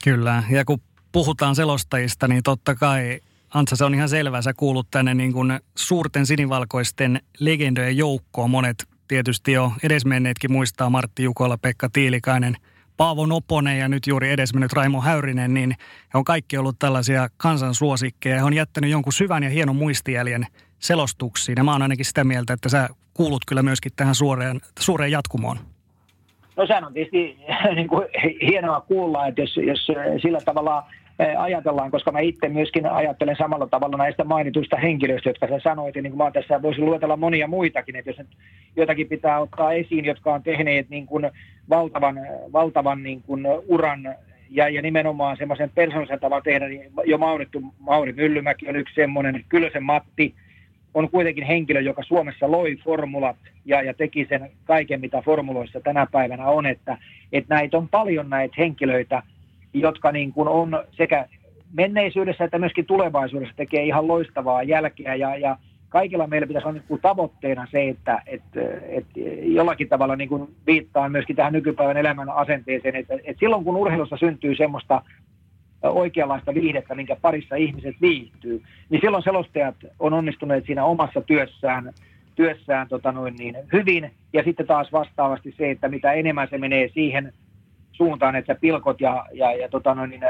[0.04, 3.20] Kyllä, ja kun puhutaan selostajista, niin totta kai
[3.54, 4.42] Antsa, se on ihan selvää.
[4.42, 8.50] Sä kuulut tänne niin kuin suurten sinivalkoisten legendojen joukkoon.
[8.50, 12.56] Monet tietysti jo edesmenneetkin muistaa Martti Jukola, Pekka Tiilikainen,
[12.98, 15.76] Paavo Noponen ja nyt juuri edesmennyt Raimo Häyrinen, niin
[16.14, 18.36] he on kaikki ollut tällaisia kansansuosikkeja.
[18.36, 20.48] He on jättänyt jonkun syvän ja hienon muistijäljen
[20.80, 21.56] selostuksiin.
[21.58, 25.60] Ja mä oon ainakin sitä mieltä, että sä kuulut kyllä myöskin tähän suureen, suureen jatkumoon.
[26.58, 27.38] No sehän on tietysti
[27.76, 28.08] niin kuin,
[28.42, 29.88] hienoa kuulla, että jos, jos
[30.22, 30.84] sillä tavalla
[31.38, 36.12] ajatellaan, koska mä itse myöskin ajattelen samalla tavalla näistä mainituista henkilöistä, jotka sä sanoit, niin
[36.12, 38.28] kuin mä tässä voisin luetella monia muitakin, että jos nyt
[38.76, 41.32] jotakin pitää ottaa esiin, jotka on tehneet niin kuin
[41.70, 42.20] valtavan,
[42.54, 44.16] valtavan niin kuin uran
[44.50, 49.46] ja, ja nimenomaan semmoisen persoonallisen tavan tehdä, niin jo maunittu Mauri Myllymäki on yksi semmoinen,
[49.74, 50.36] se Matti
[50.94, 56.08] on kuitenkin henkilö, joka Suomessa loi formulat ja, ja teki sen kaiken, mitä formuloissa tänä
[56.12, 56.98] päivänä on, että,
[57.32, 59.24] että näitä on paljon näitä henkilöitä,
[59.74, 61.26] jotka niin kuin on sekä
[61.74, 65.16] menneisyydessä että myöskin tulevaisuudessa tekee ihan loistavaa jälkeä.
[65.16, 65.58] Ja, ja
[65.90, 71.10] kaikilla meillä pitäisi olla niin tavoitteena se, että, että, että jollakin tavalla niin kuin viittaa
[71.10, 75.02] myöskin tähän nykypäivän elämän asenteeseen, että, että silloin kun urheilussa syntyy semmoista
[75.84, 81.94] oikeanlaista viihdettä, minkä parissa ihmiset viihtyy, niin silloin selostajat on onnistuneet siinä omassa työssään,
[82.36, 84.12] työssään tota noin niin, hyvin.
[84.34, 87.34] Ja sitten taas vastaavasti se, että mitä enemmän se menee siihen
[87.92, 90.22] suuntaan, että pilkot ja, ja, ja tota noin, niin,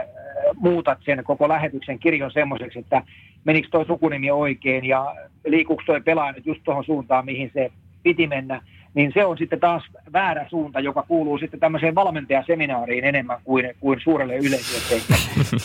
[0.56, 3.04] muutat sen koko lähetyksen kirjon semmoiseksi, että
[3.44, 5.16] menikö tuo sukunimi oikein ja
[5.46, 7.72] liikuuko tuo pelaaja nyt just tuohon suuntaan, mihin se
[8.04, 8.62] piti mennä,
[8.94, 14.00] niin se on sitten taas väärä suunta, joka kuuluu sitten tämmöiseen valmentajaseminaariin enemmän kuin, kuin
[14.04, 15.02] suurelle yleisölle.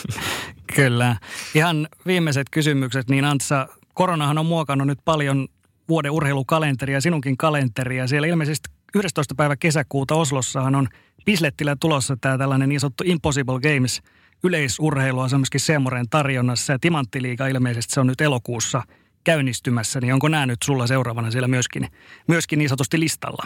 [0.75, 1.15] Kyllä.
[1.55, 5.47] Ihan viimeiset kysymykset, niin Antsa, koronahan on muokannut nyt paljon
[5.89, 8.07] vuoden urheilukalenteria, sinunkin kalenteria.
[8.07, 9.35] Siellä ilmeisesti 11.
[9.35, 10.87] päivä kesäkuuta Oslossahan on
[11.25, 14.01] Pislettillä tulossa tämä tällainen niin sanottu Impossible Games
[14.43, 18.81] yleisurheilua, se on myöskin Seemoren tarjonnassa ja Timanttiliiga ilmeisesti se on nyt elokuussa
[19.27, 21.87] käynnistymässä, niin onko nämä nyt sulla seuraavana siellä myöskin,
[22.27, 23.45] myöskin niin sanotusti listalla?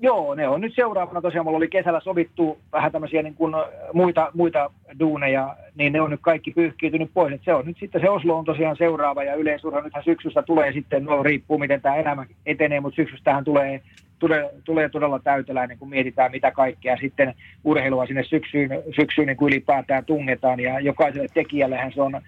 [0.00, 1.22] Joo, ne on nyt seuraavana.
[1.22, 3.54] Tosiaan mulla oli kesällä sovittu vähän tämmöisiä niin kuin
[3.92, 4.70] muita, muita
[5.00, 7.32] duuneja, niin ne on nyt kaikki pyyhkiytynyt pois.
[7.34, 10.72] Et se on nyt sitten se Oslo on tosiaan seuraava ja yleisurha nythän syksystä tulee
[10.72, 13.82] sitten, no riippuu miten tämä elämä etenee, mutta syksystähän tulee
[14.18, 17.34] tulee, tulee todella täyteläinen, kun mietitään mitä kaikkea sitten
[17.64, 20.60] urheilua sinne syksyyn, syksyyn niin kuin ylipäätään tungetaan.
[20.60, 22.20] Ja jokaiselle tekijällehän se on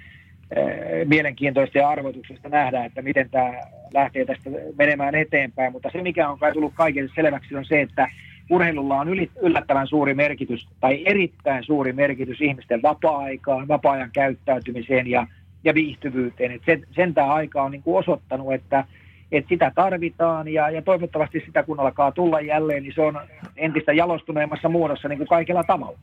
[1.04, 3.52] mielenkiintoista ja arvoituksesta nähdä, että miten tämä
[3.94, 5.72] lähtee tästä menemään eteenpäin.
[5.72, 8.08] Mutta se, mikä on kai tullut kaikille selväksi, on se, että
[8.50, 9.08] urheilulla on
[9.42, 15.26] yllättävän suuri merkitys tai erittäin suuri merkitys ihmisten vapaa-aikaan, vapaa-ajan käyttäytymiseen ja,
[15.64, 16.52] ja viihtyvyyteen.
[16.52, 18.84] Et sen, sen tämä aika on niin kuin osoittanut, että
[19.32, 23.20] että sitä tarvitaan ja, ja toivottavasti sitä kun alkaa tulla jälleen, niin se on
[23.56, 25.98] entistä jalostuneemmassa muodossa niin kuin kaikella tavalla.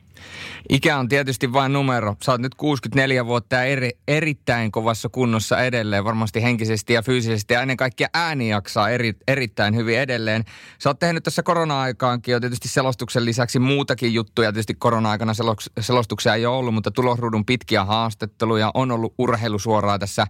[0.68, 2.14] Ikä on tietysti vain numero.
[2.22, 7.54] Sä oot nyt 64 vuotta ja eri, erittäin kovassa kunnossa edelleen, varmasti henkisesti ja fyysisesti
[7.54, 10.44] ja ennen kaikkea ääni jaksaa eri, erittäin hyvin edelleen.
[10.78, 14.52] Sä oot tehnyt tässä korona-aikaankin jo tietysti selostuksen lisäksi muutakin juttuja.
[14.52, 15.32] Tietysti korona-aikana
[15.80, 20.26] selostuksia ei ole ollut, mutta tulosruudun pitkiä haastatteluja on ollut urheilusuoraa tässä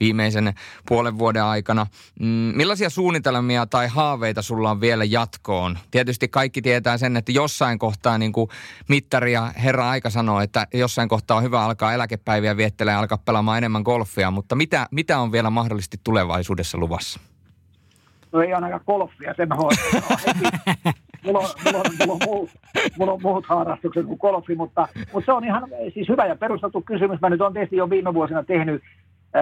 [0.00, 0.54] viimeisen
[0.88, 1.86] puolen vuoden aikana.
[2.20, 5.78] Mm, millaisia suunnitelmia tai haaveita sulla on vielä jatkoon?
[5.90, 8.50] Tietysti kaikki tietää sen, että jossain kohtaa niin kuin
[8.88, 13.18] mittari ja herra aika sanoo, että jossain kohtaa on hyvä alkaa eläkepäiviä viettelemään ja alkaa
[13.18, 17.20] pelaamaan enemmän golfia, mutta mitä, mitä on vielä mahdollisesti tulevaisuudessa luvassa?
[18.32, 19.72] No ei ainakaan golfia, sen voi
[21.24, 22.50] mulla on, mulla, on, mulla, on muut,
[22.98, 26.82] mulla on muut harrastukset kuin golfi, mutta, mutta se on ihan siis hyvä ja perusteltu
[26.82, 27.20] kysymys.
[27.20, 28.82] Mä nyt olen tietysti jo viime vuosina tehnyt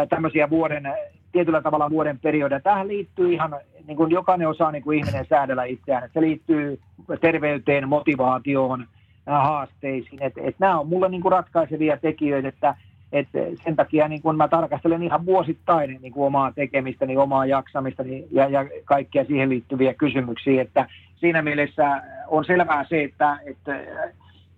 [0.09, 0.85] tämmöisiä vuoden
[1.33, 2.61] tietyllä tavalla vuoden periodia.
[2.61, 3.57] Tähän liittyy ihan,
[3.87, 6.05] niin kuin jokainen osaa niin kuin ihminen säädellä itseään.
[6.05, 6.81] Että se liittyy
[7.21, 8.87] terveyteen, motivaatioon,
[9.27, 10.23] haasteisiin.
[10.23, 12.75] Että et nämä on mulle niin kuin ratkaisevia tekijöitä, että
[13.13, 13.29] et
[13.65, 18.49] sen takia niin kun mä tarkastelen ihan vuosittain niin kuin omaa tekemistäni, omaa jaksamistani ja,
[18.49, 20.63] ja kaikkia siihen liittyviä kysymyksiä.
[20.63, 20.87] Että
[21.17, 23.81] siinä mielessä on selvää se, että, että,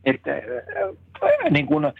[0.04, 0.30] että
[1.50, 1.92] niin kuin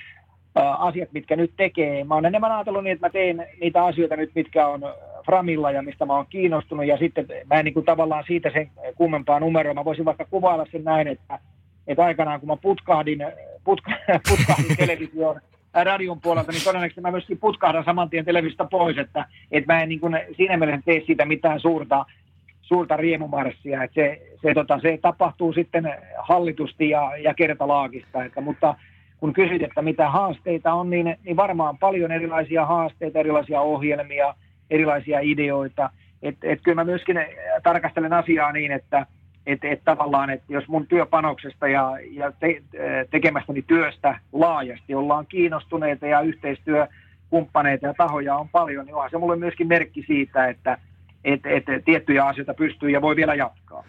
[0.54, 2.04] asiat, mitkä nyt tekee.
[2.04, 4.80] Mä oon enemmän ajatellut niin, että mä teen niitä asioita nyt, mitkä on
[5.26, 6.86] Framilla ja mistä mä oon kiinnostunut.
[6.86, 9.74] Ja sitten mä en niin kuin tavallaan siitä sen kummempaa numeroa.
[9.74, 11.38] Mä voisin vaikka kuvailla sen näin, että,
[11.86, 13.18] että aikanaan kun mä putkahdin,
[13.64, 13.90] putka,
[14.28, 15.40] putkahdin television
[15.74, 19.88] radion puolelta, niin todennäköisesti mä myöskin putkahdan saman tien televistä pois, että, että mä en
[19.88, 22.06] niin kuin siinä mielessä tee siitä mitään suurta,
[22.62, 28.74] suurta riemumarssia, että se, se, tota, se tapahtuu sitten hallitusti ja, ja kertalaakista, että, mutta
[29.20, 34.34] kun kysyt, että mitä haasteita on, niin, niin varmaan paljon erilaisia haasteita, erilaisia ohjelmia,
[34.70, 35.90] erilaisia ideoita.
[36.22, 37.16] Et, et kyllä mä myöskin
[37.62, 39.06] tarkastelen asiaa niin, että
[39.46, 42.62] että et tavallaan, että jos mun työpanoksesta ja, ja te,
[43.10, 49.36] tekemästäni työstä laajasti ollaan kiinnostuneita ja yhteistyökumppaneita ja tahoja on paljon, niin onhan se mulle
[49.36, 50.78] myöskin merkki siitä, että
[51.24, 53.84] et, et, tiettyjä asioita pystyy ja voi vielä jatkaa.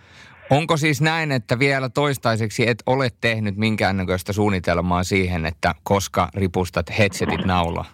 [0.50, 6.98] Onko siis näin, että vielä toistaiseksi et ole tehnyt minkäännäköistä suunnitelmaa siihen, että koska ripustat
[6.98, 7.86] headsetit naulaa?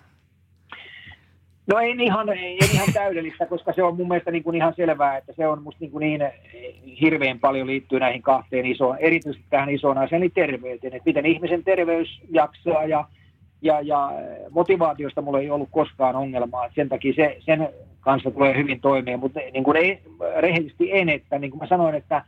[1.67, 5.17] No ei ihan, ei ihan täydellistä, koska se on mun mielestä niin kuin ihan selvää,
[5.17, 6.21] että se on musta niin, kuin niin
[7.01, 10.93] hirveän paljon liittyy näihin kahteen isoon, erityisesti tähän isoon asiaan, eli terveyteen.
[10.93, 13.07] Että miten ihmisen terveys jaksaa ja,
[13.61, 14.11] ja, ja
[14.49, 16.65] motivaatiosta mulla ei ollut koskaan ongelmaa.
[16.65, 17.69] Että sen takia se, sen
[17.99, 20.01] kanssa tulee hyvin toimeen, mutta niin kuin ei,
[20.37, 22.23] rehellisesti en, että niin kuin mä sanoin, että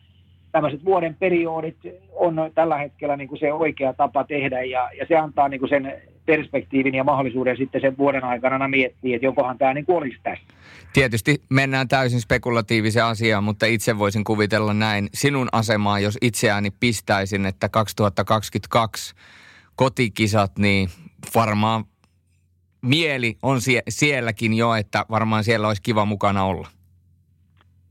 [0.52, 1.78] tämmöiset vuoden periodit
[2.12, 5.70] on tällä hetkellä niin kuin se oikea tapa tehdä ja, ja se antaa niin kuin
[5.70, 10.44] sen perspektiivin ja mahdollisuuden sitten sen vuoden aikana miettiä, että jokohan tämä niin olisi tässä.
[10.94, 17.46] Tietysti mennään täysin spekulatiivisen asiaan, mutta itse voisin kuvitella näin sinun asemaa, jos itseäni pistäisin,
[17.46, 19.16] että 2022
[19.76, 20.90] kotikisat, niin
[21.36, 21.86] varmaan
[22.82, 26.68] mieli on sie- sielläkin jo, että varmaan siellä olisi kiva mukana olla.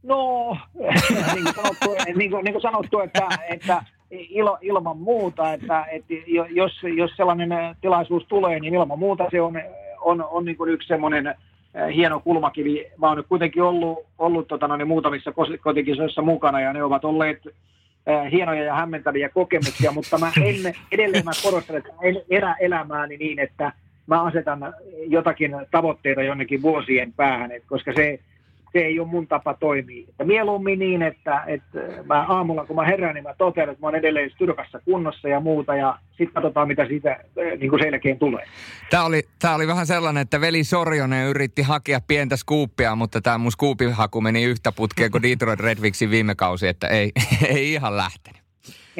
[0.02, 0.56] No,
[1.34, 6.14] niin kuin sanottu, niin kuin, niin kuin sanottu että, että ilo, ilman muuta, että, että
[6.50, 7.50] jos, jos sellainen
[7.80, 9.62] tilaisuus tulee, niin ilman muuta se on,
[10.00, 11.36] on, on niin kuin yksi semmoinen äh,
[11.94, 12.86] hieno kulmakivi.
[12.96, 17.04] Mä oon nyt kuitenkin ollut, ollut tota, no, niin muutamissa kotikisoissa mukana ja ne ovat
[17.04, 17.46] olleet
[18.08, 23.16] äh, hienoja ja hämmentäviä kokemuksia, mutta mä en, edelleen mä korostan, että en elä elämääni
[23.16, 23.72] niin, että
[24.06, 24.74] mä asetan
[25.06, 28.18] jotakin tavoitteita jonnekin vuosien päähän, että koska se,
[28.72, 30.06] se ei ole mun tapa toimia.
[30.18, 33.86] Ja mieluummin niin, että, että mä aamulla kun mä herään, niin mä totean, että mä
[33.86, 38.18] oon edelleen styrkassa kunnossa ja muuta, ja sitten katsotaan, mitä siitä eh, niin kuin selkeän
[38.18, 38.44] tulee.
[38.90, 43.38] Tämä oli, tämä oli vähän sellainen, että veli Sorjonen yritti hakea pientä skuuppia, mutta tämä
[43.38, 47.12] mun skuupihaku meni yhtä putkea kuin Detroit Red Wingsin viime kausi, että ei,
[47.54, 48.47] ei ihan lähtenyt.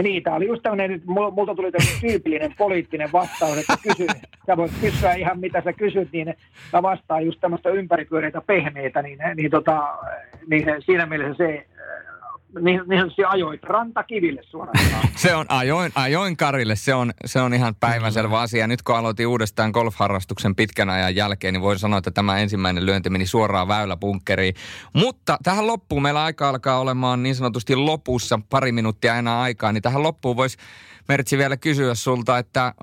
[0.02, 4.06] Niin, tämä oli just tämmöinen, että multa tuli tämmöinen tyypillinen poliittinen vastaus, että kysy,
[4.46, 6.34] sä voit kysyä ihan mitä sä kysyt, niin
[6.72, 9.98] mä vastaan just tämmöistä ympäripyöreitä pehmeitä, niin, niin, tota,
[10.46, 11.66] niin siinä mielessä se
[12.60, 15.08] niin, niin sanotusti ajoit rantakiville suorastaan.
[15.16, 18.66] se on ajoin, ajoin Karille, se on, se on ihan päivänselvä asia.
[18.66, 23.10] Nyt kun aloitin uudestaan golfharrastuksen pitkän ajan jälkeen, niin voin sanoa, että tämä ensimmäinen lyönti
[23.10, 24.54] meni suoraan väyläpunkkeriin.
[24.92, 29.82] Mutta tähän loppuun, meillä aika alkaa olemaan niin sanotusti lopussa, pari minuuttia enää aikaa, niin
[29.82, 30.58] tähän loppuun voisi
[31.08, 32.74] Mertsi vielä kysyä sulta, että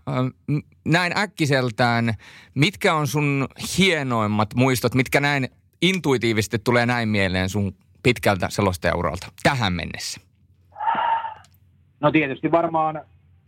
[0.85, 2.13] näin äkkiseltään,
[2.55, 3.47] mitkä on sun
[3.77, 5.49] hienoimmat muistot, mitkä näin
[5.81, 7.75] intuitiivisesti tulee näin mieleen sun
[8.05, 10.21] pitkältä selostajauralta tähän mennessä?
[11.99, 13.01] No tietysti varmaan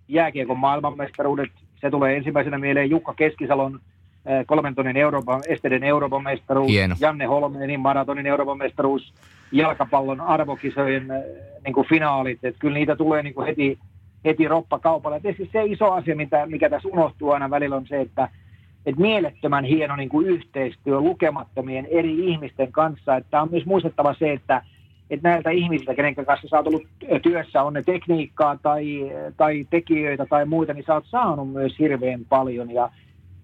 [0.07, 1.49] jääkiekon maailmanmestaruudet.
[1.81, 3.79] Se tulee ensimmäisenä mieleen Jukka Keskisalon
[4.25, 6.95] eh, kolmen tonnin Euroopan, esteiden Euroopan mestaruus, Hieno.
[6.99, 9.13] Janne Holmenin maratonin Euroopan mestaruus,
[9.51, 11.23] jalkapallon arvokisojen eh,
[11.65, 12.39] niin kuin finaalit.
[12.43, 13.79] Että kyllä niitä tulee niin kuin heti,
[14.25, 15.19] heti roppakaupalla.
[15.19, 18.29] Tietysti se iso asia, mitä, mikä tässä unohtuu aina välillä on se, että
[18.87, 23.15] että mielettömän hieno niin kuin yhteistyö lukemattomien eri ihmisten kanssa.
[23.15, 24.61] Että on myös muistettava se, että,
[25.09, 26.87] että näiltä ihmisiltä, kenen kanssa sä oot ollut
[27.21, 32.25] työssä, on ne tekniikkaa tai, tai tekijöitä tai muita, niin sä oot saanut myös hirveän
[32.29, 32.71] paljon.
[32.71, 32.89] Ja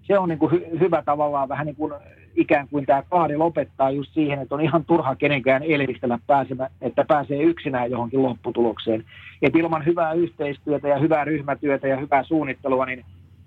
[0.02, 1.92] se on niin kuin hy- hyvä tavallaan vähän niin kuin
[2.36, 7.04] ikään kuin tämä kaadi lopettaa just siihen, että on ihan turha kenenkään elvistellä pääsemä, että
[7.04, 9.04] pääsee yksinään johonkin lopputulokseen.
[9.42, 13.04] Et ilman hyvää yhteistyötä ja hyvää ryhmätyötä ja hyvää suunnittelua, niin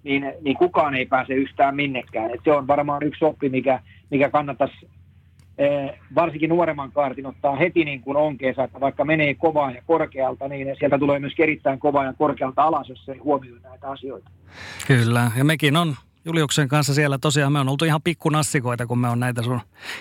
[0.07, 2.31] niin, niin kukaan ei pääse yhtään minnekään.
[2.31, 3.79] Et se on varmaan yksi oppi, mikä,
[4.11, 4.87] mikä kannattaisi
[5.57, 10.47] eh, varsinkin nuoremman kaartin ottaa heti niin kuin onkeensa, että vaikka menee kovaa ja korkealta,
[10.47, 14.29] niin sieltä tulee myös erittäin kovaa ja korkealta alas, jos ei huomioi näitä asioita.
[14.87, 15.95] Kyllä, ja mekin on
[16.27, 19.59] Juliuksen kanssa siellä tosiaan me on oltu ihan pikkunassikoita, kun me on näitä sun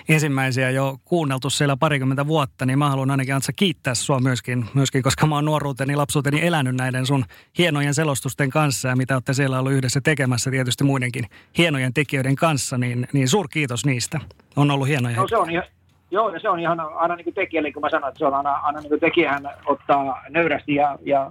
[0.09, 5.03] ensimmäisiä jo kuunneltu siellä parikymmentä vuotta, niin mä haluan ainakin Antsa kiittää sua myöskin, myöskin,
[5.03, 7.25] koska mä oon nuoruuteni, lapsuuteni elänyt näiden sun
[7.57, 11.25] hienojen selostusten kanssa ja mitä olette siellä ollut yhdessä tekemässä tietysti muidenkin
[11.57, 14.19] hienojen tekijöiden kanssa, niin, niin suur kiitos niistä.
[14.55, 15.17] On ollut hienoja.
[15.17, 15.63] No se on ihan,
[16.11, 18.33] Joo, ja se on ihan aina niin kuin tekijälle, kun mä sanoin, että se on
[18.33, 21.29] aina, aina niin kuin tekijähän ottaa nöyrästi ja, ja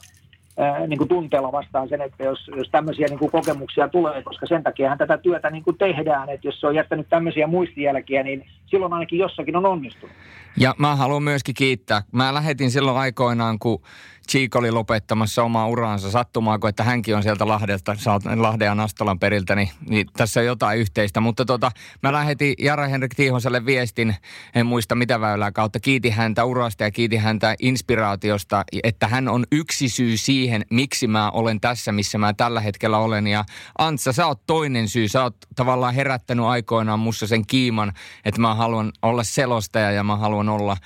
[0.86, 4.62] niin kuin tunteella vastaan sen, että jos, jos tämmöisiä niin kuin kokemuksia tulee, koska sen
[4.62, 8.92] takia tätä työtä niin kuin tehdään, että jos se on jättänyt tämmöisiä muistijälkiä, niin silloin
[8.92, 10.16] ainakin jossakin on onnistunut.
[10.56, 12.02] Ja mä haluan myöskin kiittää.
[12.12, 13.82] Mä lähetin silloin aikoinaan, kun
[14.30, 17.96] Cheek oli lopettamassa omaa uraansa sattumaako, että hänkin on sieltä Lahdelta,
[18.36, 21.20] Lahden ja Nastolan periltä, niin, niin tässä on jotain yhteistä.
[21.20, 21.70] Mutta tota,
[22.02, 24.16] mä lähetin Jara Henrik Tiihoselle viestin,
[24.54, 29.44] en muista mitä väylää kautta, kiitin häntä urasta ja kiitin häntä inspiraatiosta, että hän on
[29.52, 33.26] yksi syy siihen, miksi mä olen tässä, missä mä tällä hetkellä olen.
[33.26, 33.44] Ja
[33.78, 37.92] Antsa, sä oot toinen syy, sä oot tavallaan herättänyt aikoinaan mussa sen kiiman,
[38.24, 40.76] että mä haluan olla selostaja ja mä haluan olla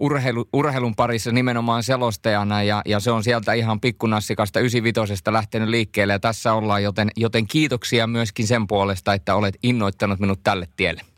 [0.00, 6.12] urheilu, urheilun parissa nimenomaan selostajana ja, ja se on sieltä ihan pikkunassikasta 95 lähtenyt liikkeelle
[6.12, 11.13] ja tässä ollaan, joten, joten kiitoksia myöskin sen puolesta, että olet innoittanut minut tälle tielle.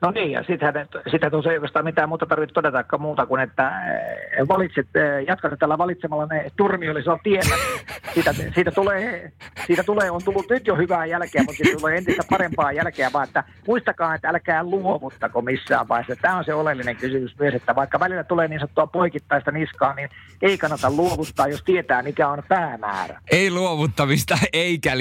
[0.00, 4.48] No niin, ja sittenhän, sitä tosiaan oikeastaan mitään muuta tarvitse todeta muuta kuin, että eh,
[4.48, 7.54] valitset, eh, jatkat tällä valitsemalla ne turmiollisella tiellä.
[7.56, 9.32] Niin siitä, siitä, tulee,
[9.66, 13.26] siitä tulee, on tullut nyt jo hyvää jälkeä, mutta siitä tulee entistä parempaa jälkeä, vaan
[13.26, 16.22] että muistakaa, että älkää luovuttako missään vaiheessa.
[16.22, 20.08] Tämä on se oleellinen kysymys myös, että vaikka välillä tulee niin sanottua poikittaista niskaa, niin
[20.42, 23.20] ei kannata luovuttaa, jos tietää, mikä on päämäärä.
[23.30, 24.98] Ei luovuttamista, eikä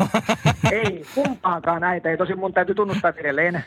[0.72, 2.10] Ei, kumpaakaan näitä.
[2.10, 3.64] Ei tosin mun täytyy tunnustaa edelleen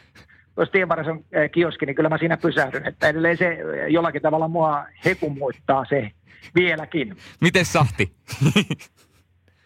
[0.59, 2.87] jos tienvarressa on eh, kioski, niin kyllä mä siinä pysähdyn.
[2.87, 6.11] Että edelleen se eh, jollakin tavalla mua hekumuittaa se
[6.55, 7.17] vieläkin.
[7.41, 8.11] Miten sahti?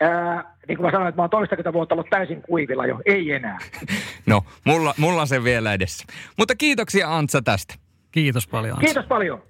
[0.02, 3.32] Ää, niin kuin mä sanoin, että mä oon toistakymmentä vuotta ollut täysin kuivilla jo, ei
[3.32, 3.58] enää.
[4.26, 6.06] No, mulla, mulla se vielä edessä.
[6.38, 7.76] Mutta kiitoksia Antsa tästä.
[8.12, 8.86] Kiitos paljon Antsa.
[8.86, 9.42] Kiitos paljon.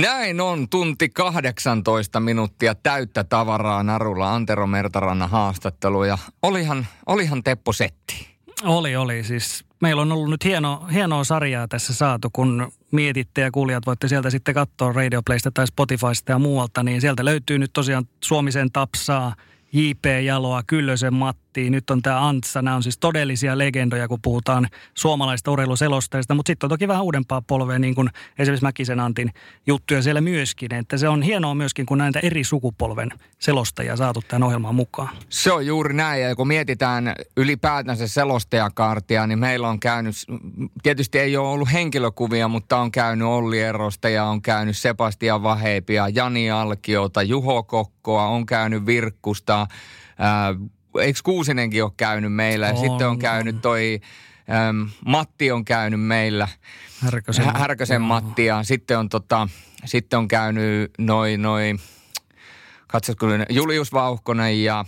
[0.00, 7.72] Näin on tunti 18 minuuttia täyttä tavaraa narulla Antero Mertarannan haastattelu ja olihan, olihan Teppo
[7.72, 8.28] setti.
[8.64, 9.24] Oli, oli.
[9.24, 14.08] Siis meillä on ollut nyt hieno, hienoa sarjaa tässä saatu, kun mietitte ja kuulijat voitte
[14.08, 18.72] sieltä sitten katsoa Radio Playsta tai Spotifysta ja muualta, niin sieltä löytyy nyt tosiaan Suomisen
[18.72, 19.34] Tapsaa,
[19.72, 20.04] J.P.
[20.24, 21.14] Jaloa, Kyllösen
[21.56, 22.62] Matti, nyt on tämä Antsa.
[22.62, 27.42] Nämä on siis todellisia legendoja, kun puhutaan suomalaista urheiluselostajista, mutta sitten on toki vähän uudempaa
[27.42, 29.30] polvea, niin kuin esimerkiksi Mäkisen Antin
[29.66, 30.74] juttuja siellä myöskin.
[30.74, 35.08] Että se on hienoa myöskin, kun näitä eri sukupolven selostajia saatu tämän ohjelman mukaan.
[35.28, 40.14] Se on juuri näin, ja kun mietitään ylipäätänsä selostajakaartia, niin meillä on käynyt,
[40.82, 46.08] tietysti ei ole ollut henkilökuvia, mutta on käynyt Olli Erosta ja on käynyt Sebastian Vaheipia,
[46.08, 49.66] Jani Alkiota, Juho Kokkoa, on käynyt Virkkusta,
[50.98, 52.68] eikö Kuusinenkin ole käynyt meillä?
[52.68, 54.00] On, Sitten on käynyt toi...
[54.50, 56.48] Ähm, Matti on käynyt meillä.
[57.00, 58.44] Härkösen, Härkösen Matti.
[58.44, 59.48] ja sitten on, tota,
[59.84, 61.80] sitten on käynyt noin, noin,
[62.86, 64.84] katsotko, Julius Vauhkonen ja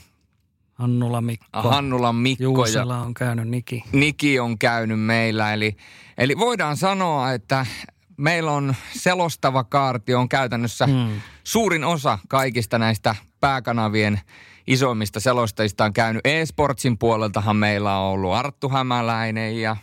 [0.78, 1.62] Hannula Mikko.
[1.62, 2.42] Hannula Mikko.
[2.42, 3.84] Juusela ja on käynyt Niki.
[3.92, 5.52] Niki on käynyt meillä.
[5.52, 5.76] Eli,
[6.18, 7.66] eli voidaan sanoa, että
[8.16, 11.20] meillä on selostava kaarti on käytännössä hmm.
[11.44, 14.20] suurin osa kaikista näistä pääkanavien
[14.68, 16.26] isoimmista selostajista on käynyt.
[16.26, 19.76] E-Sportsin puoleltahan meillä on ollut Arttu Hämäläinen ja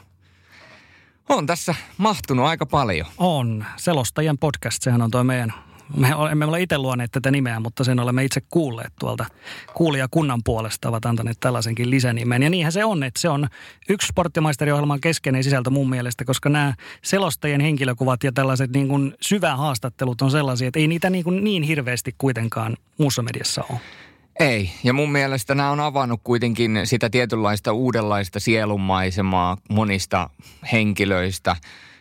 [1.30, 3.08] on tässä mahtunut aika paljon.
[3.18, 3.66] On.
[3.78, 5.54] Selostajien podcast, sehän on tuo meidän
[5.98, 9.26] me emme ole itse luoneet tätä nimeä, mutta sen olemme itse kuulleet tuolta
[9.74, 12.44] kuulijakunnan puolesta, ovat antaneet tällaisenkin lisänimen.
[12.44, 13.48] Ja niinhän se on, että se on
[13.90, 20.22] yksi sporttimaisteriohjelman keskeinen sisältö mun mielestä, koska nämä selostajien henkilökuvat ja tällaiset niin kuin syvähaastattelut
[20.22, 23.80] on sellaisia, että ei niitä niin, kuin niin hirveästi kuitenkaan muussa mediassa ole.
[24.40, 30.30] Ei, ja mun mielestä nämä on avannut kuitenkin sitä tietynlaista uudenlaista sielunmaisemaa monista
[30.72, 31.56] henkilöistä.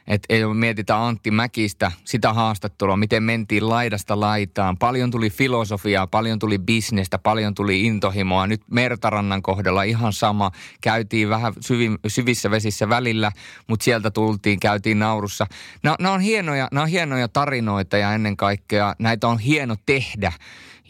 [0.06, 4.76] Että mietitään Antti Mäkistä, sitä haastattelua, miten mentiin laidasta laitaan.
[4.78, 8.46] Paljon tuli filosofiaa, paljon tuli bisnestä, paljon tuli intohimoa.
[8.46, 10.50] Nyt Mertarannan kohdalla ihan sama.
[10.80, 13.32] Käytiin vähän syvi, syvissä vesissä välillä,
[13.66, 15.46] mutta sieltä tultiin, käytiin naurussa.
[15.82, 20.32] Nämä, on hienoja, on hienoja tarinoita ja ennen kaikkea näitä on hieno tehdä.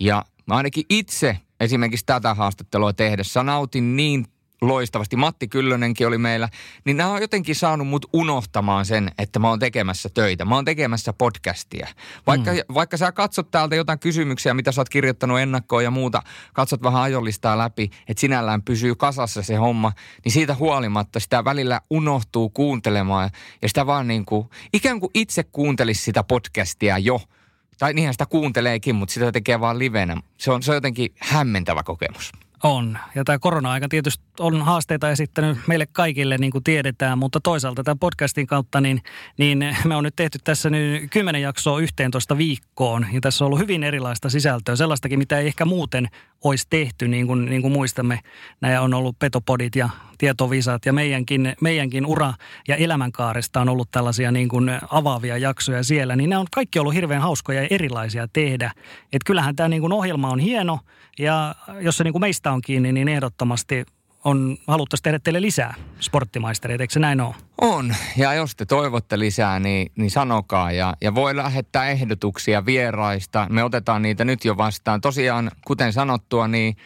[0.00, 4.26] Ja Mä ainakin itse esimerkiksi tätä haastattelua tehdessä nautin niin
[4.60, 5.16] loistavasti.
[5.16, 6.48] Matti Kyllönenkin oli meillä.
[6.84, 10.44] Niin nämä on jotenkin saanut mut unohtamaan sen, että mä oon tekemässä töitä.
[10.44, 11.88] Mä oon tekemässä podcastia.
[12.26, 12.74] Vaikka, mm.
[12.74, 16.22] vaikka sä katsot täältä jotain kysymyksiä, mitä sä oot kirjoittanut ennakkoon ja muuta,
[16.52, 19.92] katsot vähän ajollistaa läpi, että sinällään pysyy kasassa se homma,
[20.24, 23.30] niin siitä huolimatta sitä välillä unohtuu kuuntelemaan.
[23.62, 27.20] Ja sitä vaan niin kuin, ikään kuin itse kuuntelisi sitä podcastia jo–
[27.78, 30.16] tai niinhän sitä kuunteleekin, mutta sitä tekee vaan livenä.
[30.38, 32.32] Se on, se on jotenkin hämmentävä kokemus.
[32.64, 32.98] On.
[33.14, 37.98] Ja tämä korona-aika tietysti on haasteita esittänyt meille kaikille, niin kuin tiedetään, mutta toisaalta tämän
[37.98, 39.02] podcastin kautta, niin,
[39.38, 43.06] niin me on nyt tehty tässä nyt kymmenen jaksoa 11 viikkoon.
[43.12, 46.08] Ja tässä on ollut hyvin erilaista sisältöä, sellaistakin, mitä ei ehkä muuten
[46.44, 48.20] olisi tehty, niin kuin, niin kuin muistamme.
[48.60, 49.88] Nämä on ollut petopodit ja
[50.18, 52.34] tietovisat ja meidänkin, meidänkin ura-
[52.68, 56.16] ja elämänkaaresta on ollut tällaisia niin kuin avaavia jaksoja siellä.
[56.16, 58.72] Niin nämä on kaikki ollut hirveän hauskoja ja erilaisia tehdä.
[59.12, 60.78] Et kyllähän tämä niin kuin ohjelma on hieno
[61.18, 63.84] ja jos se niin kuin meistä on kiinni, niin ehdottomasti
[64.24, 67.34] on, haluttaisiin tehdä teille lisää sporttimaistereita, eikö se näin ole?
[67.60, 70.72] On, ja jos te toivotte lisää, niin, niin sanokaa.
[70.72, 73.46] Ja, ja voi lähettää ehdotuksia vieraista.
[73.50, 75.00] Me otetaan niitä nyt jo vastaan.
[75.00, 76.76] Tosiaan, kuten sanottua, niin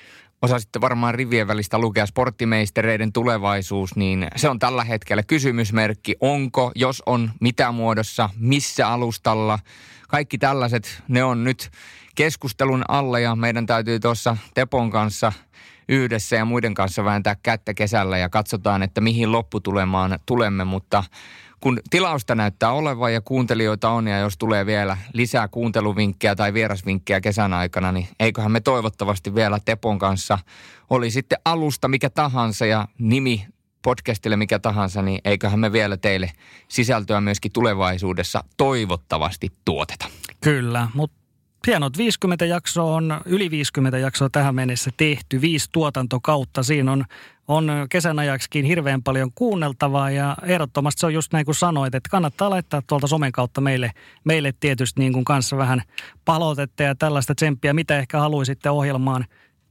[0.43, 6.17] osasitte varmaan rivien välistä lukea sporttimeistereiden tulevaisuus, niin se on tällä hetkellä kysymysmerkki.
[6.21, 9.59] Onko, jos on, mitä muodossa, missä alustalla.
[10.09, 11.71] Kaikki tällaiset, ne on nyt
[12.15, 15.33] keskustelun alle ja meidän täytyy tuossa Tepon kanssa–
[15.89, 21.05] yhdessä ja muiden kanssa vääntää kättä kesällä ja katsotaan, että mihin lopputulemaan tulemme, mutta
[21.61, 27.21] kun tilausta näyttää olevan ja kuuntelijoita on ja jos tulee vielä lisää kuunteluvinkkejä tai vierasvinkkejä
[27.21, 30.39] kesän aikana, niin eiköhän me toivottavasti vielä Tepon kanssa
[30.91, 33.47] oli sitten alusta mikä tahansa ja nimi
[33.83, 36.33] podcastille mikä tahansa, niin eiköhän me vielä teille
[36.69, 40.07] sisältöä myöskin tulevaisuudessa toivottavasti tuoteta.
[40.41, 41.19] Kyllä, mutta
[41.67, 46.63] hienot 50 jaksoa on, yli 50 jaksoa tähän mennessä tehty, viisi tuotantokautta.
[46.63, 47.05] Siinä on,
[47.49, 52.11] on kesän ajaksikin hirveän paljon kuunneltavaa ja ehdottomasti se on just näin kuin sanoit, että
[52.11, 53.91] kannattaa laittaa tuolta somen kautta meille,
[54.25, 55.83] meille tietysti niin kuin kanssa vähän
[56.25, 59.25] palautetta ja tällaista tsemppiä, mitä ehkä haluaisitte ohjelmaan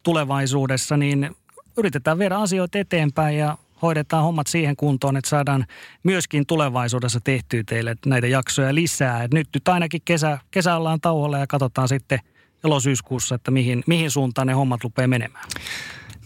[0.03, 1.35] tulevaisuudessa, niin
[1.77, 5.65] yritetään viedä asioita eteenpäin ja hoidetaan hommat siihen kuntoon, että saadaan
[6.03, 9.23] myöskin tulevaisuudessa tehtyä teille näitä jaksoja lisää.
[9.23, 12.19] Et nyt, nyt ainakin kesä, kesä ollaan tauolla ja katsotaan sitten
[12.63, 15.45] elosyyskuussa, että mihin, mihin suuntaan ne hommat rupeaa menemään.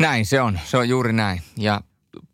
[0.01, 1.41] Näin se on, se on juuri näin.
[1.57, 1.81] Ja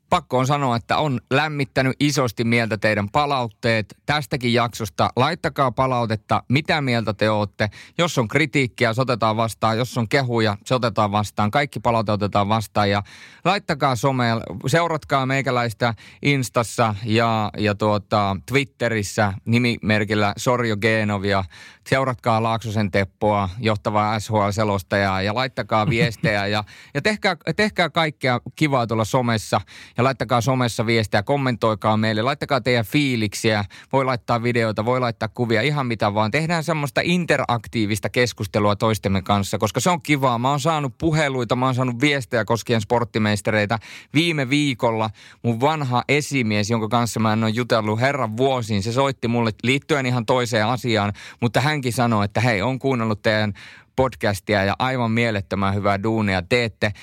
[0.09, 5.09] pakko on sanoa, että on lämmittänyt isosti mieltä teidän palautteet tästäkin jaksosta.
[5.15, 7.69] Laittakaa palautetta, mitä mieltä te olette.
[7.97, 9.77] Jos on kritiikkiä, se otetaan vastaan.
[9.77, 11.51] Jos on kehuja, se otetaan vastaan.
[11.51, 12.89] Kaikki palaute otetaan vastaan.
[12.89, 13.03] Ja
[13.45, 21.43] laittakaa somea, seuratkaa meikäläistä Instassa ja, ja tuota, Twitterissä nimimerkillä Sorjo Genovia.
[21.89, 26.63] Seuratkaa Laaksosen Teppoa, johtavaa SHL-selostajaa ja laittakaa viestejä ja,
[26.93, 29.61] ja tehkää, tehkää kaikkea kivaa tuolla somessa
[29.97, 35.61] ja laittakaa somessa viestiä, kommentoikaa meille, laittakaa teidän fiiliksiä, voi laittaa videoita, voi laittaa kuvia,
[35.61, 36.31] ihan mitä vaan.
[36.31, 40.39] Tehdään semmoista interaktiivista keskustelua toistemme kanssa, koska se on kivaa.
[40.39, 43.79] Mä oon saanut puheluita, mä oon saanut viestejä koskien sporttimeistereitä.
[44.13, 45.09] Viime viikolla
[45.43, 50.05] mun vanha esimies, jonka kanssa mä en ole jutellut herran vuosiin, se soitti mulle liittyen
[50.05, 53.53] ihan toiseen asiaan, mutta hänkin sanoi, että hei, on kuunnellut teidän
[53.95, 56.93] podcastia ja aivan mielettömän hyvää duunia teette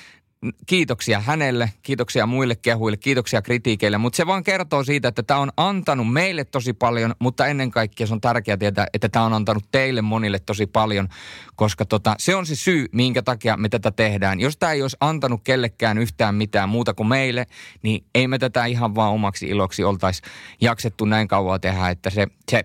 [0.65, 5.51] kiitoksia hänelle, kiitoksia muille kehuille, kiitoksia kritiikeille, mutta se vaan kertoo siitä, että tämä on
[5.57, 9.63] antanut meille tosi paljon, mutta ennen kaikkea se on tärkeää tietää, että tämä on antanut
[9.71, 11.07] teille monille tosi paljon,
[11.55, 14.39] koska tota, se on se syy, minkä takia me tätä tehdään.
[14.39, 17.45] Jos tämä ei olisi antanut kellekään yhtään mitään muuta kuin meille,
[17.81, 20.21] niin ei me tätä ihan vaan omaksi iloksi oltaisi
[20.61, 22.63] jaksettu näin kauan tehdä, että se, se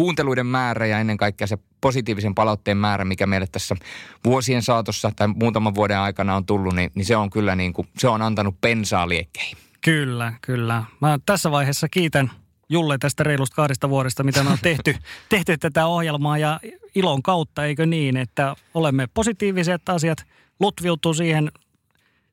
[0.00, 3.76] kuunteluiden määrä ja ennen kaikkea se positiivisen palautteen määrä, mikä meille tässä
[4.24, 7.88] vuosien saatossa tai muutaman vuoden aikana on tullut, niin, niin se on kyllä niin kuin,
[7.98, 9.58] se on antanut pensaa liekkeihin.
[9.84, 10.84] Kyllä, kyllä.
[11.00, 12.30] Mä tässä vaiheessa kiitän
[12.68, 14.94] Julle tästä reilusta kahdesta vuodesta, mitä me on tehty,
[15.28, 16.60] tehty tätä ohjelmaa ja
[16.94, 20.18] ilon kautta, eikö niin, että olemme positiivisia, että asiat
[20.60, 21.52] lutviutuu siihen,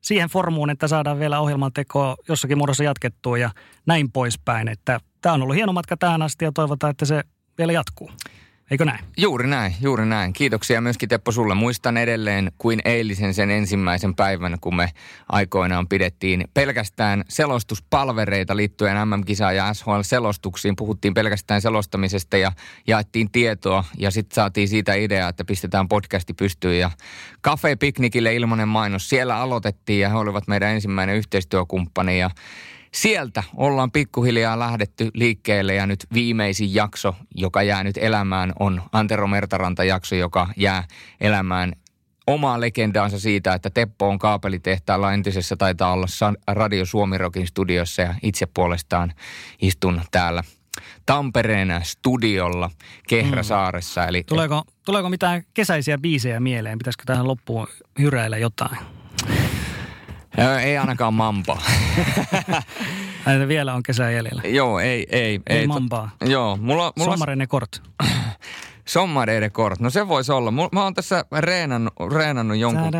[0.00, 3.50] siihen formuun, että saadaan vielä ohjelman tekoa jossakin muodossa jatkettua ja
[3.86, 4.68] näin poispäin.
[4.68, 7.24] Että tämä on ollut hieno matka tähän asti ja toivotaan, että se
[7.58, 8.10] vielä jatkuu.
[8.70, 9.04] Eikö näin?
[9.16, 10.32] Juuri näin, juuri näin.
[10.32, 11.54] Kiitoksia myöskin Teppo sulle.
[11.54, 14.90] Muistan edelleen kuin eilisen sen ensimmäisen päivän, kun me
[15.28, 20.76] aikoinaan pidettiin pelkästään selostuspalvereita liittyen MM-kisaan ja SHL-selostuksiin.
[20.76, 22.52] Puhuttiin pelkästään selostamisesta ja
[22.86, 26.90] jaettiin tietoa ja sitten saatiin siitä idea, että pistetään podcasti pystyyn ja
[27.44, 29.08] Cafe Piknikille ilmanen mainos.
[29.08, 32.30] Siellä aloitettiin ja he olivat meidän ensimmäinen yhteistyökumppani ja
[32.94, 39.26] sieltä ollaan pikkuhiljaa lähdetty liikkeelle ja nyt viimeisin jakso, joka jää nyt elämään, on Antero
[39.26, 40.84] Mertaranta jakso, joka jää
[41.20, 41.72] elämään
[42.26, 46.06] omaa legendaansa siitä, että Teppo on kaapelitehtaalla entisessä taitaa olla
[46.46, 49.12] Radio Suomirokin studiossa ja itse puolestaan
[49.62, 50.42] istun täällä
[51.06, 52.70] Tampereen studiolla
[53.08, 54.00] Kehräsaaressa.
[54.00, 54.08] Mm.
[54.08, 56.78] Eli, tuleeko, tuleeko mitään kesäisiä biisejä mieleen?
[56.78, 57.66] Pitäisikö tähän loppuun
[57.98, 58.97] hyräillä jotain?
[60.62, 61.62] Ei ainakaan mampaa.
[63.26, 64.42] Näitä vielä on kesä jäljellä.
[64.44, 65.40] Joo, ei, ei.
[65.46, 66.10] Ei, ei mampaa.
[66.24, 66.92] Joo, mulla...
[66.96, 67.82] mulla Sommarene kort.
[68.88, 69.80] Sommarene kort.
[69.80, 70.50] No se voisi olla.
[70.50, 72.92] Mulla, mä oon tässä reenannut, reenannut jonkun...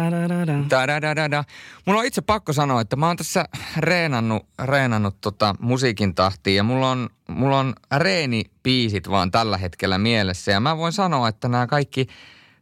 [0.71, 1.45] Da-da-da-da.
[1.87, 3.45] Mulla on itse pakko sanoa, että mä oon tässä
[3.77, 10.53] reenannut, reenannut tota musiikin tahtiin ja mulla on, mulla on reenipiisit vaan tällä hetkellä mielessä.
[10.53, 12.07] Ja mä voin sanoa, että nämä kaikki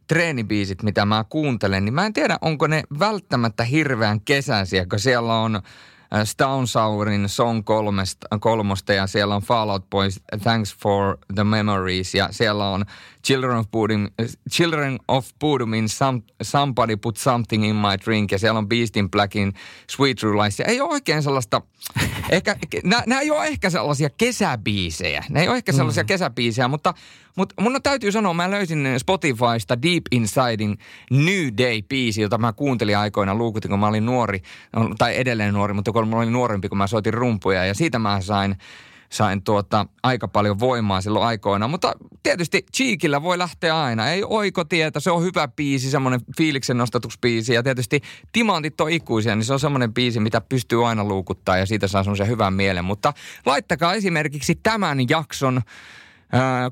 [0.07, 5.39] treenibiisit, mitä mä kuuntelen, niin mä en tiedä, onko ne välttämättä hirveän kesäisiä, kun siellä
[5.39, 5.61] on äh,
[6.23, 12.27] Stone Sourin Song kolmesta, kolmosta ja siellä on Fallout Boys Thanks for the Memories ja
[12.31, 12.85] siellä on
[13.27, 14.07] Children of Bodom,
[14.51, 18.97] Children of Bodom in some, Somebody Put Something in My Drink ja siellä on Beast
[18.97, 19.53] in Blackin
[19.91, 20.59] Sweet True Lies.
[20.59, 21.61] Ei ole oikein sellaista,
[22.29, 25.23] ehkä, nämä ei ole ehkä sellaisia kesäbiisejä.
[25.29, 26.07] Ne ei ole ehkä sellaisia mm.
[26.07, 26.93] kesäbiisejä, mutta,
[27.35, 30.77] mutta mun täytyy sanoa, mä löysin Spotifysta Deep Insidein
[31.11, 34.41] New Day-biisi, jota mä kuuntelin aikoina luukutin, kun mä olin nuori,
[34.97, 38.21] tai edelleen nuori, mutta kun mä olin nuorempi, kun mä soitin rumpuja ja siitä mä
[38.21, 38.55] sain
[39.09, 41.67] sain tuota aika paljon voimaa silloin aikoina.
[41.67, 41.93] Mutta
[42.23, 44.09] tietysti Cheekillä voi lähteä aina.
[44.09, 47.53] Ei oikotietä, se on hyvä biisi, semmoinen fiiliksen nostatuksbiisi.
[47.53, 48.01] Ja tietysti
[48.31, 52.03] Timantit on ikuisia, niin se on semmoinen biisi, mitä pystyy aina luukuttaa ja siitä saa
[52.03, 52.85] semmoisen hyvän mielen.
[52.85, 53.13] Mutta
[53.45, 55.61] laittakaa esimerkiksi tämän jakson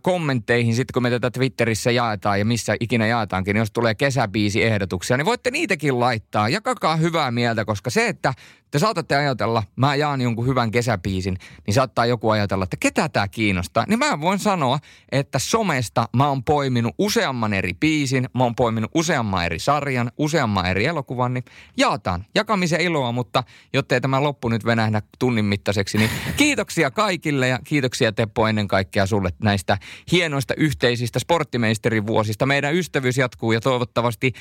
[0.01, 5.17] kommentteihin sitten, kun me tätä Twitterissä jaetaan ja missä ikinä jaetaankin, niin jos tulee kesäbiisi-ehdotuksia,
[5.17, 6.49] niin voitte niitäkin laittaa.
[6.49, 8.33] Jakakaa hyvää mieltä, koska se, että
[8.75, 11.37] te saatatte ajatella, mä jaan jonkun hyvän kesäbiisin,
[11.67, 13.85] niin saattaa joku ajatella, että ketä tämä kiinnostaa.
[13.87, 14.79] Niin mä voin sanoa,
[15.11, 20.65] että somesta mä oon poiminut useamman eri biisin, mä oon poiminut useamman eri sarjan, useamman
[20.65, 21.43] eri elokuvan, niin
[21.77, 23.43] jaataan jakamisen iloa, mutta
[23.73, 29.05] jottei tämä loppu nyt venähdä tunnin mittaiseksi, niin kiitoksia kaikille ja kiitoksia Teppo ennen kaikkea
[29.05, 29.77] sulle näistä
[30.11, 32.45] hienoista yhteisistä sporttimeisterivuosista.
[32.45, 34.33] Meidän ystävyys jatkuu ja toivottavasti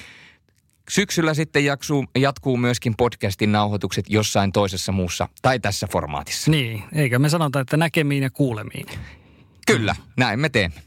[0.90, 6.50] Syksyllä sitten jaksuu, jatkuu myöskin podcastin nauhoitukset jossain toisessa muussa tai tässä formaatissa.
[6.50, 8.86] Niin, eikä me sanota, että näkemiin ja kuulemiin.
[9.66, 10.82] Kyllä, näin me teemme.